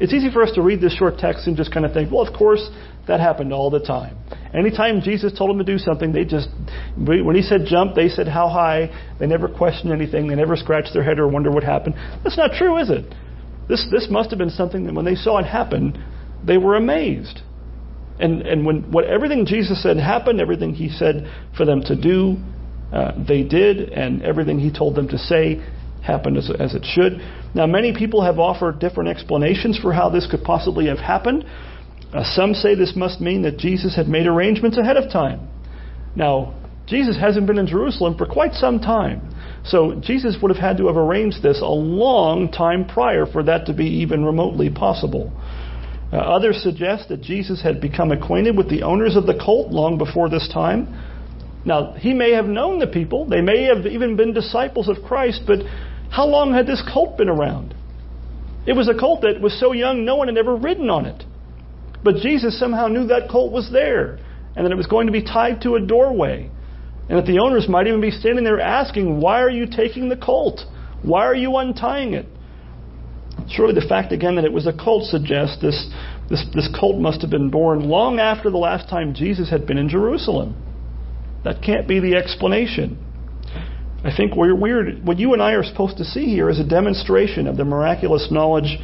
It's 0.00 0.12
easy 0.12 0.30
for 0.30 0.42
us 0.42 0.52
to 0.52 0.62
read 0.62 0.80
this 0.80 0.94
short 0.96 1.18
text 1.18 1.46
and 1.46 1.56
just 1.56 1.72
kind 1.72 1.86
of 1.86 1.92
think, 1.92 2.10
well, 2.10 2.26
of 2.26 2.34
course, 2.34 2.68
that 3.06 3.20
happened 3.20 3.52
all 3.52 3.70
the 3.70 3.80
time. 3.80 4.16
Anytime 4.54 5.00
Jesus 5.00 5.36
told 5.36 5.50
them 5.50 5.58
to 5.58 5.64
do 5.64 5.78
something, 5.78 6.12
they 6.12 6.24
just, 6.24 6.48
when 6.96 7.34
he 7.34 7.42
said 7.42 7.62
jump, 7.66 7.94
they 7.94 8.08
said 8.08 8.28
how 8.28 8.48
high. 8.48 8.88
They 9.18 9.26
never 9.26 9.48
questioned 9.48 9.92
anything. 9.92 10.28
They 10.28 10.36
never 10.36 10.54
scratched 10.54 10.92
their 10.92 11.02
head 11.02 11.18
or 11.18 11.26
wonder 11.26 11.50
what 11.50 11.64
happened. 11.64 11.96
That's 12.22 12.36
not 12.36 12.52
true, 12.56 12.78
is 12.78 12.88
it? 12.88 13.04
This, 13.68 13.86
this 13.90 14.08
must 14.10 14.30
have 14.30 14.38
been 14.38 14.50
something 14.50 14.84
that 14.84 14.94
when 14.94 15.04
they 15.04 15.16
saw 15.16 15.38
it 15.38 15.46
happen, 15.46 16.02
they 16.46 16.56
were 16.56 16.76
amazed. 16.76 17.40
And, 18.20 18.42
and 18.42 18.64
when 18.64 18.92
what 18.92 19.04
everything 19.06 19.44
Jesus 19.44 19.82
said 19.82 19.96
happened, 19.96 20.40
everything 20.40 20.74
he 20.74 20.88
said 20.88 21.26
for 21.56 21.64
them 21.64 21.80
to 21.82 22.00
do, 22.00 22.36
uh, 22.92 23.12
they 23.26 23.42
did, 23.42 23.88
and 23.90 24.22
everything 24.22 24.60
he 24.60 24.72
told 24.72 24.94
them 24.94 25.08
to 25.08 25.18
say 25.18 25.60
happened 26.00 26.36
as, 26.36 26.48
as 26.60 26.74
it 26.74 26.84
should. 26.84 27.14
Now, 27.54 27.66
many 27.66 27.92
people 27.96 28.22
have 28.22 28.38
offered 28.38 28.78
different 28.78 29.08
explanations 29.08 29.78
for 29.80 29.92
how 29.92 30.10
this 30.10 30.28
could 30.30 30.44
possibly 30.44 30.86
have 30.86 30.98
happened. 30.98 31.44
Uh, 32.14 32.22
some 32.22 32.54
say 32.54 32.74
this 32.74 32.94
must 32.94 33.20
mean 33.20 33.42
that 33.42 33.58
Jesus 33.58 33.96
had 33.96 34.06
made 34.08 34.26
arrangements 34.26 34.78
ahead 34.78 34.96
of 34.96 35.10
time. 35.10 35.48
Now, 36.14 36.54
Jesus 36.86 37.16
hasn't 37.18 37.46
been 37.46 37.58
in 37.58 37.66
Jerusalem 37.66 38.16
for 38.16 38.26
quite 38.26 38.52
some 38.54 38.78
time. 38.78 39.34
So 39.64 40.00
Jesus 40.00 40.36
would 40.40 40.54
have 40.54 40.60
had 40.60 40.76
to 40.76 40.86
have 40.86 40.96
arranged 40.96 41.42
this 41.42 41.60
a 41.60 41.66
long 41.66 42.52
time 42.52 42.86
prior 42.86 43.26
for 43.26 43.42
that 43.44 43.66
to 43.66 43.72
be 43.72 43.86
even 43.86 44.24
remotely 44.24 44.70
possible. 44.70 45.32
Uh, 46.12 46.18
others 46.18 46.62
suggest 46.62 47.08
that 47.08 47.22
Jesus 47.22 47.62
had 47.62 47.80
become 47.80 48.12
acquainted 48.12 48.56
with 48.56 48.68
the 48.68 48.82
owners 48.82 49.16
of 49.16 49.26
the 49.26 49.34
cult 49.34 49.72
long 49.72 49.98
before 49.98 50.28
this 50.28 50.48
time. 50.52 50.86
Now, 51.64 51.94
he 51.94 52.12
may 52.12 52.32
have 52.32 52.44
known 52.44 52.78
the 52.78 52.86
people, 52.86 53.26
they 53.26 53.40
may 53.40 53.64
have 53.64 53.86
even 53.86 54.14
been 54.16 54.34
disciples 54.34 54.88
of 54.88 55.02
Christ, 55.02 55.42
but 55.46 55.60
how 56.10 56.26
long 56.26 56.52
had 56.52 56.66
this 56.66 56.82
cult 56.92 57.16
been 57.16 57.30
around? 57.30 57.74
It 58.66 58.74
was 58.74 58.88
a 58.88 58.94
cult 58.94 59.22
that 59.22 59.40
was 59.40 59.58
so 59.58 59.72
young 59.72 60.04
no 60.04 60.16
one 60.16 60.28
had 60.28 60.36
ever 60.36 60.54
ridden 60.54 60.90
on 60.90 61.06
it. 61.06 61.24
But 62.04 62.16
Jesus 62.16 62.58
somehow 62.58 62.88
knew 62.88 63.06
that 63.06 63.30
colt 63.30 63.50
was 63.50 63.70
there 63.72 64.18
and 64.54 64.64
that 64.64 64.70
it 64.70 64.76
was 64.76 64.86
going 64.86 65.06
to 65.06 65.12
be 65.12 65.24
tied 65.24 65.62
to 65.62 65.74
a 65.74 65.80
doorway. 65.80 66.50
And 67.08 67.18
that 67.18 67.26
the 67.26 67.38
owners 67.38 67.68
might 67.68 67.86
even 67.86 68.00
be 68.00 68.10
standing 68.10 68.44
there 68.44 68.60
asking, 68.60 69.20
Why 69.20 69.40
are 69.42 69.50
you 69.50 69.66
taking 69.66 70.08
the 70.08 70.16
colt? 70.16 70.60
Why 71.02 71.26
are 71.26 71.34
you 71.34 71.56
untying 71.56 72.14
it? 72.14 72.26
Surely 73.48 73.74
the 73.74 73.86
fact 73.86 74.12
again 74.12 74.36
that 74.36 74.44
it 74.44 74.52
was 74.52 74.66
a 74.66 74.72
colt 74.72 75.04
suggests 75.04 75.60
this, 75.60 75.90
this, 76.30 76.44
this 76.54 76.68
cult 76.78 76.96
must 76.96 77.20
have 77.20 77.30
been 77.30 77.50
born 77.50 77.88
long 77.88 78.18
after 78.18 78.50
the 78.50 78.56
last 78.56 78.88
time 78.88 79.12
Jesus 79.14 79.50
had 79.50 79.66
been 79.66 79.76
in 79.76 79.88
Jerusalem. 79.88 80.56
That 81.44 81.62
can't 81.62 81.86
be 81.86 82.00
the 82.00 82.14
explanation. 82.16 82.98
I 84.02 84.14
think 84.16 84.34
we're 84.34 84.54
weird. 84.54 85.06
What 85.06 85.18
you 85.18 85.34
and 85.34 85.42
I 85.42 85.52
are 85.52 85.64
supposed 85.64 85.98
to 85.98 86.04
see 86.04 86.26
here 86.26 86.48
is 86.48 86.58
a 86.58 86.66
demonstration 86.66 87.46
of 87.46 87.56
the 87.56 87.64
miraculous 87.64 88.28
knowledge 88.30 88.78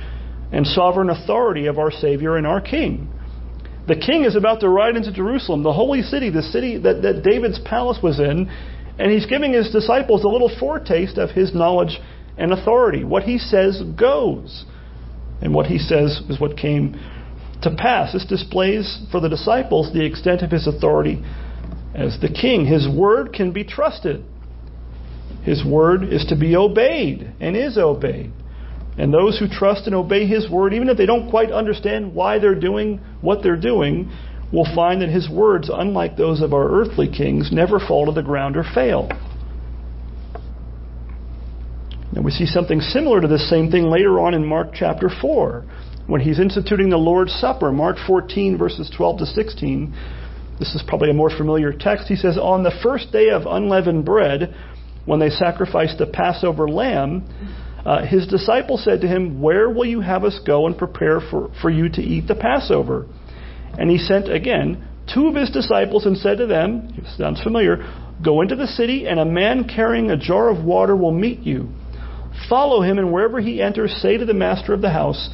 and 0.53 0.67
sovereign 0.67 1.11
authority 1.11 1.67
of 1.67 1.79
our 1.79 1.91
Savior 1.91 2.37
and 2.37 2.47
our 2.47 2.61
King. 2.61 3.09
The 3.87 3.97
king 3.97 4.25
is 4.25 4.37
about 4.37 4.61
to 4.61 4.69
ride 4.69 4.97
into 4.97 5.13
Jerusalem, 5.13 5.63
the 5.63 5.73
holy 5.73 6.03
city, 6.03 6.31
the 6.31 6.43
city 6.43 6.79
that, 6.79 7.03
that 7.03 7.23
David's 7.25 7.59
palace 7.59 7.99
was 8.03 8.21
in, 8.21 8.49
and 8.99 9.11
he's 9.11 9.27
giving 9.27 9.53
his 9.53 9.71
disciples 9.71 10.23
a 10.23 10.29
little 10.29 10.55
foretaste 10.61 11.19
of 11.19 11.31
his 11.31 11.55
knowledge 11.55 11.99
and 12.37 12.53
authority. 12.53 13.05
What 13.05 13.25
he 13.25 13.39
says 13.39 13.83
goes, 13.99 14.65
and 15.41 15.55
what 15.55 15.67
he 15.67 15.79
says 15.79 16.21
is 16.29 16.39
what 16.39 16.57
came 16.57 16.93
to 17.63 17.75
pass. 17.77 18.13
This 18.13 18.27
displays 18.27 19.07
for 19.11 19.21
the 19.21 19.29
disciples 19.29 19.93
the 19.93 20.05
extent 20.05 20.43
of 20.43 20.51
his 20.51 20.67
authority 20.67 21.25
as 21.95 22.19
the 22.21 22.29
king. 22.29 22.67
His 22.67 22.89
word 22.89 23.33
can 23.33 23.53
be 23.53 23.65
trusted. 23.65 24.25
His 25.43 25.65
word 25.65 26.05
is 26.05 26.27
to 26.27 26.37
be 26.37 26.55
obeyed 26.55 27.33
and 27.41 27.57
is 27.57 27.79
obeyed. 27.79 28.33
And 28.99 29.15
those 29.15 29.39
who 29.39 29.49
trust 29.49 29.87
and 29.87 29.95
obey 29.95 30.27
His 30.27 30.51
word, 30.51 30.75
even 30.75 30.89
if 30.89 30.97
they 30.97 31.07
don't 31.07 31.31
quite 31.31 31.51
understand 31.51 32.15
why 32.15 32.39
they're 32.39 32.59
doing 32.59 33.01
what 33.21 33.43
they're 33.43 33.57
doing, 33.57 34.11
will 34.53 34.67
find 34.75 35.01
that 35.01 35.09
His 35.09 35.29
words, 35.29 35.71
unlike 35.73 36.17
those 36.17 36.43
of 36.43 36.53
our 36.53 36.69
earthly 36.69 37.09
kings, 37.09 37.51
never 37.53 37.79
fall 37.79 38.07
to 38.07 38.13
the 38.13 38.23
ground 38.23 38.57
or 38.57 38.65
fail. 38.75 39.09
Now 42.13 42.23
we 42.23 42.33
see 42.33 42.47
something 42.47 42.81
similar 42.81 43.21
to 43.21 43.29
this 43.29 43.49
same 43.49 43.71
thing 43.71 43.85
later 43.85 44.19
on 44.19 44.35
in 44.35 44.45
Mark 44.45 44.71
chapter 44.75 45.09
4, 45.09 45.65
when 46.09 46.21
he's 46.21 46.41
instituting 46.41 46.91
the 46.91 46.97
Lord's 46.97 47.33
Supper, 47.33 47.71
Mark 47.71 47.97
14, 48.05 48.59
verses 48.59 48.93
12 48.97 49.21
to 49.21 49.27
16. 49.27 49.95
This 50.59 50.75
is 50.75 50.83
probably 50.87 51.11
a 51.11 51.15
more 51.15 51.31
familiar 51.31 51.73
text. 51.73 52.09
He 52.09 52.17
says, 52.17 52.37
On 52.37 52.65
the 52.65 52.77
first 52.83 53.13
day 53.13 53.31
of 53.31 53.47
unleavened 53.47 54.05
bread, 54.05 54.55
when 55.07 55.21
they 55.21 55.31
sacrificed 55.31 55.99
the 55.99 56.07
Passover 56.07 56.69
lamb, 56.69 57.25
uh, 57.85 58.05
his 58.07 58.27
disciples 58.27 58.85
said 58.85 59.01
to 59.01 59.09
him, 59.09 59.41
Where 59.41 59.71
will 59.71 59.87
you 59.87 60.01
have 60.01 60.25
us 60.25 60.39
go 60.47 60.67
and 60.67 60.77
prepare 60.77 61.21
for, 61.21 61.51
for 61.63 61.71
you 61.71 61.89
to 61.89 62.03
eat 62.03 62.27
the 62.29 62.35
Passover? 62.35 63.07
And 63.79 63.91
he 63.91 63.99
sent 63.99 64.31
again 64.31 64.87
two 65.13 65.27
of 65.27 65.35
his 65.35 65.51
disciples 65.51 66.07
and 66.07 66.17
said 66.17 66.39
to 66.39 66.47
them, 66.47 66.93
sounds 67.17 67.43
familiar, 67.43 67.79
Go 68.23 68.43
into 68.43 68.55
the 68.55 68.67
city, 68.67 69.07
and 69.07 69.19
a 69.19 69.25
man 69.25 69.67
carrying 69.67 70.11
a 70.11 70.17
jar 70.17 70.51
of 70.51 70.63
water 70.63 70.95
will 70.95 71.13
meet 71.13 71.41
you. 71.41 71.71
Follow 72.49 72.83
him, 72.83 72.99
and 72.99 73.13
wherever 73.13 73.41
he 73.41 73.63
enters, 73.63 73.93
say 74.03 74.19
to 74.19 74.27
the 74.27 74.35
master 74.35 74.75
of 74.75 74.83
the 74.83 74.91
house, 74.91 75.31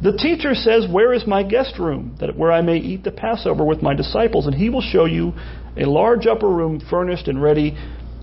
The 0.00 0.12
teacher 0.12 0.54
says, 0.54 0.86
Where 0.88 1.12
is 1.12 1.26
my 1.26 1.42
guest 1.42 1.78
room, 1.78 2.16
that 2.20 2.36
where 2.36 2.52
I 2.52 2.60
may 2.60 2.76
eat 2.76 3.02
the 3.02 3.10
Passover 3.10 3.64
with 3.64 3.82
my 3.82 3.94
disciples? 3.94 4.46
And 4.46 4.54
he 4.54 4.70
will 4.70 4.80
show 4.80 5.06
you 5.06 5.32
a 5.76 5.86
large 5.86 6.26
upper 6.26 6.48
room 6.48 6.80
furnished 6.88 7.26
and 7.26 7.42
ready. 7.42 7.76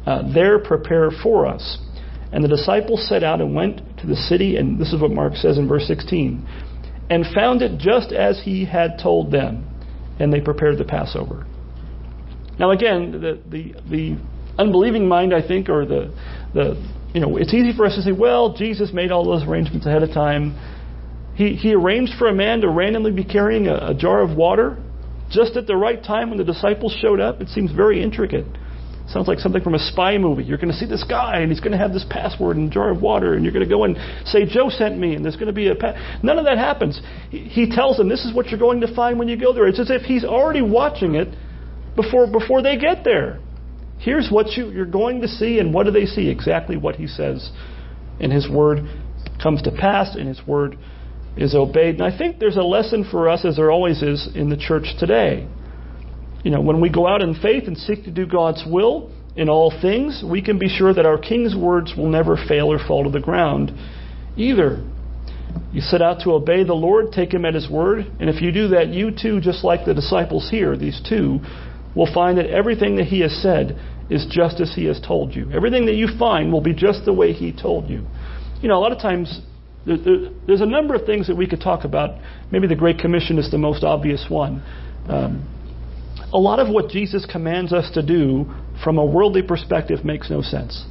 Uh, 0.05 0.31
there 0.33 0.57
prepare 0.59 1.11
for 1.11 1.45
us. 1.45 1.79
And 2.31 2.43
the 2.43 2.47
disciples 2.47 3.07
set 3.07 3.23
out 3.23 3.39
and 3.39 3.55
went 3.55 3.99
to 3.99 4.07
the 4.07 4.15
city, 4.15 4.57
and 4.57 4.79
this 4.79 4.91
is 4.91 5.01
what 5.01 5.11
Mark 5.11 5.35
says 5.35 5.57
in 5.57 5.67
verse 5.67 5.87
16, 5.87 6.47
and 7.09 7.25
found 7.33 7.61
it 7.61 7.77
just 7.79 8.11
as 8.11 8.41
he 8.43 8.65
had 8.65 8.99
told 9.01 9.31
them, 9.31 9.65
and 10.19 10.31
they 10.31 10.41
prepared 10.41 10.77
the 10.77 10.83
Passover. 10.83 11.45
Now, 12.59 12.71
again, 12.71 13.11
the, 13.11 13.39
the, 13.49 13.75
the 13.89 14.17
unbelieving 14.57 15.07
mind, 15.07 15.33
I 15.33 15.45
think, 15.47 15.69
or 15.69 15.85
the, 15.85 16.13
the, 16.53 16.75
you 17.13 17.21
know, 17.21 17.37
it's 17.37 17.53
easy 17.53 17.75
for 17.75 17.85
us 17.85 17.95
to 17.95 18.01
say, 18.01 18.11
well, 18.11 18.53
Jesus 18.53 18.91
made 18.91 19.11
all 19.11 19.23
those 19.23 19.47
arrangements 19.47 19.85
ahead 19.85 20.03
of 20.03 20.11
time. 20.11 20.57
He, 21.35 21.55
he 21.55 21.73
arranged 21.73 22.13
for 22.17 22.27
a 22.27 22.33
man 22.33 22.61
to 22.61 22.69
randomly 22.69 23.11
be 23.11 23.23
carrying 23.23 23.67
a, 23.67 23.89
a 23.89 23.93
jar 23.93 24.21
of 24.21 24.35
water 24.35 24.77
just 25.29 25.55
at 25.55 25.67
the 25.67 25.75
right 25.75 26.03
time 26.03 26.29
when 26.29 26.37
the 26.37 26.43
disciples 26.43 26.95
showed 26.99 27.19
up. 27.19 27.41
It 27.41 27.49
seems 27.49 27.71
very 27.71 28.01
intricate. 28.01 28.45
Sounds 29.09 29.27
like 29.29 29.39
something 29.39 29.63
from 29.63 29.73
a 29.73 29.79
spy 29.79 30.17
movie. 30.17 30.43
You're 30.43 30.57
going 30.57 30.71
to 30.71 30.77
see 30.77 30.85
this 30.85 31.05
guy, 31.07 31.37
and 31.37 31.49
he's 31.49 31.61
going 31.61 31.71
to 31.71 31.77
have 31.77 31.93
this 31.93 32.05
password 32.09 32.57
and 32.57 32.69
jar 32.69 32.91
of 32.91 33.01
water, 33.01 33.35
and 33.35 33.43
you're 33.43 33.53
going 33.53 33.63
to 33.63 33.69
go 33.69 33.85
and 33.85 33.95
say, 34.25 34.45
Joe 34.45 34.69
sent 34.69 34.97
me, 34.97 35.15
and 35.15 35.23
there's 35.23 35.37
going 35.37 35.47
to 35.47 35.53
be 35.53 35.69
a. 35.69 35.75
Pa-. 35.75 36.19
None 36.23 36.37
of 36.37 36.43
that 36.43 36.57
happens. 36.57 36.99
He 37.29 37.71
tells 37.71 37.95
them, 37.95 38.09
this 38.09 38.25
is 38.25 38.33
what 38.33 38.47
you're 38.47 38.59
going 38.59 38.81
to 38.81 38.93
find 38.93 39.17
when 39.17 39.29
you 39.29 39.39
go 39.39 39.53
there. 39.53 39.65
It's 39.67 39.79
as 39.79 39.89
if 39.89 40.01
he's 40.01 40.25
already 40.25 40.61
watching 40.61 41.15
it 41.15 41.29
before, 41.95 42.27
before 42.29 42.61
they 42.61 42.77
get 42.77 43.05
there. 43.05 43.39
Here's 43.97 44.27
what 44.29 44.51
you, 44.57 44.71
you're 44.71 44.85
going 44.85 45.21
to 45.21 45.27
see, 45.29 45.59
and 45.59 45.73
what 45.73 45.85
do 45.85 45.91
they 45.91 46.05
see? 46.05 46.27
Exactly 46.27 46.75
what 46.75 46.95
he 46.95 47.07
says. 47.07 47.49
And 48.19 48.31
his 48.31 48.49
word 48.49 48.79
comes 49.41 49.61
to 49.61 49.71
pass, 49.71 50.17
and 50.17 50.27
his 50.27 50.45
word 50.45 50.77
is 51.37 51.55
obeyed. 51.55 51.95
And 51.95 52.03
I 52.03 52.15
think 52.15 52.39
there's 52.39 52.57
a 52.57 52.61
lesson 52.61 53.07
for 53.09 53.29
us, 53.29 53.45
as 53.45 53.55
there 53.55 53.71
always 53.71 54.01
is 54.01 54.27
in 54.35 54.49
the 54.49 54.57
church 54.57 54.87
today 54.99 55.47
you 56.47 56.53
know, 56.53 56.61
when 56.61 56.79
we 56.79 56.89
go 56.89 57.05
out 57.05 57.21
in 57.21 57.35
faith 57.35 57.67
and 57.67 57.77
seek 57.77 58.05
to 58.05 58.09
do 58.09 58.25
God's 58.25 58.63
will 58.65 59.11
in 59.35 59.49
all 59.49 59.69
things, 59.81 60.23
we 60.25 60.41
can 60.41 60.57
be 60.57 60.69
sure 60.69 60.93
that 60.93 61.05
our 61.05 61.17
King's 61.17 61.53
words 61.53 61.91
will 61.97 62.07
never 62.07 62.37
fail 62.37 62.71
or 62.71 62.79
fall 62.79 63.03
to 63.03 63.09
the 63.09 63.19
ground 63.19 63.73
either. 64.37 64.81
You 65.73 65.81
set 65.81 66.01
out 66.01 66.21
to 66.21 66.31
obey 66.31 66.63
the 66.63 66.73
Lord, 66.73 67.11
take 67.11 67.33
Him 67.33 67.43
at 67.43 67.53
His 67.53 67.69
word, 67.69 68.05
and 68.21 68.29
if 68.29 68.41
you 68.41 68.53
do 68.53 68.69
that, 68.69 68.87
you 68.87 69.11
too, 69.11 69.41
just 69.41 69.65
like 69.65 69.85
the 69.85 69.93
disciples 69.93 70.49
here, 70.49 70.77
these 70.77 71.01
two, 71.09 71.41
will 71.93 72.07
find 72.13 72.37
that 72.37 72.45
everything 72.45 72.95
that 72.95 73.07
He 73.07 73.19
has 73.19 73.33
said 73.41 73.77
is 74.09 74.25
just 74.29 74.61
as 74.61 74.73
He 74.73 74.85
has 74.85 75.01
told 75.05 75.35
you. 75.35 75.51
Everything 75.51 75.85
that 75.87 75.95
you 75.95 76.07
find 76.17 76.49
will 76.49 76.61
be 76.61 76.73
just 76.73 77.03
the 77.03 77.11
way 77.11 77.33
He 77.33 77.51
told 77.51 77.89
you. 77.89 78.07
You 78.61 78.69
know, 78.69 78.77
a 78.77 78.79
lot 78.79 78.93
of 78.93 78.99
times 78.99 79.41
there, 79.85 79.97
there, 79.97 80.17
there's 80.47 80.61
a 80.61 80.65
number 80.65 80.95
of 80.95 81.05
things 81.05 81.27
that 81.27 81.35
we 81.35 81.45
could 81.45 81.59
talk 81.59 81.83
about. 81.83 82.21
Maybe 82.53 82.67
the 82.67 82.75
Great 82.75 82.99
Commission 82.99 83.37
is 83.37 83.51
the 83.51 83.57
most 83.57 83.83
obvious 83.83 84.27
one. 84.29 84.63
Um, 85.09 85.53
a 86.33 86.37
lot 86.37 86.59
of 86.59 86.69
what 86.69 86.89
Jesus 86.89 87.25
commands 87.25 87.73
us 87.73 87.89
to 87.93 88.01
do 88.01 88.45
from 88.83 88.97
a 88.97 89.05
worldly 89.05 89.41
perspective 89.41 90.03
makes 90.05 90.29
no 90.29 90.41
sense. 90.41 90.85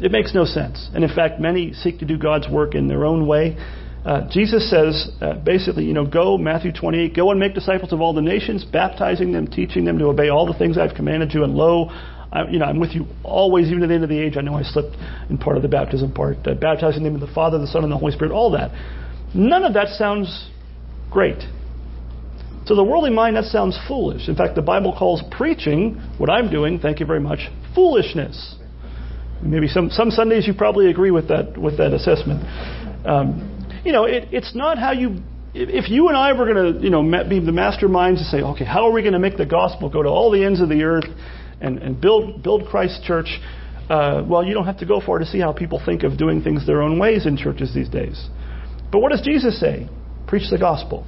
It 0.00 0.12
makes 0.12 0.34
no 0.34 0.44
sense. 0.44 0.90
And 0.94 1.02
in 1.02 1.14
fact, 1.14 1.40
many 1.40 1.72
seek 1.72 1.98
to 2.00 2.04
do 2.04 2.18
God's 2.18 2.48
work 2.48 2.74
in 2.74 2.88
their 2.88 3.04
own 3.04 3.26
way. 3.26 3.56
Uh, 4.04 4.28
Jesus 4.30 4.70
says, 4.70 5.10
uh, 5.20 5.34
basically, 5.34 5.84
you 5.84 5.92
know, 5.92 6.06
go, 6.06 6.38
Matthew 6.38 6.70
28, 6.72 7.16
go 7.16 7.30
and 7.30 7.40
make 7.40 7.54
disciples 7.54 7.92
of 7.92 8.00
all 8.00 8.14
the 8.14 8.22
nations, 8.22 8.64
baptizing 8.64 9.32
them, 9.32 9.48
teaching 9.48 9.84
them 9.84 9.98
to 9.98 10.04
obey 10.04 10.28
all 10.28 10.46
the 10.46 10.56
things 10.56 10.78
I've 10.78 10.94
commanded 10.94 11.34
you, 11.34 11.42
and 11.42 11.54
lo, 11.54 11.90
I, 12.30 12.48
you 12.48 12.58
know, 12.58 12.66
I'm 12.66 12.78
with 12.78 12.90
you 12.90 13.06
always, 13.24 13.66
even 13.68 13.80
to 13.80 13.86
the 13.86 13.94
end 13.94 14.04
of 14.04 14.10
the 14.10 14.20
age. 14.20 14.36
I 14.36 14.42
know 14.42 14.54
I 14.54 14.62
slipped 14.62 14.96
in 15.30 15.38
part 15.38 15.56
of 15.56 15.62
the 15.62 15.68
baptism 15.68 16.12
part, 16.12 16.38
uh, 16.46 16.54
baptizing 16.54 17.02
them 17.02 17.14
in 17.14 17.20
the 17.20 17.32
Father, 17.32 17.58
the 17.58 17.66
Son, 17.66 17.82
and 17.82 17.90
the 17.90 17.96
Holy 17.96 18.12
Spirit, 18.12 18.32
all 18.32 18.52
that. 18.52 18.70
None 19.34 19.64
of 19.64 19.74
that 19.74 19.88
sounds 19.88 20.50
great. 21.10 21.42
To 22.66 22.74
the 22.74 22.82
worldly 22.82 23.10
mind, 23.10 23.36
that 23.36 23.44
sounds 23.44 23.78
foolish. 23.86 24.28
In 24.28 24.34
fact, 24.34 24.56
the 24.56 24.62
Bible 24.62 24.94
calls 24.96 25.22
preaching, 25.30 25.94
what 26.18 26.28
I'm 26.28 26.50
doing, 26.50 26.80
thank 26.80 26.98
you 26.98 27.06
very 27.06 27.20
much, 27.20 27.48
foolishness. 27.74 28.56
Maybe 29.40 29.68
some, 29.68 29.90
some 29.90 30.10
Sundays 30.10 30.46
you 30.46 30.54
probably 30.54 30.90
agree 30.90 31.10
with 31.12 31.28
that, 31.28 31.56
with 31.56 31.78
that 31.78 31.92
assessment. 31.92 32.42
Um, 33.06 33.80
you 33.84 33.92
know, 33.92 34.04
it, 34.04 34.28
it's 34.32 34.54
not 34.54 34.78
how 34.78 34.92
you. 34.92 35.22
If 35.54 35.88
you 35.88 36.08
and 36.08 36.16
I 36.16 36.32
were 36.32 36.52
going 36.52 36.74
to, 36.74 36.82
you 36.82 36.90
know, 36.90 37.02
be 37.02 37.40
the 37.40 37.52
masterminds 37.52 38.18
and 38.18 38.26
say, 38.26 38.42
okay, 38.42 38.64
how 38.64 38.86
are 38.86 38.92
we 38.92 39.00
going 39.00 39.14
to 39.14 39.18
make 39.18 39.36
the 39.38 39.46
gospel 39.46 39.88
go 39.88 40.02
to 40.02 40.08
all 40.08 40.30
the 40.30 40.44
ends 40.44 40.60
of 40.60 40.68
the 40.68 40.82
earth 40.82 41.06
and, 41.60 41.78
and 41.78 41.98
build 41.98 42.42
build 42.42 42.66
Christ 42.66 43.04
Church? 43.04 43.40
Uh, 43.88 44.24
well, 44.26 44.44
you 44.44 44.52
don't 44.52 44.66
have 44.66 44.78
to 44.78 44.86
go 44.86 45.00
far 45.00 45.18
to 45.20 45.24
see 45.24 45.38
how 45.38 45.52
people 45.52 45.80
think 45.82 46.02
of 46.02 46.18
doing 46.18 46.42
things 46.42 46.66
their 46.66 46.82
own 46.82 46.98
ways 46.98 47.24
in 47.26 47.36
churches 47.36 47.72
these 47.72 47.88
days. 47.88 48.28
But 48.90 48.98
what 48.98 49.12
does 49.12 49.22
Jesus 49.22 49.58
say? 49.58 49.88
Preach 50.26 50.50
the 50.50 50.58
gospel. 50.58 51.06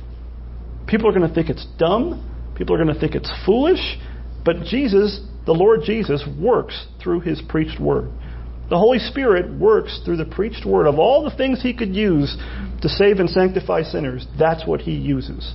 People 0.89 1.09
are 1.09 1.13
going 1.13 1.29
to 1.29 1.35
think 1.35 1.49
it's 1.51 1.67
dumb. 1.79 2.55
People 2.57 2.75
are 2.75 2.83
going 2.83 2.93
to 2.93 3.01
think 3.01 3.15
it's 3.15 3.31
foolish. 3.45 3.99
But 4.45 4.65
Jesus, 4.65 5.21
the 5.47 5.53
Lord 5.53 5.81
Jesus, 5.85 6.25
works 6.41 6.87
through 7.03 7.21
his 7.21 7.43
preached 7.49 7.81
word. 7.81 8.11
The 8.71 8.79
Holy 8.79 8.99
Spirit 8.99 9.59
works 9.59 10.01
through 10.05 10.19
the 10.19 10.27
preached 10.27 10.67
word 10.67 10.87
of 10.87 10.99
all 10.99 11.25
the 11.25 11.35
things 11.35 11.63
He 11.63 11.73
could 11.73 11.95
use 11.95 12.37
to 12.83 12.89
save 12.89 13.19
and 13.19 13.31
sanctify 13.31 13.83
sinners. 13.83 14.27
That's 14.39 14.67
what 14.67 14.83
He 14.83 14.93
uses. 14.93 15.55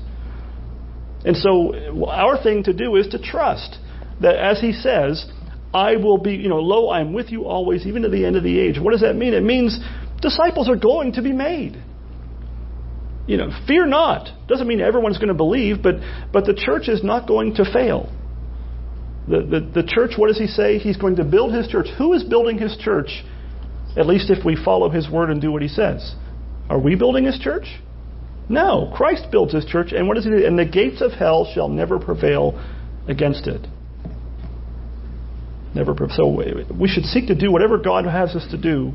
And 1.24 1.38
so, 1.38 2.08
our 2.08 2.42
thing 2.42 2.64
to 2.64 2.74
do 2.74 2.96
is 2.96 3.08
to 3.10 3.20
trust 3.20 3.78
that, 4.22 4.36
as 4.36 4.60
He 4.60 4.74
says, 4.74 5.26
I 5.74 5.96
will 5.96 6.18
be, 6.18 6.34
you 6.34 6.50
know, 6.50 6.60
lo, 6.60 6.90
I 6.90 7.02
am 7.02 7.14
with 7.14 7.32
you 7.32 7.46
always, 7.46 7.86
even 7.86 8.02
to 8.02 8.10
the 8.10 8.26
end 8.26 8.36
of 8.36 8.44
the 8.44 8.60
age. 8.60 8.80
What 8.80 8.92
does 8.92 9.02
that 9.02 9.16
mean? 9.16 9.34
It 9.34 9.44
means 9.44 9.80
disciples 10.22 10.68
are 10.68 10.76
going 10.76 11.14
to 11.14 11.22
be 11.22 11.34
made. 11.34 11.82
You 13.26 13.38
know, 13.38 13.50
fear 13.68 13.86
not. 13.86 14.30
Doesn't 14.48 14.68
mean 14.68 14.82
everyone's 14.82 15.18
going 15.18 15.30
to 15.30 15.34
believe, 15.34 15.82
but, 15.82 15.96
but 16.34 16.46
the 16.46 16.54
church 16.54 16.90
is 16.90 17.04
not 17.04 17.28
going 17.28 17.56
to 17.56 17.66
fail. 17.72 18.12
The, 19.28 19.40
the, 19.40 19.82
the 19.82 19.88
church, 19.88 20.12
what 20.18 20.28
does 20.28 20.38
he 20.38 20.48
say? 20.48 20.78
He's 20.78 20.98
going 20.98 21.16
to 21.16 21.24
build 21.24 21.54
his 21.54 21.68
church. 21.68 21.88
Who 21.98 22.14
is 22.14 22.24
building 22.24 22.58
his 22.58 22.76
church? 22.78 23.24
At 23.96 24.08
least 24.08 24.30
if 24.30 24.44
we 24.44 24.58
follow 24.62 24.90
his 24.90 25.10
word 25.10 25.30
and 25.30 25.40
do 25.40 25.52
what 25.52 25.62
he 25.62 25.70
says. 25.70 26.16
Are 26.70 26.80
we 26.80 26.96
building 26.96 27.24
his 27.24 27.40
church? 27.40 27.66
No. 28.50 28.92
Christ 28.94 29.28
builds 29.32 29.54
his 29.54 29.66
church, 29.66 29.94
and 29.94 30.08
what 30.08 30.16
does 30.16 30.26
he 30.26 30.32
do? 30.32 30.46
And 30.46 30.60
the 30.60 30.66
gates 30.66 31.02
of 31.02 31.12
hell 31.12 31.50
shall 31.54 31.70
never 31.70 32.00
prevail 32.00 32.60
against 33.08 33.48
it. 33.48 33.66
Never 35.74 35.94
prevail. 35.94 36.16
So 36.16 36.74
we 36.78 36.90
should 36.90 37.06
seek 37.06 37.28
to 37.28 37.36
do 37.36 37.52
whatever 37.52 37.78
God 37.78 38.06
has 38.06 38.36
us 38.36 38.46
to 38.52 38.58
do, 38.58 38.92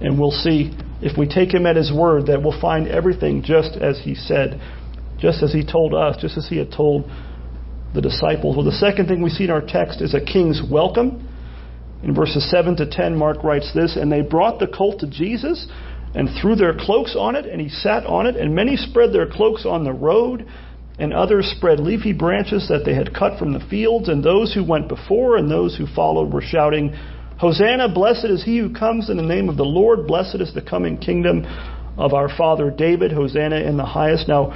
and 0.00 0.18
we'll 0.18 0.30
see 0.30 0.76
if 1.04 1.18
we 1.18 1.28
take 1.28 1.52
him 1.52 1.66
at 1.66 1.76
his 1.76 1.92
word 1.92 2.26
that 2.28 2.42
we'll 2.42 2.58
find 2.58 2.88
everything 2.88 3.42
just 3.42 3.76
as 3.76 4.00
he 4.02 4.14
said, 4.14 4.58
just 5.18 5.42
as 5.42 5.52
he 5.52 5.62
told 5.62 5.92
us, 5.92 6.16
just 6.18 6.38
as 6.38 6.48
he 6.48 6.56
had 6.56 6.72
told 6.72 7.04
the 7.94 8.00
disciples. 8.00 8.56
Well, 8.56 8.64
the 8.64 8.72
second 8.72 9.06
thing 9.06 9.22
we 9.22 9.28
see 9.28 9.44
in 9.44 9.50
our 9.50 9.60
text 9.60 10.00
is 10.00 10.14
a 10.14 10.24
king's 10.24 10.62
welcome. 10.68 11.28
In 12.02 12.14
verses 12.14 12.50
7 12.50 12.76
to 12.76 12.90
10, 12.90 13.16
Mark 13.16 13.44
writes 13.44 13.70
this 13.74 13.96
And 14.00 14.10
they 14.10 14.22
brought 14.22 14.58
the 14.58 14.66
colt 14.66 15.00
to 15.00 15.06
Jesus 15.06 15.68
and 16.14 16.30
threw 16.40 16.56
their 16.56 16.74
cloaks 16.74 17.14
on 17.18 17.36
it, 17.36 17.44
and 17.44 17.60
he 17.60 17.68
sat 17.68 18.06
on 18.06 18.26
it, 18.26 18.36
and 18.36 18.54
many 18.54 18.76
spread 18.76 19.12
their 19.12 19.28
cloaks 19.28 19.66
on 19.66 19.84
the 19.84 19.92
road, 19.92 20.46
and 20.98 21.12
others 21.12 21.52
spread 21.54 21.80
leafy 21.80 22.14
branches 22.14 22.68
that 22.68 22.84
they 22.86 22.94
had 22.94 23.14
cut 23.14 23.38
from 23.38 23.52
the 23.52 23.60
fields, 23.68 24.08
and 24.08 24.24
those 24.24 24.54
who 24.54 24.64
went 24.64 24.88
before 24.88 25.36
and 25.36 25.50
those 25.50 25.76
who 25.76 25.86
followed 25.86 26.32
were 26.32 26.40
shouting, 26.40 26.96
Hosanna, 27.38 27.88
blessed 27.92 28.26
is 28.26 28.44
he 28.44 28.58
who 28.58 28.72
comes 28.72 29.10
in 29.10 29.16
the 29.16 29.22
name 29.22 29.48
of 29.48 29.56
the 29.56 29.64
Lord, 29.64 30.06
blessed 30.06 30.36
is 30.40 30.54
the 30.54 30.62
coming 30.62 30.98
kingdom 30.98 31.44
of 31.96 32.12
our 32.12 32.28
father 32.36 32.70
David, 32.70 33.12
Hosanna 33.12 33.56
in 33.56 33.76
the 33.76 33.84
highest. 33.84 34.28
Now, 34.28 34.52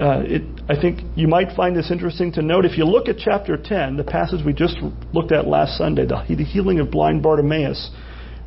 uh, 0.00 0.22
it, 0.24 0.42
I 0.68 0.80
think 0.80 1.00
you 1.14 1.28
might 1.28 1.54
find 1.56 1.76
this 1.76 1.90
interesting 1.90 2.32
to 2.32 2.42
note. 2.42 2.64
If 2.64 2.76
you 2.76 2.84
look 2.84 3.08
at 3.08 3.16
chapter 3.18 3.56
10, 3.56 3.96
the 3.96 4.04
passage 4.04 4.44
we 4.44 4.52
just 4.52 4.76
looked 5.12 5.32
at 5.32 5.46
last 5.46 5.78
Sunday, 5.78 6.04
the, 6.04 6.24
the 6.28 6.44
healing 6.44 6.80
of 6.80 6.90
blind 6.90 7.22
Bartimaeus, 7.22 7.90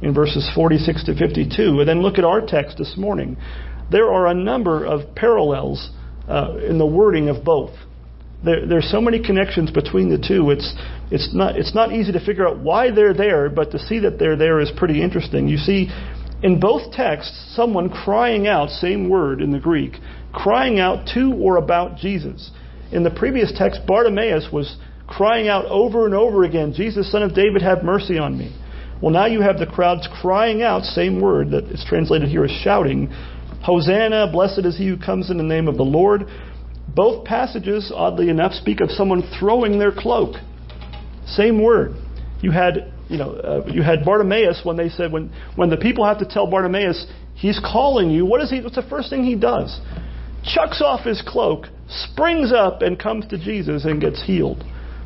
in 0.02 0.14
verses 0.14 0.50
46 0.54 1.06
to 1.06 1.16
52, 1.16 1.80
and 1.80 1.90
then 1.90 2.02
look 2.02 2.18
at 2.18 2.24
our 2.24 2.42
text 2.42 2.78
this 2.78 2.96
morning, 2.98 3.38
there 3.90 4.12
are 4.12 4.28
a 4.28 4.34
number 4.34 4.86
of 4.86 5.16
parallels 5.16 5.90
uh, 6.28 6.58
in 6.58 6.78
the 6.78 6.86
wording 6.86 7.30
of 7.30 7.44
both. 7.44 7.72
There, 8.44 8.66
there's 8.68 8.90
so 8.92 9.02
many 9.02 9.22
connections 9.24 9.72
between 9.72 10.10
the 10.10 10.18
two. 10.18 10.52
It's 10.52 10.74
it's 11.12 11.34
not 11.34 11.58
it's 11.58 11.74
not 11.74 11.92
easy 11.92 12.12
to 12.12 12.24
figure 12.24 12.48
out 12.48 12.60
why 12.60 12.92
they're 12.92 13.14
there, 13.14 13.50
but 13.50 13.72
to 13.72 13.80
see 13.80 14.00
that 14.00 14.20
they're 14.20 14.36
there 14.36 14.60
is 14.60 14.72
pretty 14.78 15.02
interesting. 15.02 15.48
You 15.48 15.58
see, 15.58 15.90
in 16.44 16.60
both 16.60 16.92
texts, 16.92 17.54
someone 17.56 17.90
crying 17.90 18.48
out, 18.48 18.70
same 18.70 19.10
word 19.10 19.42
in 19.42 19.52
the 19.52 19.60
Greek, 19.60 19.94
crying 20.34 20.80
out 20.80 21.08
to 21.16 21.34
or 21.34 21.58
about 21.58 21.98
Jesus. 21.98 22.52
In 22.92 23.04
the 23.04 23.12
previous 23.12 23.52
text, 23.58 23.82
Bartimaeus 23.88 24.50
was 24.54 24.78
crying 25.08 25.48
out 25.48 25.66
over 25.66 26.06
and 26.06 26.14
over 26.14 26.44
again, 26.44 26.74
Jesus, 26.74 27.12
son 27.12 27.24
of 27.24 27.34
David, 27.34 27.62
have 27.62 27.84
mercy 27.84 28.18
on 28.18 28.38
me. 28.38 28.56
Well, 29.02 29.12
now 29.12 29.26
you 29.26 29.42
have 29.42 29.58
the 29.58 29.66
crowds 29.66 30.08
crying 30.22 30.62
out, 30.62 30.84
same 30.84 31.22
word 31.22 31.52
that 31.52 31.66
is 31.66 31.86
translated 31.88 32.30
here 32.30 32.46
as 32.46 32.52
shouting, 32.52 33.10
Hosanna, 33.64 34.30
blessed 34.32 34.66
is 34.66 34.78
he 34.78 34.88
who 34.88 34.98
comes 34.98 35.30
in 35.30 35.38
the 35.38 35.44
name 35.44 35.68
of 35.68 35.78
the 35.78 35.84
Lord. 35.84 36.26
Both 36.98 37.24
passages, 37.24 37.92
oddly 37.96 38.30
enough, 38.30 38.54
speak 38.54 38.82
of 38.82 38.92
someone 38.92 39.22
throwing 39.40 39.80
their 39.80 39.92
cloak. 39.92 40.36
Same 41.28 41.64
word. 41.64 41.96
You 42.42 42.52
had, 42.52 42.92
you 43.08 43.18
know, 43.18 43.32
uh, 43.34 43.72
you 43.72 43.84
had 43.84 44.04
Bartimaeus 44.04 44.62
when 44.64 44.76
they 44.76 44.90
said 44.90 45.12
when 45.12 45.32
when 45.56 45.70
the 45.70 45.78
people 45.78 46.06
have 46.06 46.20
to 46.20 46.26
tell 46.26 46.48
Bartimaeus 46.48 47.06
he's 47.36 47.60
calling 47.60 48.10
you. 48.10 48.26
What 48.26 48.42
is 48.42 48.50
he? 48.50 48.62
What's 48.62 48.76
the 48.76 48.90
first 48.90 49.10
thing 49.10 49.24
he 49.24 49.36
does? 49.36 49.80
chucks 50.48 50.82
off 50.82 51.06
his 51.06 51.22
cloak, 51.26 51.68
springs 51.88 52.52
up, 52.54 52.82
and 52.82 52.98
comes 52.98 53.28
to 53.28 53.38
Jesus 53.38 53.86
and 53.86 54.02
gets 54.02 54.24
healed. 54.24 54.64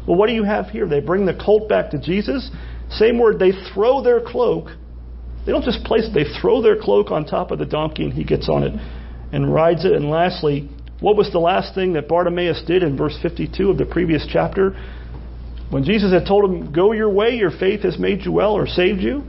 Well, 0.08 0.18
what 0.18 0.28
do 0.28 0.34
you 0.34 0.44
have 0.44 0.68
here? 0.68 0.88
They 0.88 1.00
bring 1.00 1.26
the 1.26 1.34
colt 1.34 1.70
back 1.70 1.92
to 1.92 2.00
Jesus. 2.00 2.50
Same 2.90 3.20
word, 3.20 3.40
they 3.40 3.52
throw 3.74 4.04
their 4.04 4.22
cloak. 4.22 4.70
They 5.46 5.52
don't 5.52 5.64
just 5.64 5.84
place 5.84 6.08
it, 6.08 6.14
they 6.14 6.40
throw 6.40 6.62
their 6.62 6.80
cloak 6.80 7.12
on 7.12 7.26
top 7.26 7.52
of 7.52 7.60
the 7.60 7.66
donkey 7.66 8.04
and 8.04 8.14
he 8.14 8.24
gets 8.24 8.48
on 8.50 8.64
it 8.64 8.74
and 9.32 9.52
rides 9.54 9.86
it. 9.86 9.94
And 9.94 10.10
lastly, 10.10 10.70
what 11.02 11.18
was 11.18 11.30
the 11.32 11.40
last 11.40 11.76
thing 11.76 11.94
that 11.94 12.08
Bartimaeus 12.08 12.64
did 12.66 12.84
in 12.84 12.96
verse 12.96 13.18
52 13.22 13.72
of 13.72 13.78
the 13.78 13.86
previous 13.86 14.26
chapter? 14.32 14.72
When 15.70 15.84
Jesus 15.84 16.14
had 16.14 16.26
told 16.26 16.50
him, 16.50 16.72
Go 16.72 16.94
your 16.94 17.10
way, 17.10 17.32
your 17.32 17.52
faith 17.52 17.82
has 17.82 18.00
made 18.00 18.24
you 18.24 18.32
well 18.32 18.54
or 18.54 18.68
saved 18.68 19.02
you, 19.02 19.24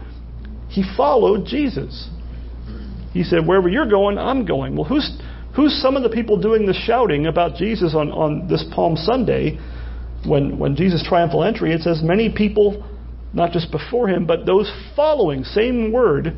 he 0.69 0.85
followed 0.97 1.47
Jesus. 1.47 2.09
He 3.13 3.25
said, 3.25 3.47
Wherever 3.47 3.69
you're 3.69 3.89
going, 3.89 4.19
I'm 4.19 4.47
going. 4.47 4.77
Well, 4.77 4.87
who's 4.87 5.11
Who's 5.55 5.83
some 5.83 5.97
of 5.97 6.03
the 6.03 6.09
people 6.09 6.41
doing 6.41 6.65
the 6.65 6.73
shouting 6.73 7.27
about 7.27 7.57
Jesus 7.57 7.95
on, 7.95 8.11
on 8.11 8.49
this 8.49 8.65
Palm 8.75 8.97
Sunday 8.97 9.59
when, 10.25 10.59
when 10.59 10.77
Jesus' 10.77 11.05
triumphal 11.07 11.45
entry? 11.45 11.73
It 11.73 11.83
says, 11.83 12.01
many 12.03 12.33
people, 12.35 12.89
not 13.35 13.53
just 13.53 13.71
before 13.71 14.09
him, 14.09 14.27
but 14.27 14.47
those 14.47 14.73
following, 14.97 15.45
same 15.45 15.93
word, 15.93 16.35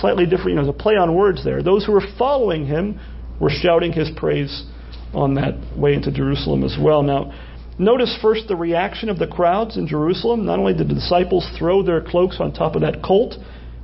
slightly 0.00 0.24
different, 0.24 0.50
you 0.50 0.54
know, 0.54 0.64
there's 0.64 0.74
a 0.74 0.78
play 0.78 0.94
on 0.94 1.14
words 1.14 1.44
there. 1.44 1.62
Those 1.62 1.84
who 1.84 1.92
were 1.92 2.06
following 2.18 2.66
him 2.66 2.98
were 3.42 3.50
shouting 3.50 3.92
his 3.92 4.08
praise 4.16 4.64
on 5.12 5.34
that 5.34 5.54
way 5.76 5.94
into 5.94 6.12
Jerusalem 6.12 6.62
as 6.62 6.76
well. 6.80 7.02
Now, 7.02 7.34
notice 7.78 8.16
first 8.22 8.46
the 8.46 8.56
reaction 8.56 9.08
of 9.08 9.18
the 9.18 9.26
crowds 9.26 9.76
in 9.76 9.88
Jerusalem. 9.88 10.46
Not 10.46 10.60
only 10.60 10.74
did 10.74 10.88
the 10.88 10.94
disciples 10.94 11.46
throw 11.58 11.82
their 11.82 12.00
cloaks 12.00 12.36
on 12.38 12.52
top 12.52 12.76
of 12.76 12.82
that 12.82 13.02
colt, 13.02 13.34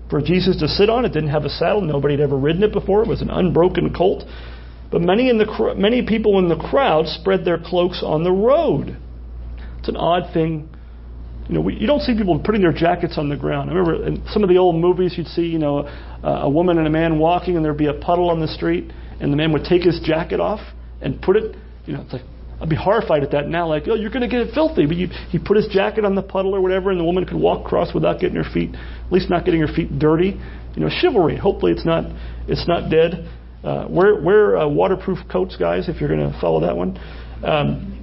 for 0.08 0.22
Jesus 0.22 0.58
to 0.60 0.68
sit 0.68 0.88
on. 0.88 1.04
It 1.04 1.12
didn't 1.12 1.30
have 1.30 1.44
a 1.44 1.50
saddle. 1.50 1.82
Nobody 1.82 2.14
had 2.14 2.22
ever 2.22 2.36
ridden 2.36 2.62
it 2.62 2.72
before. 2.72 3.02
It 3.02 3.08
was 3.08 3.20
an 3.20 3.30
unbroken 3.30 3.92
colt. 3.94 4.24
But 4.90 5.02
many, 5.02 5.28
in 5.28 5.38
the, 5.38 5.74
many 5.76 6.06
people 6.06 6.38
in 6.38 6.48
the 6.48 6.56
crowd 6.56 7.06
spread 7.08 7.44
their 7.44 7.58
cloaks 7.58 8.02
on 8.02 8.24
the 8.24 8.32
road. 8.32 8.96
It's 9.78 9.88
an 9.88 9.96
odd 9.96 10.32
thing. 10.32 10.70
You 11.48 11.56
know, 11.56 11.60
we, 11.60 11.74
you 11.74 11.86
don't 11.86 12.00
see 12.00 12.16
people 12.16 12.38
putting 12.38 12.62
their 12.62 12.72
jackets 12.72 13.18
on 13.18 13.28
the 13.28 13.36
ground. 13.36 13.70
I 13.70 13.74
remember 13.74 14.06
in 14.06 14.22
some 14.28 14.42
of 14.42 14.48
the 14.48 14.56
old 14.56 14.76
movies, 14.76 15.14
you'd 15.16 15.26
see, 15.28 15.46
you 15.46 15.58
know, 15.58 15.86
a, 16.22 16.28
a 16.28 16.48
woman 16.48 16.78
and 16.78 16.86
a 16.86 16.90
man 16.90 17.18
walking, 17.18 17.56
and 17.56 17.64
there'd 17.64 17.76
be 17.76 17.86
a 17.86 17.94
puddle 17.94 18.30
on 18.30 18.40
the 18.40 18.48
street, 18.48 18.90
and 19.20 19.32
the 19.32 19.36
man 19.36 19.52
would 19.52 19.64
take 19.64 19.82
his 19.82 20.00
jacket 20.04 20.40
off 20.40 20.60
and 21.00 21.20
put 21.20 21.36
it. 21.36 21.56
You 21.86 21.94
know, 21.94 22.02
it's 22.02 22.12
like 22.12 22.22
I'd 22.60 22.68
be 22.68 22.76
horrified 22.76 23.22
at 23.22 23.30
that 23.32 23.48
now, 23.48 23.68
like, 23.68 23.84
oh, 23.86 23.94
you're 23.94 24.10
going 24.10 24.22
to 24.22 24.28
get 24.28 24.40
it 24.40 24.52
filthy. 24.52 24.86
But 24.86 24.96
he 24.96 25.38
put 25.38 25.56
his 25.56 25.68
jacket 25.68 26.04
on 26.04 26.14
the 26.14 26.22
puddle 26.22 26.54
or 26.54 26.60
whatever, 26.60 26.90
and 26.90 26.98
the 26.98 27.04
woman 27.04 27.24
could 27.24 27.36
walk 27.36 27.64
across 27.64 27.94
without 27.94 28.20
getting 28.20 28.36
her 28.36 28.50
feet, 28.52 28.74
at 28.74 29.12
least 29.12 29.30
not 29.30 29.44
getting 29.44 29.60
her 29.60 29.72
feet 29.72 29.98
dirty. 29.98 30.38
You 30.74 30.82
know, 30.82 30.90
chivalry. 30.90 31.36
Hopefully, 31.36 31.72
it's 31.72 31.86
not 31.86 32.04
it's 32.48 32.66
not 32.66 32.90
dead. 32.90 33.28
Uh, 33.62 33.86
wear 33.88 34.20
wear 34.20 34.56
uh, 34.56 34.68
waterproof 34.68 35.18
coats, 35.30 35.56
guys, 35.56 35.88
if 35.88 36.00
you're 36.00 36.08
going 36.08 36.32
to 36.32 36.38
follow 36.40 36.60
that 36.60 36.76
one. 36.76 36.98
Um, 37.44 37.94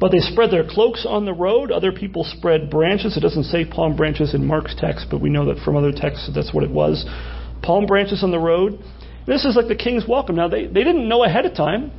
but 0.00 0.10
they 0.10 0.18
spread 0.18 0.50
their 0.50 0.68
cloaks 0.68 1.06
on 1.08 1.24
the 1.24 1.32
road. 1.32 1.70
Other 1.70 1.92
people 1.92 2.24
spread 2.24 2.68
branches. 2.68 3.16
It 3.16 3.20
doesn't 3.20 3.44
say 3.44 3.64
palm 3.64 3.96
branches 3.96 4.34
in 4.34 4.44
Mark's 4.44 4.74
text, 4.76 5.06
but 5.10 5.20
we 5.20 5.30
know 5.30 5.46
that 5.46 5.64
from 5.64 5.76
other 5.76 5.92
texts 5.92 6.28
that's 6.34 6.52
what 6.52 6.64
it 6.64 6.70
was. 6.70 7.06
Palm 7.62 7.86
branches 7.86 8.22
on 8.22 8.30
the 8.30 8.38
road. 8.38 8.80
This 9.26 9.44
is 9.44 9.56
like 9.56 9.68
the 9.68 9.76
king's 9.76 10.06
welcome. 10.06 10.36
Now, 10.36 10.48
they, 10.48 10.66
they 10.66 10.84
didn't 10.84 11.08
know 11.08 11.24
ahead 11.24 11.46
of 11.46 11.54
time. 11.54 11.92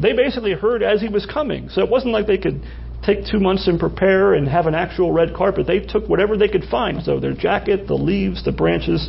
They 0.00 0.12
basically 0.12 0.52
heard 0.52 0.82
as 0.82 1.00
he 1.00 1.08
was 1.08 1.26
coming. 1.26 1.68
So 1.68 1.82
it 1.82 1.90
wasn't 1.90 2.12
like 2.12 2.26
they 2.26 2.38
could 2.38 2.62
take 3.04 3.20
two 3.30 3.38
months 3.38 3.68
and 3.68 3.78
prepare 3.78 4.34
and 4.34 4.48
have 4.48 4.66
an 4.66 4.74
actual 4.74 5.12
red 5.12 5.34
carpet. 5.34 5.66
They 5.66 5.80
took 5.80 6.08
whatever 6.08 6.36
they 6.36 6.48
could 6.48 6.64
find. 6.70 7.02
So 7.02 7.20
their 7.20 7.34
jacket, 7.34 7.86
the 7.86 7.94
leaves, 7.94 8.44
the 8.44 8.52
branches. 8.52 9.08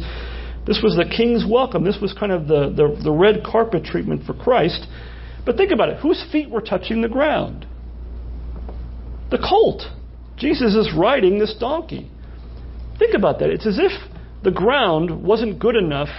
This 0.66 0.82
was 0.84 0.96
the 0.96 1.10
king's 1.10 1.46
welcome. 1.50 1.84
This 1.84 1.98
was 2.02 2.14
kind 2.14 2.32
of 2.32 2.48
the, 2.48 2.70
the, 2.70 3.02
the 3.04 3.12
red 3.12 3.44
carpet 3.44 3.84
treatment 3.84 4.26
for 4.26 4.34
Christ. 4.34 4.86
But 5.46 5.58
think 5.58 5.72
about 5.72 5.90
it 5.90 6.00
whose 6.00 6.24
feet 6.32 6.50
were 6.50 6.62
touching 6.62 7.02
the 7.02 7.10
ground? 7.10 7.66
The 9.32 9.38
colt. 9.38 9.84
Jesus 10.38 10.76
is 10.76 10.94
riding 10.96 11.40
this 11.40 11.56
donkey. 11.60 12.12
Think 13.00 13.16
about 13.16 13.40
that. 13.40 13.50
It's 13.50 13.66
as 13.66 13.80
if 13.80 13.92
the 14.44 14.52
ground 14.52 15.24
wasn't 15.24 15.60
good 15.60 15.76
enough 15.76 16.10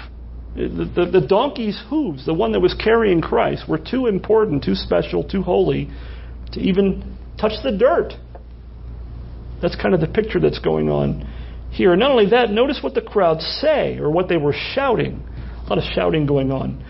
the, 0.54 0.90
the, 0.94 1.20
the, 1.20 1.26
donkey's 1.26 1.80
hooves, 1.88 2.26
the 2.26 2.34
one 2.34 2.52
that 2.52 2.60
was 2.60 2.74
carrying 2.74 3.20
Christ, 3.20 3.68
were 3.68 3.78
too 3.78 4.06
important, 4.06 4.64
too 4.64 4.74
special, 4.74 5.22
too 5.22 5.42
holy 5.42 5.88
to 6.52 6.60
even 6.60 7.16
touch 7.38 7.52
the 7.62 7.70
dirt. 7.70 8.14
That's 9.62 9.76
kind 9.76 9.94
of 9.94 10.00
the 10.00 10.08
picture 10.08 10.40
that's 10.40 10.58
going 10.58 10.88
on 10.88 11.28
here. 11.70 11.92
And 11.92 12.00
not 12.00 12.10
only 12.10 12.30
that, 12.30 12.50
notice 12.50 12.80
what 12.82 12.94
the 12.94 13.02
crowds 13.02 13.44
say 13.60 13.98
or 13.98 14.10
what 14.10 14.28
they 14.28 14.36
were 14.36 14.54
shouting. 14.74 15.22
A 15.64 15.68
lot 15.68 15.78
of 15.78 15.84
shouting 15.94 16.26
going 16.26 16.50
on 16.50 16.84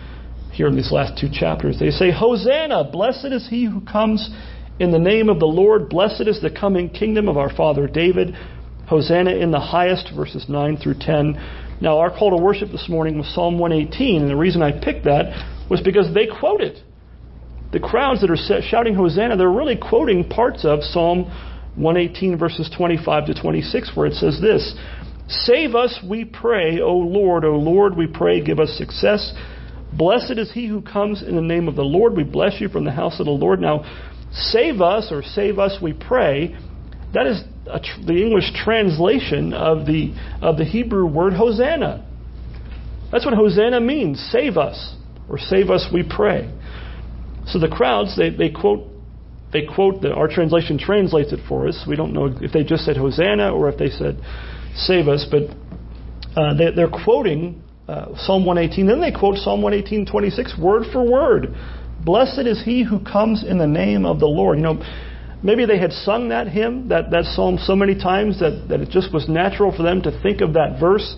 here 0.51 0.67
in 0.67 0.75
these 0.75 0.91
last 0.91 1.19
two 1.19 1.29
chapters. 1.31 1.79
They 1.79 1.89
say, 1.89 2.11
Hosanna! 2.11 2.89
Blessed 2.91 3.27
is 3.31 3.47
he 3.49 3.65
who 3.65 3.81
comes 3.81 4.29
in 4.79 4.91
the 4.91 4.99
name 4.99 5.29
of 5.29 5.39
the 5.39 5.45
Lord. 5.45 5.89
Blessed 5.89 6.27
is 6.27 6.41
the 6.41 6.49
coming 6.49 6.89
kingdom 6.89 7.27
of 7.27 7.37
our 7.37 7.53
father 7.53 7.87
David. 7.87 8.35
Hosanna 8.87 9.31
in 9.31 9.51
the 9.51 9.59
highest, 9.59 10.11
verses 10.15 10.45
9 10.49 10.77
through 10.77 10.95
10. 10.99 11.35
Now, 11.81 11.99
our 11.99 12.09
call 12.09 12.35
to 12.35 12.43
worship 12.43 12.71
this 12.71 12.89
morning 12.89 13.17
was 13.17 13.33
Psalm 13.33 13.57
118, 13.57 14.21
and 14.21 14.29
the 14.29 14.35
reason 14.35 14.61
I 14.61 14.71
picked 14.71 15.05
that 15.05 15.69
was 15.69 15.81
because 15.81 16.13
they 16.13 16.27
quote 16.27 16.61
it. 16.61 16.83
The 17.71 17.79
crowds 17.79 18.21
that 18.21 18.31
are 18.31 18.61
shouting 18.61 18.95
Hosanna, 18.95 19.37
they're 19.37 19.49
really 19.49 19.77
quoting 19.77 20.27
parts 20.27 20.65
of 20.65 20.83
Psalm 20.83 21.25
118, 21.75 22.37
verses 22.37 22.69
25 22.75 23.27
to 23.27 23.41
26, 23.41 23.91
where 23.95 24.07
it 24.07 24.13
says 24.15 24.41
this 24.41 24.75
Save 25.29 25.75
us, 25.75 25.99
we 26.07 26.25
pray, 26.25 26.81
O 26.81 26.95
Lord, 26.95 27.45
O 27.45 27.51
Lord, 27.55 27.95
we 27.95 28.07
pray, 28.07 28.43
give 28.43 28.59
us 28.59 28.75
success. 28.77 29.33
Blessed 29.93 30.37
is 30.37 30.51
he 30.51 30.67
who 30.67 30.81
comes 30.81 31.21
in 31.21 31.35
the 31.35 31.41
name 31.41 31.67
of 31.67 31.75
the 31.75 31.83
Lord. 31.83 32.15
We 32.15 32.23
bless 32.23 32.59
you 32.59 32.67
from 32.67 32.83
the 32.83 32.91
house 32.91 33.19
of 33.19 33.25
the 33.25 33.31
Lord. 33.31 33.61
Now, 33.61 33.85
save 34.31 34.81
us, 34.81 35.11
or 35.11 35.23
save 35.23 35.59
us, 35.59 35.77
we 35.81 35.93
pray, 35.93 36.57
that 37.13 37.25
is 37.25 37.41
tr- 37.77 38.01
the 38.05 38.23
English 38.23 38.51
translation 38.55 39.53
of 39.53 39.85
the, 39.85 40.15
of 40.41 40.57
the 40.57 40.65
Hebrew 40.65 41.05
word 41.05 41.33
Hosanna. 41.33 42.07
That's 43.11 43.25
what 43.25 43.35
Hosanna 43.35 43.79
means 43.79 44.19
save 44.31 44.57
us, 44.57 44.95
or 45.29 45.37
save 45.37 45.69
us, 45.69 45.87
we 45.93 46.03
pray. 46.03 46.51
So 47.45 47.59
the 47.59 47.67
crowds, 47.67 48.17
they, 48.17 48.31
they 48.31 48.49
quote, 48.49 48.87
they 49.51 49.65
quote 49.65 50.01
the, 50.01 50.13
our 50.13 50.27
translation 50.27 50.77
translates 50.77 51.33
it 51.33 51.39
for 51.47 51.67
us. 51.67 51.83
We 51.87 51.95
don't 51.95 52.13
know 52.13 52.25
if 52.41 52.51
they 52.51 52.63
just 52.63 52.85
said 52.85 52.97
Hosanna 52.97 53.51
or 53.51 53.69
if 53.69 53.77
they 53.77 53.89
said 53.89 54.19
save 54.75 55.07
us, 55.07 55.25
but 55.29 55.43
uh, 56.39 56.53
they, 56.53 56.71
they're 56.75 56.87
quoting 56.87 57.63
uh, 57.87 58.15
Psalm 58.17 58.45
118. 58.45 58.85
Then 58.85 59.01
they 59.01 59.11
quote 59.11 59.37
Psalm 59.37 59.61
118:26 59.61 60.61
word 60.61 60.83
for 60.91 61.03
word. 61.03 61.55
Blessed 62.05 62.45
is 62.45 62.63
he 62.63 62.83
who 62.83 63.03
comes 63.03 63.43
in 63.43 63.57
the 63.57 63.67
name 63.67 64.05
of 64.05 64.19
the 64.19 64.27
Lord. 64.27 64.57
You 64.57 64.63
know, 64.63 64.83
Maybe 65.41 65.65
they 65.65 65.79
had 65.79 65.93
sung 65.93 66.29
that 66.29 66.47
hymn, 66.47 66.89
that, 66.89 67.11
that 67.11 67.23
psalm, 67.23 67.57
so 67.57 67.75
many 67.75 67.95
times 67.95 68.39
that, 68.39 68.67
that 68.69 68.81
it 68.81 68.89
just 68.89 69.13
was 69.13 69.29
natural 69.29 69.75
for 69.75 69.83
them 69.83 70.01
to 70.01 70.21
think 70.21 70.41
of 70.41 70.53
that 70.53 70.77
verse. 70.79 71.15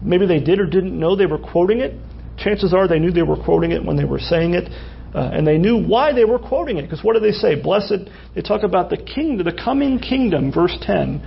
Maybe 0.00 0.26
they 0.26 0.38
did 0.38 0.60
or 0.60 0.66
didn't 0.66 0.98
know 0.98 1.16
they 1.16 1.26
were 1.26 1.38
quoting 1.38 1.80
it. 1.80 1.94
Chances 2.38 2.72
are 2.72 2.86
they 2.86 2.98
knew 2.98 3.10
they 3.10 3.22
were 3.22 3.42
quoting 3.42 3.72
it 3.72 3.84
when 3.84 3.96
they 3.96 4.04
were 4.04 4.20
saying 4.20 4.54
it. 4.54 4.70
Uh, 5.14 5.30
and 5.32 5.46
they 5.46 5.58
knew 5.58 5.82
why 5.82 6.12
they 6.12 6.24
were 6.24 6.38
quoting 6.38 6.76
it. 6.76 6.82
Because 6.82 7.02
what 7.02 7.14
do 7.14 7.20
they 7.20 7.32
say? 7.32 7.60
Blessed, 7.60 8.10
they 8.34 8.42
talk 8.42 8.62
about 8.62 8.90
the 8.90 8.98
kingdom, 8.98 9.44
the 9.44 9.52
coming 9.52 9.98
kingdom, 9.98 10.52
verse 10.52 10.76
10, 10.82 11.22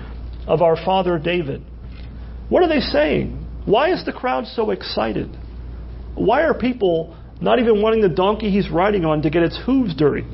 of 0.47 0.61
our 0.61 0.75
father 0.75 1.17
David. 1.19 1.63
What 2.47 2.63
are 2.63 2.69
they 2.69 2.79
saying? 2.79 3.45
Why 3.65 3.91
is 3.91 4.05
the 4.05 4.13
crowd 4.13 4.45
so 4.47 4.71
excited? 4.71 5.35
Why 6.15 6.43
are 6.43 6.53
people 6.53 7.17
not 7.41 7.59
even 7.59 7.81
wanting 7.81 8.01
the 8.01 8.09
donkey 8.09 8.49
he's 8.49 8.69
riding 8.69 9.05
on 9.05 9.23
to 9.23 9.29
get 9.29 9.43
its 9.43 9.59
hooves 9.65 9.95
dirty? 9.95 10.25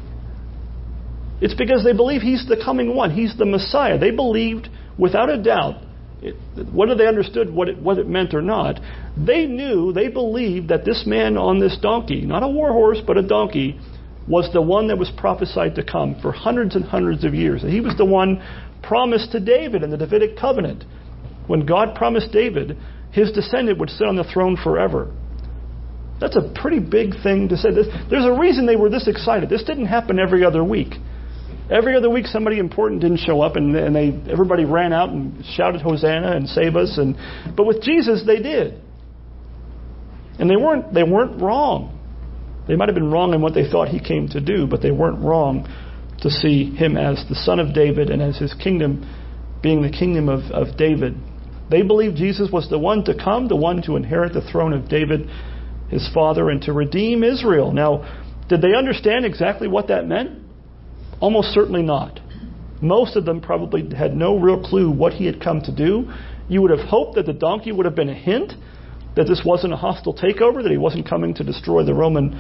It's 1.46 1.54
because 1.54 1.84
they 1.84 1.94
believe 1.94 2.24
he's 2.24 2.48
the 2.48 2.58
coming 2.58 2.96
one. 2.96 3.12
He's 3.12 3.38
the 3.38 3.46
Messiah. 3.46 4.00
They 4.00 4.10
believed 4.10 4.68
without 4.98 5.30
a 5.30 5.38
doubt, 5.40 5.76
it, 6.24 6.34
whether 6.74 6.96
they 6.96 7.06
understood 7.06 7.54
what 7.54 7.70
it, 7.70 7.78
what 7.78 8.00
it 8.00 8.08
meant 8.08 8.34
or 8.34 8.42
not, 8.42 8.80
they 9.16 9.46
knew, 9.46 9.94
they 9.94 10.08
believed 10.08 10.70
that 10.70 10.86
this 10.86 11.04
man 11.06 11.38
on 11.38 11.60
this 11.60 11.78
donkey, 11.80 12.22
not 12.22 12.42
a 12.42 12.48
war 12.48 12.72
horse, 12.72 12.98
but 13.06 13.20
a 13.20 13.22
donkey, 13.22 13.80
was 14.28 14.50
the 14.54 14.62
one 14.62 14.88
that 14.88 14.98
was 14.98 15.12
prophesied 15.18 15.76
to 15.76 15.84
come 15.84 16.20
for 16.20 16.32
hundreds 16.32 16.76
and 16.76 16.84
hundreds 16.84 17.24
of 17.24 17.36
years. 17.36 17.62
And 17.62 17.72
he 17.72 17.80
was 17.80 17.96
the 17.96 18.06
one 18.06 18.42
promised 18.82 19.32
to 19.34 19.40
David 19.40 19.84
in 19.84 19.92
the 19.92 19.98
Davidic 19.98 20.40
covenant. 20.40 20.84
When 21.46 21.68
God 21.68 21.94
promised 21.94 22.32
David, 22.32 22.76
his 23.12 23.32
descendant 23.34 23.78
would 23.78 23.92
sit 23.92 24.08
on 24.08 24.16
the 24.16 24.24
throne 24.24 24.58
forever. 24.58 25.14
That's 26.20 26.38
a 26.38 26.52
pretty 26.60 26.80
big 26.80 27.22
thing 27.22 27.50
to 27.50 27.56
say. 27.56 27.70
There's 27.72 28.26
a 28.26 28.34
reason 28.34 28.66
they 28.66 28.78
were 28.78 28.90
this 28.90 29.08
excited. 29.08 29.48
This 29.48 29.64
didn't 29.64 29.86
happen 29.86 30.18
every 30.18 30.44
other 30.44 30.64
week. 30.64 30.96
Every 31.70 31.96
other 31.96 32.10
week, 32.10 32.28
somebody 32.28 32.60
important 32.60 33.02
didn't 33.02 33.20
show 33.20 33.42
up, 33.42 33.56
and, 33.56 33.76
and 33.76 33.96
they 33.96 34.32
everybody 34.32 34.66
ran 34.66 34.94
out 34.94 35.10
and 35.10 35.44
shouted 35.56 35.82
Hosanna 35.82 36.36
and 36.36 36.48
save 36.48 36.76
us. 36.76 36.98
And 36.98 37.16
but 37.56 37.66
with 37.66 37.82
Jesus, 37.82 38.24
they 38.26 38.40
did, 38.40 38.82
and 40.38 40.50
they 40.50 40.56
weren't 40.56 40.94
they 40.94 41.04
weren't 41.04 41.42
wrong. 41.42 41.92
They 42.68 42.76
might 42.76 42.90
have 42.90 42.96
been 42.96 43.12
wrong 43.12 43.34
in 43.34 43.42
what 43.42 43.54
they 43.54 43.70
thought 43.70 43.90
he 43.90 44.00
came 44.00 44.28
to 44.30 44.42
do, 44.42 44.68
but 44.68 44.82
they 44.82 44.92
weren't 44.92 45.24
wrong 45.24 45.68
to 46.22 46.30
see 46.30 46.74
him 46.76 46.98
as 46.98 47.24
the 47.30 47.36
son 47.36 47.60
of 47.60 47.74
David 47.74 48.10
and 48.10 48.22
as 48.22 48.38
his 48.38 48.54
kingdom 48.54 49.08
being 49.62 49.82
the 49.82 49.90
kingdom 49.90 50.30
of, 50.30 50.42
of 50.52 50.78
David. 50.78 51.16
They 51.70 51.82
believed 51.82 52.18
Jesus 52.18 52.50
was 52.52 52.70
the 52.70 52.80
one 52.80 53.04
to 53.06 53.16
come, 53.16 53.48
the 53.48 53.56
one 53.56 53.82
to 53.84 53.96
inherit 53.96 54.34
the 54.34 54.42
throne 54.52 54.74
of 54.74 54.88
David, 54.88 55.30
his 55.90 56.08
father, 56.14 56.50
and 56.50 56.62
to 56.64 56.74
redeem 56.74 57.24
Israel. 57.24 57.72
Now, 57.72 58.24
did 58.48 58.62
they 58.62 58.76
understand 58.76 59.26
exactly 59.26 59.68
what 59.68 59.88
that 59.88 60.08
meant? 60.08 60.45
Almost 61.20 61.54
certainly 61.54 61.82
not. 61.82 62.20
Most 62.82 63.16
of 63.16 63.26
them 63.26 63.42
probably 63.42 63.96
had 63.96 64.16
no 64.16 64.38
real 64.38 64.62
clue 64.62 64.92
what 64.92 65.14
he 65.14 65.26
had 65.26 65.42
come 65.42 65.62
to 65.62 65.76
do. 65.76 66.12
You 66.48 66.62
would 66.62 66.72
have 66.72 66.88
hoped 66.88 67.16
that 67.16 67.26
the 67.26 67.34
donkey 67.34 67.72
would 67.72 67.86
have 67.86 67.96
been 67.96 68.10
a 68.10 68.14
hint 68.14 68.54
that 69.16 69.26
this 69.26 69.42
wasn't 69.46 69.74
a 69.74 69.78
hostile 69.78 70.14
takeover, 70.14 70.62
that 70.62 70.72
he 70.72 70.78
wasn't 70.78 71.08
coming 71.08 71.34
to 71.36 71.44
destroy 71.44 71.84
the 71.84 71.94
Roman 71.94 72.38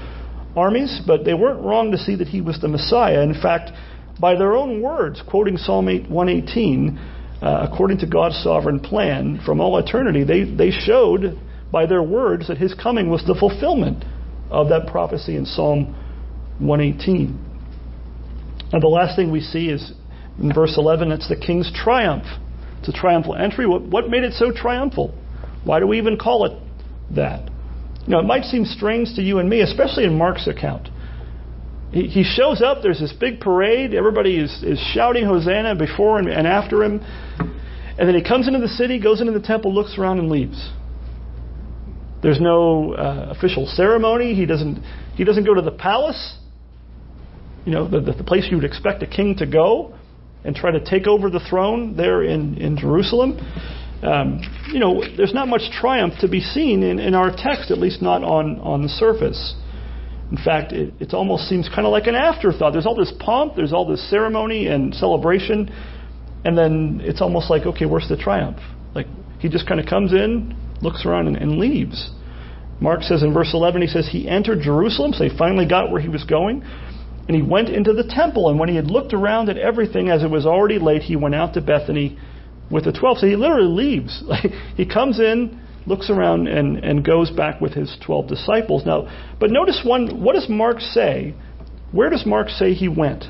armies, 0.56 1.02
but 1.06 1.24
they 1.24 1.34
weren't 1.34 1.62
wrong 1.62 1.92
to 1.92 1.98
see 1.98 2.16
that 2.16 2.28
he 2.28 2.42
was 2.42 2.60
the 2.62 2.68
Messiah. 2.68 3.22
In 3.22 3.34
fact, 3.34 3.72
by 4.20 4.36
their 4.36 4.56
own 4.56 4.82
words, 4.82 5.22
quoting 5.28 5.58
Psalm 5.58 5.86
118, 5.86 6.98
uh, 7.42 7.68
according 7.70 8.00
to 8.00 8.08
God's 8.08 8.42
sovereign 8.44 8.80
plan 8.80 9.42
from 9.46 9.60
all 9.60 9.78
eternity, 9.78 10.24
they, 10.24 10.44
they 10.44 10.72
showed 10.72 11.40
by 11.72 11.86
their 11.86 12.04
words 12.04 12.48
that 12.48 12.58
his 12.58 12.74
coming 12.74 13.10
was 13.10 13.24
the 13.26 13.36
fulfillment 13.36 14.04
of 14.50 14.70
that 14.70 14.88
prophecy 14.88 15.36
in 15.36 15.46
Psalm 15.46 15.94
118. 16.60 17.45
And 18.72 18.82
the 18.82 18.88
last 18.88 19.16
thing 19.16 19.32
we 19.32 19.42
see 19.42 19.70
is 19.70 19.94
in 20.40 20.54
verse 20.54 20.76
11, 20.78 21.12
it's 21.12 21.30
the 21.30 21.36
king's 21.36 21.72
triumph. 21.74 22.26
It's 22.80 22.90
a 22.90 22.92
triumphal 22.92 23.36
entry. 23.36 23.66
What, 23.66 23.84
what 23.84 24.10
made 24.10 24.24
it 24.24 24.34
so 24.34 24.52
triumphal? 24.52 25.14
Why 25.64 25.80
do 25.80 25.88
we 25.88 25.98
even 25.98 26.18
call 26.18 26.46
it 26.46 27.16
that? 27.16 27.50
You 28.06 28.12
know, 28.12 28.20
it 28.20 28.26
might 28.26 28.44
seem 28.44 28.66
strange 28.66 29.16
to 29.16 29.22
you 29.22 29.40
and 29.40 29.50
me, 29.50 29.62
especially 29.62 30.04
in 30.04 30.18
Mark's 30.18 30.48
account. 30.48 30.90
He, 31.92 32.08
he 32.08 32.24
shows 32.24 32.62
up, 32.62 32.80
there's 32.84 33.00
this 33.00 33.14
big 33.14 33.40
parade, 33.40 33.94
everybody 33.94 34.38
is, 34.38 34.52
is 34.64 34.80
shouting 34.94 35.26
Hosanna 35.26 35.76
before 35.76 36.20
and, 36.20 36.28
and 36.28 36.46
after 36.46 36.84
him. 36.84 37.00
And 37.98 38.10
then 38.10 38.16
he 38.16 38.24
comes 38.24 38.48
into 38.48 38.60
the 38.60 38.68
city, 38.68 39.00
goes 39.00 39.22
into 39.22 39.32
the 39.32 39.40
temple, 39.40 39.74
looks 39.74 39.98
around, 39.98 40.20
and 40.20 40.30
leaves. 40.30 40.72
There's 42.22 42.42
no 42.42 42.94
uh, 42.94 43.34
official 43.36 43.66
ceremony. 43.66 44.36
He 44.36 44.46
doesn't, 44.46 44.84
he 45.16 45.24
doesn't 45.24 45.46
go 45.46 45.54
to 45.54 45.62
the 45.62 45.72
palace 45.72 46.38
you 47.66 47.72
know, 47.72 47.88
the, 47.88 48.00
the 48.00 48.24
place 48.24 48.48
you 48.50 48.58
would 48.58 48.66
expect 48.66 49.04
a 49.04 49.08
king 49.08 49.36
to 49.38 49.46
go 49.46 49.96
and 50.44 50.56
try 50.56 50.72
to 50.72 50.84
take 50.84 51.08
over 51.08 51.30
the 51.30 51.40
throne 51.50 51.98
there 51.98 52.24
in, 52.24 52.58
in 52.58 52.78
Jerusalem. 52.78 53.38
Um, 54.04 54.40
you 54.72 54.80
know, 54.80 55.04
there's 55.18 55.34
not 55.34 55.48
much 55.48 55.72
triumph 55.72 56.14
to 56.22 56.28
be 56.28 56.40
seen 56.40 56.84
in, 56.84 57.00
in 57.00 57.16
our 57.16 57.32
text, 57.36 57.72
at 57.72 57.80
least 57.80 58.02
not 58.02 58.24
on, 58.24 58.60
on 58.60 58.84
the 58.84 58.90
surface. 58.90 59.56
In 60.32 60.38
fact, 60.38 60.72
it, 60.72 60.94
it 61.00 61.14
almost 61.14 61.50
seems 61.50 61.68
kind 61.68 61.88
of 61.88 61.92
like 61.92 62.06
an 62.06 62.16
afterthought. 62.16 62.74
There's 62.74 62.86
all 62.86 62.96
this 62.96 63.14
pomp, 63.20 63.56
there's 63.56 63.74
all 63.74 63.88
this 63.88 64.08
ceremony 64.10 64.68
and 64.68 64.94
celebration, 64.94 65.72
and 66.44 66.58
then 66.58 67.02
it's 67.04 67.22
almost 67.22 67.50
like, 67.50 67.66
okay, 67.66 67.86
where's 67.86 68.08
the 68.08 68.18
triumph? 68.18 68.60
Like, 68.94 69.08
he 69.40 69.50
just 69.50 69.68
kind 69.68 69.80
of 69.80 69.88
comes 69.88 70.14
in, 70.14 70.56
looks 70.82 71.06
around, 71.06 71.28
and, 71.28 71.38
and 71.38 71.58
leaves. 71.58 72.12
Mark 72.80 73.02
says 73.02 73.24
in 73.24 73.34
verse 73.34 73.52
11, 73.54 73.82
he 73.82 73.88
says, 73.88 74.10
He 74.12 74.28
entered 74.28 74.62
Jerusalem, 74.62 75.14
so 75.14 75.24
he 75.24 75.36
finally 75.36 75.68
got 75.68 75.92
where 75.92 76.02
he 76.02 76.10
was 76.10 76.24
going, 76.24 76.64
and 77.28 77.36
he 77.36 77.42
went 77.42 77.70
into 77.70 77.94
the 77.94 78.04
temple. 78.04 78.50
And 78.50 78.60
when 78.60 78.70
he 78.70 78.76
had 78.76 78.88
looked 78.88 79.14
around 79.14 79.50
at 79.50 79.58
everything, 79.58 80.10
as 80.10 80.24
it 80.24 80.30
was 80.30 80.46
already 80.46 80.80
late, 80.80 81.02
he 81.02 81.16
went 81.16 81.36
out 81.36 81.54
to 81.56 81.62
Bethany 81.62 82.18
with 82.70 82.86
the 82.86 82.92
12. 82.92 83.20
So 83.20 83.28
he 83.28 83.36
literally 83.36 83.68
leaves. 83.68 84.24
he 84.78 84.86
comes 84.86 85.20
in, 85.20 85.62
looks 85.86 86.10
around, 86.10 86.48
and, 86.48 86.78
and 86.84 87.04
goes 87.04 87.32
back 87.32 87.62
with 87.62 87.74
his 87.74 87.96
12 88.06 88.28
disciples. 88.28 88.86
Now, 88.86 89.08
but 89.40 89.50
notice 89.50 89.82
one, 89.84 90.22
what 90.22 90.34
does 90.34 90.48
Mark 90.50 90.80
say? 90.80 91.34
Where 91.92 92.10
does 92.10 92.26
Mark 92.26 92.50
say 92.50 92.74
he 92.74 92.88
went? 92.88 93.26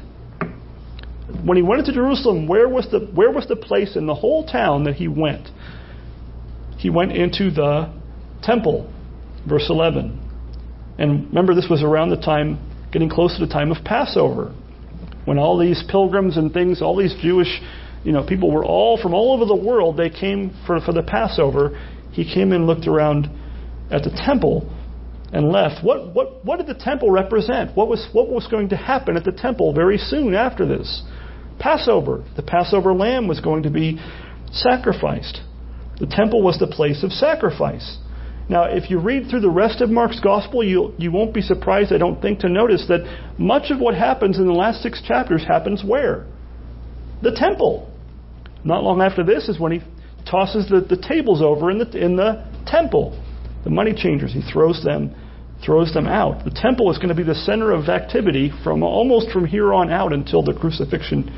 When 1.44 1.58
he 1.58 1.64
went 1.64 1.80
into 1.80 1.94
Jerusalem, 1.94 2.48
where 2.48 2.68
was 2.68 2.88
the, 2.92 3.00
where 3.14 3.32
was 3.32 3.48
the 3.48 3.56
place 3.56 3.96
in 3.96 4.06
the 4.08 4.16
whole 4.16 4.46
town 4.46 4.84
that 4.86 4.96
he 4.96 5.08
went? 5.08 5.50
He 6.78 6.90
went 6.90 7.12
into 7.14 7.50
the 7.50 7.94
temple 8.42 8.92
verse 9.48 9.68
11. 9.70 10.22
And 10.98 11.28
remember, 11.28 11.54
this 11.54 11.68
was 11.70 11.84
around 11.84 12.10
the 12.10 12.18
time, 12.18 12.60
getting 12.96 13.10
close 13.10 13.38
to 13.38 13.46
the 13.46 13.52
time 13.52 13.74
of 13.74 13.84
Passover, 13.84 14.56
when 15.26 15.38
all 15.38 15.60
these 15.60 15.84
pilgrims 15.90 16.38
and 16.38 16.54
things, 16.54 16.82
all 16.82 16.96
these 16.96 17.14
Jewish, 17.22 17.50
you 18.06 18.14
know, 18.14 18.26
people 18.26 18.50
were 18.50 18.64
all 18.64 18.98
from 18.98 19.14
all 19.14 19.34
over 19.34 19.44
the 19.44 19.54
world. 19.54 19.98
They 19.98 20.10
came 20.10 20.56
for 20.66 20.80
for 20.80 20.94
the 20.94 21.04
Passover. 21.04 21.78
He 22.14 22.24
came 22.24 22.54
and 22.54 22.66
looked 22.66 22.88
around 22.88 23.28
at 23.92 24.04
the 24.04 24.18
temple 24.26 24.74
and 25.34 25.52
left. 25.52 25.84
What 25.84 26.16
what 26.16 26.46
what 26.46 26.56
did 26.56 26.68
the 26.68 26.82
temple 26.82 27.12
represent? 27.12 27.76
What 27.76 27.90
was 27.90 28.08
what 28.14 28.30
was 28.30 28.48
going 28.48 28.70
to 28.70 28.78
happen 28.78 29.18
at 29.18 29.26
the 29.26 29.34
temple 29.34 29.74
very 29.74 29.98
soon 29.98 30.34
after 30.34 30.66
this? 30.66 31.04
Passover. 31.60 32.24
The 32.38 32.44
Passover 32.44 32.94
lamb 32.94 33.28
was 33.28 33.42
going 33.42 33.64
to 33.64 33.70
be 33.70 34.00
sacrificed. 34.54 35.42
The 36.00 36.08
temple 36.08 36.42
was 36.42 36.60
the 36.60 36.68
place 36.68 37.04
of 37.04 37.12
sacrifice. 37.12 37.98
Now, 38.48 38.66
if 38.66 38.92
you 38.92 39.00
read 39.00 39.30
through 39.30 39.40
the 39.40 39.50
rest 39.50 39.82
of 39.82 39.90
Mark's 39.90 40.20
gospel, 40.20 40.64
you, 40.64 40.94
you 40.98 41.12
won't 41.12 41.34
be 41.34 41.42
surprised, 41.42 41.92
I 41.92 41.98
don't 41.98 42.22
think, 42.22 42.40
to 42.40 42.50
notice 42.50 42.86
that 42.90 43.02
much 43.40 43.72
of 43.72 43.80
what 43.80 43.96
happens 43.96 44.38
in 44.38 44.46
the 44.46 44.54
last 44.54 44.84
six 44.84 45.02
chapters 45.02 45.44
happens 45.44 45.84
where? 45.84 46.28
The 47.24 47.32
temple. 47.32 47.92
Not 48.64 48.84
long 48.84 49.02
after 49.02 49.24
this 49.24 49.50
is 49.50 49.60
when 49.60 49.72
he 49.72 49.82
tosses 50.30 50.70
the, 50.70 50.82
the 50.82 51.02
tables 51.02 51.42
over 51.42 51.72
in 51.72 51.80
the, 51.80 51.90
in 51.98 52.16
the 52.16 52.46
temple. 52.68 53.20
The 53.64 53.72
money 53.72 53.94
changers, 53.96 54.32
he 54.32 54.42
throws 54.42 54.84
them, 54.84 55.16
throws 55.64 55.92
them 55.94 56.06
out. 56.06 56.46
The 56.46 56.52
temple 56.52 56.92
is 56.92 56.98
going 56.98 57.10
to 57.10 57.16
be 57.16 57.24
the 57.24 57.34
center 57.34 57.72
of 57.72 57.90
activity 57.90 58.52
from 58.64 58.84
almost 58.84 59.32
from 59.32 59.46
here 59.46 59.74
on 59.74 59.90
out 59.90 60.14
until 60.14 60.44
the 60.44 60.54
crucifixion 60.54 61.34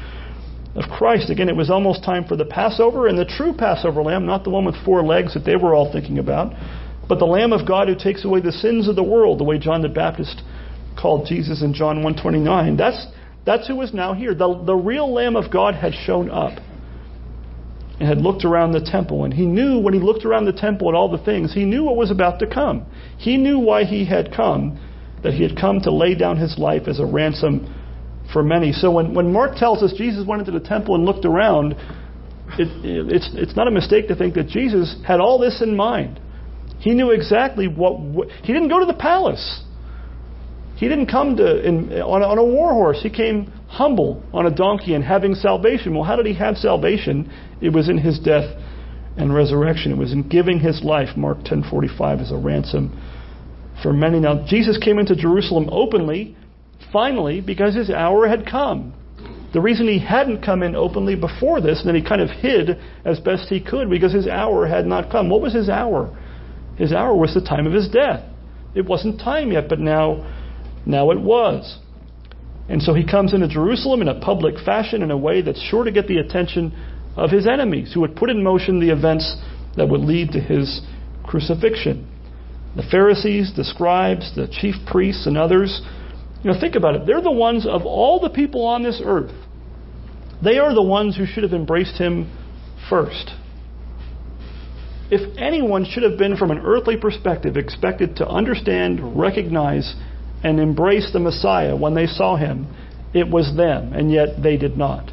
of 0.76 0.90
Christ. 0.90 1.30
Again, 1.30 1.48
it 1.48 1.56
was 1.56 1.70
almost 1.70 2.04
time 2.04 2.26
for 2.26 2.36
the 2.36 2.46
Passover, 2.46 3.08
and 3.08 3.18
the 3.18 3.26
true 3.26 3.54
Passover 3.54 4.02
lamb, 4.04 4.26
not 4.26 4.44
the 4.44 4.50
one 4.50 4.66
with 4.66 4.76
four 4.84 5.04
legs 5.04 5.34
that 5.34 5.46
they 5.46 5.56
were 5.56 5.74
all 5.74 5.92
thinking 5.92 6.20
about, 6.20 6.54
but 7.08 7.20
the 7.20 7.26
Lamb 7.26 7.54
of 7.54 7.68
God 7.68 7.88
who 7.88 7.96
takes 7.96 8.26
away 8.26 8.42
the 8.42 8.52
sins 8.52 8.88
of 8.88 8.96
the 8.96 9.04
world, 9.04 9.40
the 9.40 9.44
way 9.44 9.58
John 9.58 9.82
the 9.82 9.90
Baptist 9.90 10.42
called 11.00 11.28
Jesus 11.28 11.62
in 11.62 11.74
John 11.74 12.04
129. 12.04 12.76
That's, 12.76 13.08
that's 13.46 13.68
who 13.68 13.82
is 13.82 13.94
now 13.94 14.14
here. 14.14 14.34
The, 14.34 14.64
the 14.66 14.76
real 14.76 15.14
Lamb 15.14 15.36
of 15.36 15.52
God 15.52 15.76
had 15.76 15.94
shown 15.94 16.30
up 16.30 16.60
and 18.00 18.08
had 18.08 18.20
looked 18.20 18.46
around 18.46 18.74
the 18.74 18.82
temple. 18.82 19.24
And 19.24 19.34
he 19.34 19.46
knew 19.46 19.80
when 19.80 19.94
he 19.94 20.00
looked 20.00 20.26
around 20.26 20.46
the 20.46 20.54
temple 20.54 20.90
at 20.90 20.96
all 20.96 21.10
the 21.10 21.24
things, 21.24 21.54
he 21.54 21.66
knew 21.66 21.84
what 21.84 21.96
was 21.96 22.12
about 22.12 22.40
to 22.40 22.48
come. 22.48 22.86
He 23.18 23.38
knew 23.38 23.60
why 23.60 23.86
he 23.86 24.06
had 24.06 24.34
come, 24.36 24.80
that 25.24 25.34
he 25.34 25.44
had 25.44 25.58
come 25.58 25.80
to 25.82 25.92
lay 25.92 26.14
down 26.14 26.38
his 26.38 26.58
life 26.58 26.88
as 26.88 27.00
a 27.00 27.06
ransom 27.06 27.74
for 28.32 28.44
many. 28.44 28.74
So 28.74 28.92
when, 28.92 29.14
when 29.14 29.32
Mark 29.32 29.56
tells 29.56 29.82
us 29.82 29.94
Jesus 29.98 30.28
went 30.28 30.42
into 30.42 30.52
the 30.52 30.66
temple 30.66 30.96
and 30.96 31.06
looked 31.06 31.26
around, 31.26 31.74
it, 32.60 32.68
it's, 32.84 33.30
it's 33.34 33.56
not 33.56 33.68
a 33.68 33.72
mistake 33.72 34.10
to 34.10 34.16
think 34.16 34.36
that 34.36 34.48
Jesus 34.48 34.96
had 35.06 35.20
all 35.20 35.40
this 35.40 35.62
in 35.62 35.76
mind. 35.76 36.20
He 36.80 36.94
knew 36.94 37.12
exactly 37.12 37.68
what. 37.68 38.30
he 38.44 38.54
didn't 38.54 38.70
go 38.70 38.80
to 38.80 38.86
the 38.86 38.94
palace. 38.94 39.64
He 40.76 40.88
didn't 40.88 41.08
come 41.08 41.38
to 41.38 41.68
in, 41.68 41.92
on, 41.94 42.22
on 42.22 42.38
a 42.38 42.44
war 42.44 42.72
horse. 42.72 43.00
He 43.02 43.10
came 43.10 43.52
humble 43.68 44.24
on 44.32 44.46
a 44.46 44.52
donkey 44.52 44.94
and 44.94 45.04
having 45.04 45.34
salvation. 45.34 45.96
Well, 45.96 46.04
how 46.04 46.16
did 46.16 46.28
he 46.28 46.36
have 46.36 46.56
salvation? 46.58 47.32
It 47.62 47.74
was 47.74 47.90
in 47.90 47.98
his 47.98 48.20
death 48.20 48.46
and 49.18 49.34
resurrection. 49.34 49.92
It 49.92 49.98
was 49.98 50.14
in 50.14 50.30
giving 50.30 50.60
his 50.60 50.84
life. 50.84 51.18
Mark 51.18 51.40
10:45 51.40 52.22
as 52.22 52.32
a 52.32 52.38
ransom 52.38 52.96
for 53.82 53.92
many. 53.92 54.20
Now 54.20 54.46
Jesus 54.46 54.78
came 54.78 55.00
into 55.00 55.16
Jerusalem 55.16 55.68
openly, 55.72 56.36
finally, 56.94 57.42
because 57.42 57.74
his 57.76 57.90
hour 57.90 58.28
had 58.28 58.46
come. 58.46 58.94
The 59.54 59.62
reason 59.62 59.88
he 59.88 60.00
hadn't 60.00 60.44
come 60.44 60.62
in 60.62 60.76
openly 60.76 61.16
before 61.16 61.62
this, 61.62 61.80
and 61.80 61.88
then 61.88 61.96
he 61.96 62.02
kind 62.02 62.22
of 62.22 62.30
hid 62.30 62.78
as 63.06 63.20
best 63.20 63.50
he 63.50 63.60
could, 63.60 63.90
because 63.90 64.14
his 64.14 64.28
hour 64.28 64.68
had 64.68 64.86
not 64.86 65.10
come. 65.10 65.30
What 65.30 65.42
was 65.42 65.54
his 65.54 65.70
hour? 65.70 66.16
His 66.78 66.94
hour 66.94 67.16
was 67.16 67.34
the 67.34 67.42
time 67.42 67.66
of 67.66 67.74
his 67.74 67.90
death. 67.90 68.24
It 68.76 68.86
wasn't 68.86 69.20
time 69.20 69.52
yet, 69.52 69.68
but 69.68 69.80
now, 69.80 70.26
now 70.86 71.12
it 71.12 71.20
was. 71.20 71.80
And 72.70 72.82
so 72.82 72.94
he 72.94 73.06
comes 73.06 73.34
into 73.34 73.48
Jerusalem 73.48 74.02
in 74.02 74.08
a 74.08 74.20
public 74.20 74.56
fashion 74.64 75.02
in 75.02 75.10
a 75.10 75.18
way 75.18 75.42
that's 75.42 75.62
sure 75.62 75.84
to 75.84 75.92
get 75.92 76.08
the 76.08 76.18
attention 76.18 76.74
of 77.16 77.32
his 77.32 77.48
enemies, 77.48 77.94
who 77.94 78.02
would 78.02 78.16
put 78.16 78.30
in 78.30 78.44
motion 78.44 78.80
the 78.80 78.92
events 78.92 79.38
that 79.76 79.90
would 79.90 80.02
lead 80.02 80.32
to 80.34 80.40
his 80.40 80.82
crucifixion. 81.24 82.08
The 82.76 82.84
Pharisees, 82.84 83.54
the 83.56 83.64
scribes, 83.64 84.36
the 84.36 84.48
chief 84.48 84.76
priests, 84.86 85.26
and 85.26 85.38
others. 85.38 85.82
You 86.44 86.52
know, 86.52 86.60
think 86.60 86.76
about 86.76 86.96
it. 86.96 87.08
They're 87.08 87.22
the 87.22 87.32
ones 87.32 87.66
of 87.66 87.86
all 87.86 88.20
the 88.20 88.30
people 88.30 88.66
on 88.66 88.84
this 88.84 89.02
earth. 89.04 89.34
They 90.44 90.60
are 90.60 90.76
the 90.76 90.84
ones 90.84 91.18
who 91.18 91.26
should 91.26 91.42
have 91.42 91.54
embraced 91.54 91.98
him 91.98 92.32
first 92.88 93.32
if 95.10 95.38
anyone 95.38 95.86
should 95.86 96.04
have 96.04 96.18
been, 96.18 96.36
from 96.36 96.52
an 96.52 96.60
earthly 96.60 96.98
perspective, 96.98 97.56
expected 97.56 98.18
to 98.18 98.28
understand, 98.28 99.18
recognize, 99.18 99.96
and 100.44 100.60
embrace 100.60 101.10
the 101.14 101.20
Messiah 101.20 101.76
when 101.76 101.96
they 101.96 102.08
saw 102.08 102.36
him, 102.36 102.68
it 103.14 103.30
was 103.30 103.56
them, 103.56 103.94
and 103.94 104.12
yet 104.12 104.42
they 104.44 104.58
did 104.58 104.78
not. 104.78 105.10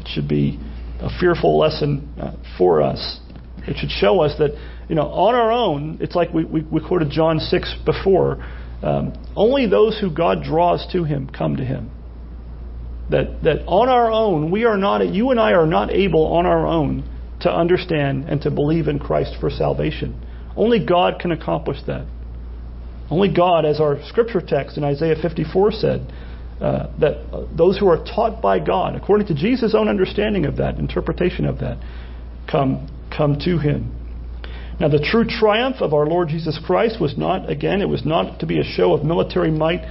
It 0.00 0.08
should 0.08 0.28
be 0.28 0.58
a 1.00 1.08
fearful 1.20 1.58
lesson 1.58 2.12
uh, 2.20 2.32
for 2.58 2.82
us. 2.82 3.20
It 3.68 3.76
should 3.78 3.90
show 3.90 4.20
us 4.20 4.36
that, 4.38 4.50
you 4.88 4.96
know, 4.96 5.06
on 5.06 5.34
our 5.34 5.52
own, 5.52 5.98
it's 6.00 6.14
like 6.14 6.32
we, 6.32 6.44
we, 6.44 6.62
we 6.62 6.80
quoted 6.86 7.10
John 7.10 7.38
6 7.38 7.74
before. 7.84 8.44
Um, 8.82 9.12
only 9.36 9.68
those 9.68 9.98
who 9.98 10.10
God 10.10 10.42
draws 10.42 10.86
to 10.92 11.04
him 11.04 11.30
come 11.30 11.56
to 11.56 11.64
him. 11.64 11.90
That, 13.10 13.44
that 13.44 13.64
on 13.66 13.88
our 13.88 14.10
own, 14.10 14.50
we 14.50 14.64
are 14.64 14.76
not, 14.76 15.06
you 15.06 15.30
and 15.30 15.38
I 15.38 15.52
are 15.52 15.66
not 15.66 15.90
able 15.90 16.26
on 16.34 16.46
our 16.46 16.66
own 16.66 17.08
to 17.46 17.52
understand 17.52 18.28
and 18.28 18.42
to 18.42 18.50
believe 18.50 18.88
in 18.88 18.98
Christ 18.98 19.36
for 19.40 19.50
salvation. 19.50 20.20
Only 20.56 20.84
God 20.84 21.20
can 21.20 21.30
accomplish 21.30 21.78
that. 21.86 22.04
Only 23.08 23.32
God, 23.32 23.64
as 23.64 23.80
our 23.80 23.98
scripture 24.08 24.40
text 24.40 24.76
in 24.76 24.82
Isaiah 24.82 25.14
54 25.20 25.70
said, 25.70 26.12
uh, 26.60 26.90
that 26.98 27.18
uh, 27.32 27.46
those 27.56 27.78
who 27.78 27.86
are 27.88 28.02
taught 28.02 28.42
by 28.42 28.58
God, 28.58 28.96
according 28.96 29.28
to 29.28 29.34
Jesus' 29.34 29.76
own 29.76 29.88
understanding 29.88 30.44
of 30.44 30.56
that, 30.56 30.78
interpretation 30.78 31.44
of 31.44 31.60
that, 31.60 31.78
come, 32.50 32.88
come 33.16 33.38
to 33.44 33.58
Him. 33.58 33.94
Now, 34.80 34.88
the 34.88 34.98
true 34.98 35.24
triumph 35.24 35.76
of 35.80 35.94
our 35.94 36.06
Lord 36.06 36.28
Jesus 36.28 36.58
Christ 36.66 37.00
was 37.00 37.16
not, 37.16 37.48
again, 37.48 37.80
it 37.80 37.88
was 37.88 38.04
not 38.04 38.40
to 38.40 38.46
be 38.46 38.58
a 38.58 38.64
show 38.64 38.92
of 38.92 39.04
military 39.04 39.52
might 39.52 39.82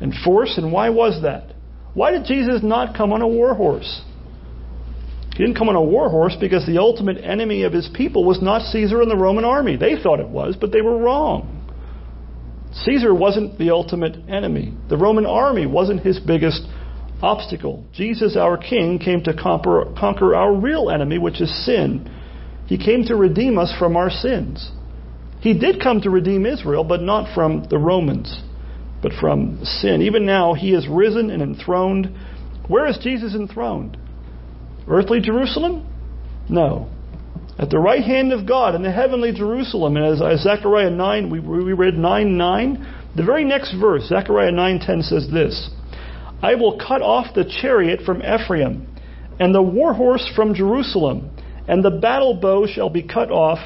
and 0.00 0.14
force. 0.14 0.56
And 0.56 0.72
why 0.72 0.88
was 0.88 1.22
that? 1.22 1.52
Why 1.92 2.12
did 2.12 2.24
Jesus 2.24 2.62
not 2.62 2.96
come 2.96 3.12
on 3.12 3.20
a 3.20 3.28
war 3.28 3.54
horse? 3.54 4.00
He 5.34 5.42
didn't 5.42 5.58
come 5.58 5.68
on 5.68 5.74
a 5.74 5.82
war 5.82 6.08
horse 6.08 6.36
because 6.38 6.64
the 6.64 6.78
ultimate 6.78 7.18
enemy 7.18 7.64
of 7.64 7.72
his 7.72 7.90
people 7.92 8.24
was 8.24 8.40
not 8.40 8.62
Caesar 8.70 9.02
and 9.02 9.10
the 9.10 9.16
Roman 9.16 9.44
army. 9.44 9.76
They 9.76 10.00
thought 10.00 10.20
it 10.20 10.28
was, 10.28 10.56
but 10.58 10.70
they 10.70 10.80
were 10.80 10.96
wrong. 10.96 11.60
Caesar 12.84 13.12
wasn't 13.12 13.58
the 13.58 13.70
ultimate 13.70 14.16
enemy. 14.28 14.74
The 14.88 14.96
Roman 14.96 15.26
army 15.26 15.66
wasn't 15.66 16.02
his 16.02 16.20
biggest 16.20 16.62
obstacle. 17.20 17.84
Jesus, 17.92 18.36
our 18.36 18.56
King, 18.56 19.00
came 19.00 19.24
to 19.24 19.34
conquer, 19.34 20.34
our 20.36 20.54
real 20.54 20.88
enemy, 20.88 21.18
which 21.18 21.40
is 21.40 21.64
sin. 21.64 22.08
He 22.66 22.78
came 22.78 23.04
to 23.04 23.16
redeem 23.16 23.58
us 23.58 23.74
from 23.76 23.96
our 23.96 24.10
sins. 24.10 24.70
He 25.40 25.58
did 25.58 25.82
come 25.82 26.00
to 26.02 26.10
redeem 26.10 26.46
Israel, 26.46 26.84
but 26.84 27.02
not 27.02 27.34
from 27.34 27.66
the 27.70 27.78
Romans, 27.78 28.40
but 29.02 29.12
from 29.20 29.64
sin. 29.64 30.00
Even 30.00 30.26
now, 30.26 30.54
he 30.54 30.74
is 30.74 30.86
risen 30.88 31.28
and 31.30 31.42
enthroned. 31.42 32.14
Where 32.68 32.86
is 32.86 32.98
Jesus 33.02 33.34
enthroned? 33.34 33.98
Earthly 34.88 35.20
Jerusalem? 35.20 35.86
No. 36.48 36.90
At 37.58 37.70
the 37.70 37.78
right 37.78 38.02
hand 38.02 38.32
of 38.32 38.46
God 38.46 38.74
in 38.74 38.82
the 38.82 38.90
heavenly 38.90 39.32
Jerusalem. 39.32 39.96
And 39.96 40.20
as, 40.22 40.42
Zechariah 40.42 40.90
9, 40.90 41.30
we, 41.30 41.40
we 41.40 41.72
read 41.72 41.94
9 41.94 42.36
9, 42.36 42.94
the 43.16 43.22
very 43.22 43.44
next 43.44 43.74
verse, 43.78 44.04
Zechariah 44.08 44.50
9:10 44.50 45.04
says 45.04 45.28
this 45.32 45.70
I 46.42 46.56
will 46.56 46.78
cut 46.78 47.00
off 47.00 47.34
the 47.34 47.44
chariot 47.44 48.00
from 48.04 48.22
Ephraim, 48.22 48.86
and 49.38 49.54
the 49.54 49.62
war 49.62 49.94
horse 49.94 50.28
from 50.34 50.54
Jerusalem, 50.54 51.30
and 51.68 51.84
the 51.84 51.90
battle 51.90 52.34
bow 52.34 52.66
shall 52.66 52.90
be 52.90 53.02
cut 53.02 53.30
off, 53.30 53.58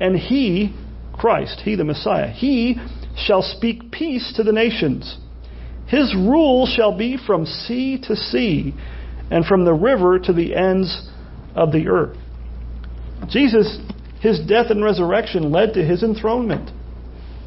and 0.00 0.16
he, 0.16 0.74
Christ, 1.12 1.60
he 1.64 1.74
the 1.74 1.84
Messiah, 1.84 2.28
he 2.28 2.76
shall 3.16 3.42
speak 3.42 3.90
peace 3.90 4.32
to 4.36 4.42
the 4.42 4.52
nations. 4.52 5.18
His 5.86 6.14
rule 6.14 6.66
shall 6.66 6.96
be 6.96 7.18
from 7.18 7.46
sea 7.46 7.98
to 8.04 8.16
sea, 8.16 8.74
and 9.30 9.44
from 9.44 9.64
the 9.64 9.74
river 9.74 10.18
to 10.18 10.32
the 10.32 10.54
ends 10.54 11.08
of 11.54 11.72
the 11.72 11.88
earth. 11.88 12.16
Jesus, 13.28 13.78
his 14.20 14.40
death 14.40 14.66
and 14.70 14.82
resurrection 14.82 15.50
led 15.50 15.74
to 15.74 15.84
his 15.84 16.02
enthronement. 16.02 16.70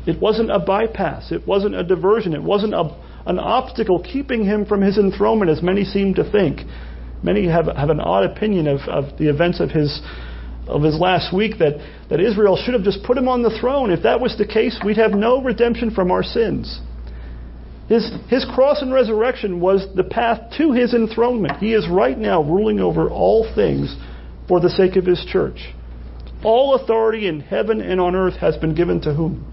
It 0.05 0.19
wasn't 0.19 0.51
a 0.51 0.59
bypass, 0.59 1.31
it 1.31 1.47
wasn't 1.47 1.75
a 1.75 1.83
diversion, 1.83 2.33
it 2.33 2.43
wasn't 2.43 2.73
a, 2.73 2.83
an 3.25 3.39
obstacle 3.39 4.01
keeping 4.01 4.45
him 4.45 4.65
from 4.65 4.81
his 4.81 4.97
enthronement, 4.97 5.51
as 5.51 5.61
many 5.61 5.83
seem 5.83 6.15
to 6.15 6.29
think. 6.29 6.61
Many 7.23 7.47
have, 7.47 7.67
have 7.67 7.89
an 7.89 7.99
odd 7.99 8.25
opinion 8.25 8.67
of, 8.67 8.79
of 8.87 9.17
the 9.17 9.29
events 9.29 9.59
of 9.59 9.69
his 9.69 10.01
of 10.67 10.83
his 10.83 10.97
last 10.97 11.33
week 11.35 11.57
that, 11.59 11.73
that 12.09 12.19
Israel 12.19 12.55
should 12.55 12.73
have 12.73 12.83
just 12.83 13.03
put 13.03 13.17
him 13.17 13.27
on 13.27 13.41
the 13.41 13.55
throne. 13.59 13.91
If 13.91 14.03
that 14.03 14.21
was 14.21 14.37
the 14.37 14.45
case, 14.45 14.79
we'd 14.85 14.97
have 14.97 15.11
no 15.11 15.41
redemption 15.41 15.91
from 15.91 16.11
our 16.11 16.23
sins. 16.23 16.79
His, 17.91 18.09
his 18.29 18.45
cross 18.55 18.81
and 18.81 18.93
resurrection 18.93 19.59
was 19.59 19.85
the 19.95 20.03
path 20.03 20.53
to 20.57 20.71
his 20.71 20.93
enthronement. 20.93 21.57
He 21.57 21.73
is 21.73 21.87
right 21.89 22.17
now 22.17 22.41
ruling 22.41 22.79
over 22.79 23.09
all 23.09 23.51
things 23.53 23.95
for 24.47 24.59
the 24.59 24.69
sake 24.69 24.95
of 24.95 25.05
his 25.05 25.23
church. 25.25 25.73
All 26.43 26.75
authority 26.75 27.27
in 27.27 27.41
heaven 27.41 27.81
and 27.81 27.99
on 27.99 28.15
earth 28.15 28.37
has 28.37 28.55
been 28.57 28.75
given 28.75 29.01
to 29.01 29.13
whom? 29.13 29.45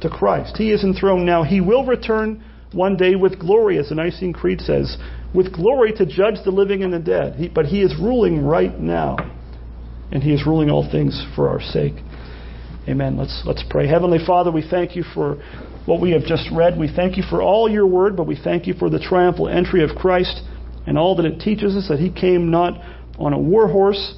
To 0.00 0.10
Christ. 0.10 0.56
He 0.56 0.72
is 0.72 0.82
enthroned 0.82 1.24
now. 1.24 1.44
He 1.44 1.60
will 1.60 1.84
return 1.86 2.44
one 2.72 2.96
day 2.96 3.14
with 3.14 3.38
glory, 3.38 3.78
as 3.78 3.88
the 3.88 3.94
Nicene 3.94 4.32
Creed 4.32 4.60
says, 4.60 4.96
with 5.34 5.54
glory 5.54 5.92
to 5.92 6.04
judge 6.04 6.36
the 6.44 6.50
living 6.50 6.82
and 6.82 6.92
the 6.92 6.98
dead. 6.98 7.36
He, 7.36 7.48
but 7.48 7.66
he 7.66 7.80
is 7.82 7.94
ruling 8.00 8.44
right 8.44 8.78
now 8.78 9.16
and 10.10 10.22
He 10.22 10.32
is 10.32 10.46
ruling 10.46 10.70
all 10.70 10.88
things 10.90 11.24
for 11.34 11.48
our 11.48 11.60
sake. 11.60 11.94
Amen. 12.88 13.18
Let's, 13.18 13.42
let's 13.44 13.62
pray. 13.68 13.86
Heavenly 13.86 14.18
Father, 14.24 14.50
we 14.50 14.66
thank 14.68 14.96
you 14.96 15.02
for 15.14 15.42
what 15.88 16.02
we 16.02 16.10
have 16.10 16.24
just 16.24 16.50
read. 16.52 16.78
We 16.78 16.92
thank 16.94 17.16
you 17.16 17.22
for 17.22 17.40
all 17.40 17.68
your 17.68 17.86
word, 17.86 18.14
but 18.14 18.26
we 18.26 18.36
thank 18.36 18.66
you 18.66 18.74
for 18.74 18.90
the 18.90 18.98
triumphal 18.98 19.48
entry 19.48 19.82
of 19.82 19.96
Christ 19.96 20.42
and 20.86 20.98
all 20.98 21.16
that 21.16 21.24
it 21.24 21.40
teaches 21.40 21.74
us 21.74 21.88
that 21.88 21.98
He 21.98 22.10
came 22.10 22.50
not 22.50 22.78
on 23.18 23.32
a 23.32 23.38
war 23.38 23.68
horse, 23.68 24.16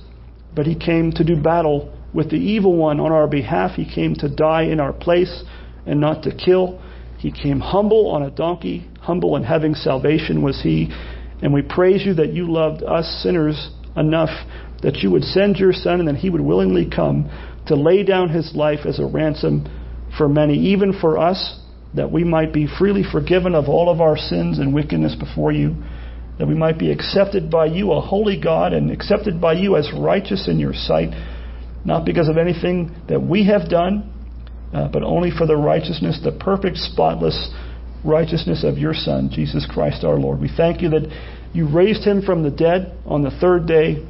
but 0.55 0.67
He 0.67 0.75
came 0.75 1.13
to 1.13 1.25
do 1.25 1.41
battle 1.41 1.97
with 2.13 2.29
the 2.29 2.37
evil 2.37 2.77
one 2.77 2.99
on 2.99 3.13
our 3.13 3.29
behalf. 3.29 3.77
He 3.77 3.89
came 3.89 4.17
to 4.17 4.29
die 4.29 4.65
in 4.65 4.81
our 4.81 4.93
place 4.93 5.45
and 5.87 6.01
not 6.01 6.25
to 6.25 6.35
kill. 6.35 6.83
He 7.19 7.31
came 7.31 7.61
humble 7.61 8.11
on 8.11 8.25
a 8.25 8.31
donkey, 8.31 8.91
humble 9.01 9.37
and 9.37 9.47
having 9.47 9.75
salvation 9.75 10.43
was 10.43 10.61
He. 10.61 10.93
And 11.41 11.55
we 11.55 11.63
praise 11.63 12.05
you 12.05 12.15
that 12.15 12.33
you 12.33 12.51
loved 12.51 12.83
us 12.83 13.07
sinners 13.23 13.71
enough 13.97 14.31
that 14.83 14.97
you 14.97 15.11
would 15.11 15.25
send 15.25 15.57
your 15.57 15.73
Son 15.73 16.01
and 16.01 16.09
that 16.09 16.17
he 16.17 16.31
would 16.31 16.41
willingly 16.41 16.89
come 16.89 17.31
to 17.67 17.75
lay 17.75 18.03
down 18.03 18.31
his 18.31 18.55
life 18.55 18.81
as 18.87 18.99
a 18.99 19.07
ransom 19.07 19.69
for 20.17 20.29
many, 20.29 20.55
even 20.55 20.99
for 20.99 21.19
us, 21.19 21.60
that 21.95 22.11
we 22.11 22.25
might 22.25 22.53
be 22.53 22.67
freely 22.79 23.03
forgiven 23.03 23.55
of 23.55 23.69
all 23.69 23.91
of 23.91 24.01
our 24.01 24.17
sins 24.17 24.59
and 24.59 24.75
wickedness 24.75 25.15
before 25.15 25.53
you, 25.53 25.75
that 26.39 26.47
we 26.47 26.55
might 26.55 26.79
be 26.79 26.91
accepted 26.91 27.51
by 27.51 27.67
you, 27.67 27.93
a 27.93 28.01
holy 28.01 28.41
God, 28.41 28.73
and 28.73 28.91
accepted 28.91 29.41
by 29.41 29.55
you 29.55 29.77
as 29.77 29.91
righteous 29.97 30.49
in 30.49 30.59
your 30.59 30.73
sight, 30.73 31.11
not 31.85 32.05
because 32.05 32.29
of 32.29 32.39
anything 32.39 32.95
that 33.09 33.21
we 33.21 33.47
have 33.47 33.69
done, 33.69 34.13
uh, 34.73 34.89
but 34.89 35.03
only 35.03 35.31
for 35.31 35.47
the 35.47 35.57
righteousness, 35.57 36.21
the 36.23 36.33
perfect, 36.33 36.77
spotless 36.77 37.53
righteousness 38.05 38.65
of 38.65 38.79
your 38.79 38.95
Son, 38.95 39.29
Jesus 39.31 39.67
Christ 39.69 40.05
our 40.05 40.17
Lord. 40.17 40.41
We 40.41 40.51
thank 40.57 40.81
you 40.81 40.89
that 40.91 41.13
you 41.53 41.69
raised 41.69 42.05
him 42.05 42.23
from 42.23 42.43
the 42.43 42.51
dead 42.51 42.97
on 43.05 43.23
the 43.23 43.31
third 43.31 43.67
day 43.67 44.07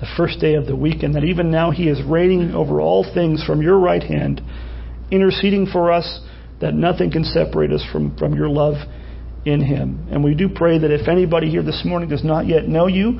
the 0.00 0.06
first 0.16 0.40
day 0.40 0.54
of 0.54 0.66
the 0.66 0.76
week, 0.76 1.02
and 1.02 1.14
that 1.14 1.24
even 1.24 1.50
now 1.50 1.70
He 1.70 1.88
is 1.88 2.02
reigning 2.04 2.52
over 2.52 2.80
all 2.80 3.04
things 3.14 3.42
from 3.44 3.62
your 3.62 3.78
right 3.78 4.02
hand, 4.02 4.42
interceding 5.10 5.66
for 5.66 5.90
us, 5.90 6.20
that 6.60 6.74
nothing 6.74 7.10
can 7.10 7.24
separate 7.24 7.70
us 7.70 7.84
from, 7.92 8.16
from 8.16 8.34
your 8.34 8.48
love 8.48 8.74
in 9.44 9.60
Him. 9.60 10.06
And 10.10 10.24
we 10.24 10.34
do 10.34 10.48
pray 10.48 10.78
that 10.78 10.90
if 10.90 11.08
anybody 11.08 11.50
here 11.50 11.62
this 11.62 11.82
morning 11.84 12.08
does 12.08 12.24
not 12.24 12.46
yet 12.46 12.68
know 12.68 12.86
you, 12.86 13.18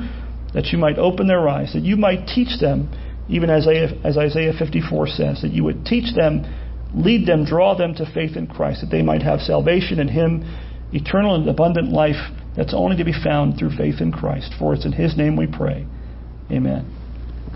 that 0.54 0.66
you 0.66 0.78
might 0.78 0.98
open 0.98 1.26
their 1.26 1.48
eyes, 1.48 1.72
that 1.74 1.82
you 1.82 1.96
might 1.96 2.26
teach 2.26 2.60
them, 2.60 2.90
even 3.28 3.50
as 3.50 3.66
Isaiah, 3.66 4.00
as 4.04 4.16
Isaiah 4.16 4.52
54 4.58 5.06
says, 5.08 5.42
that 5.42 5.52
you 5.52 5.64
would 5.64 5.84
teach 5.84 6.14
them, 6.14 6.44
lead 6.94 7.26
them, 7.26 7.44
draw 7.44 7.76
them 7.76 7.94
to 7.96 8.10
faith 8.12 8.36
in 8.36 8.46
Christ, 8.46 8.80
that 8.80 8.90
they 8.90 9.02
might 9.02 9.22
have 9.22 9.40
salvation 9.40 9.98
in 10.00 10.08
Him, 10.08 10.42
eternal 10.92 11.34
and 11.34 11.48
abundant 11.48 11.92
life 11.92 12.32
that's 12.56 12.72
only 12.74 12.96
to 12.96 13.04
be 13.04 13.12
found 13.12 13.58
through 13.58 13.76
faith 13.76 14.00
in 14.00 14.12
Christ. 14.12 14.54
For 14.58 14.74
it's 14.74 14.86
in 14.86 14.92
His 14.92 15.16
name 15.16 15.36
we 15.36 15.46
pray. 15.46 15.86
Amen. 16.50 16.95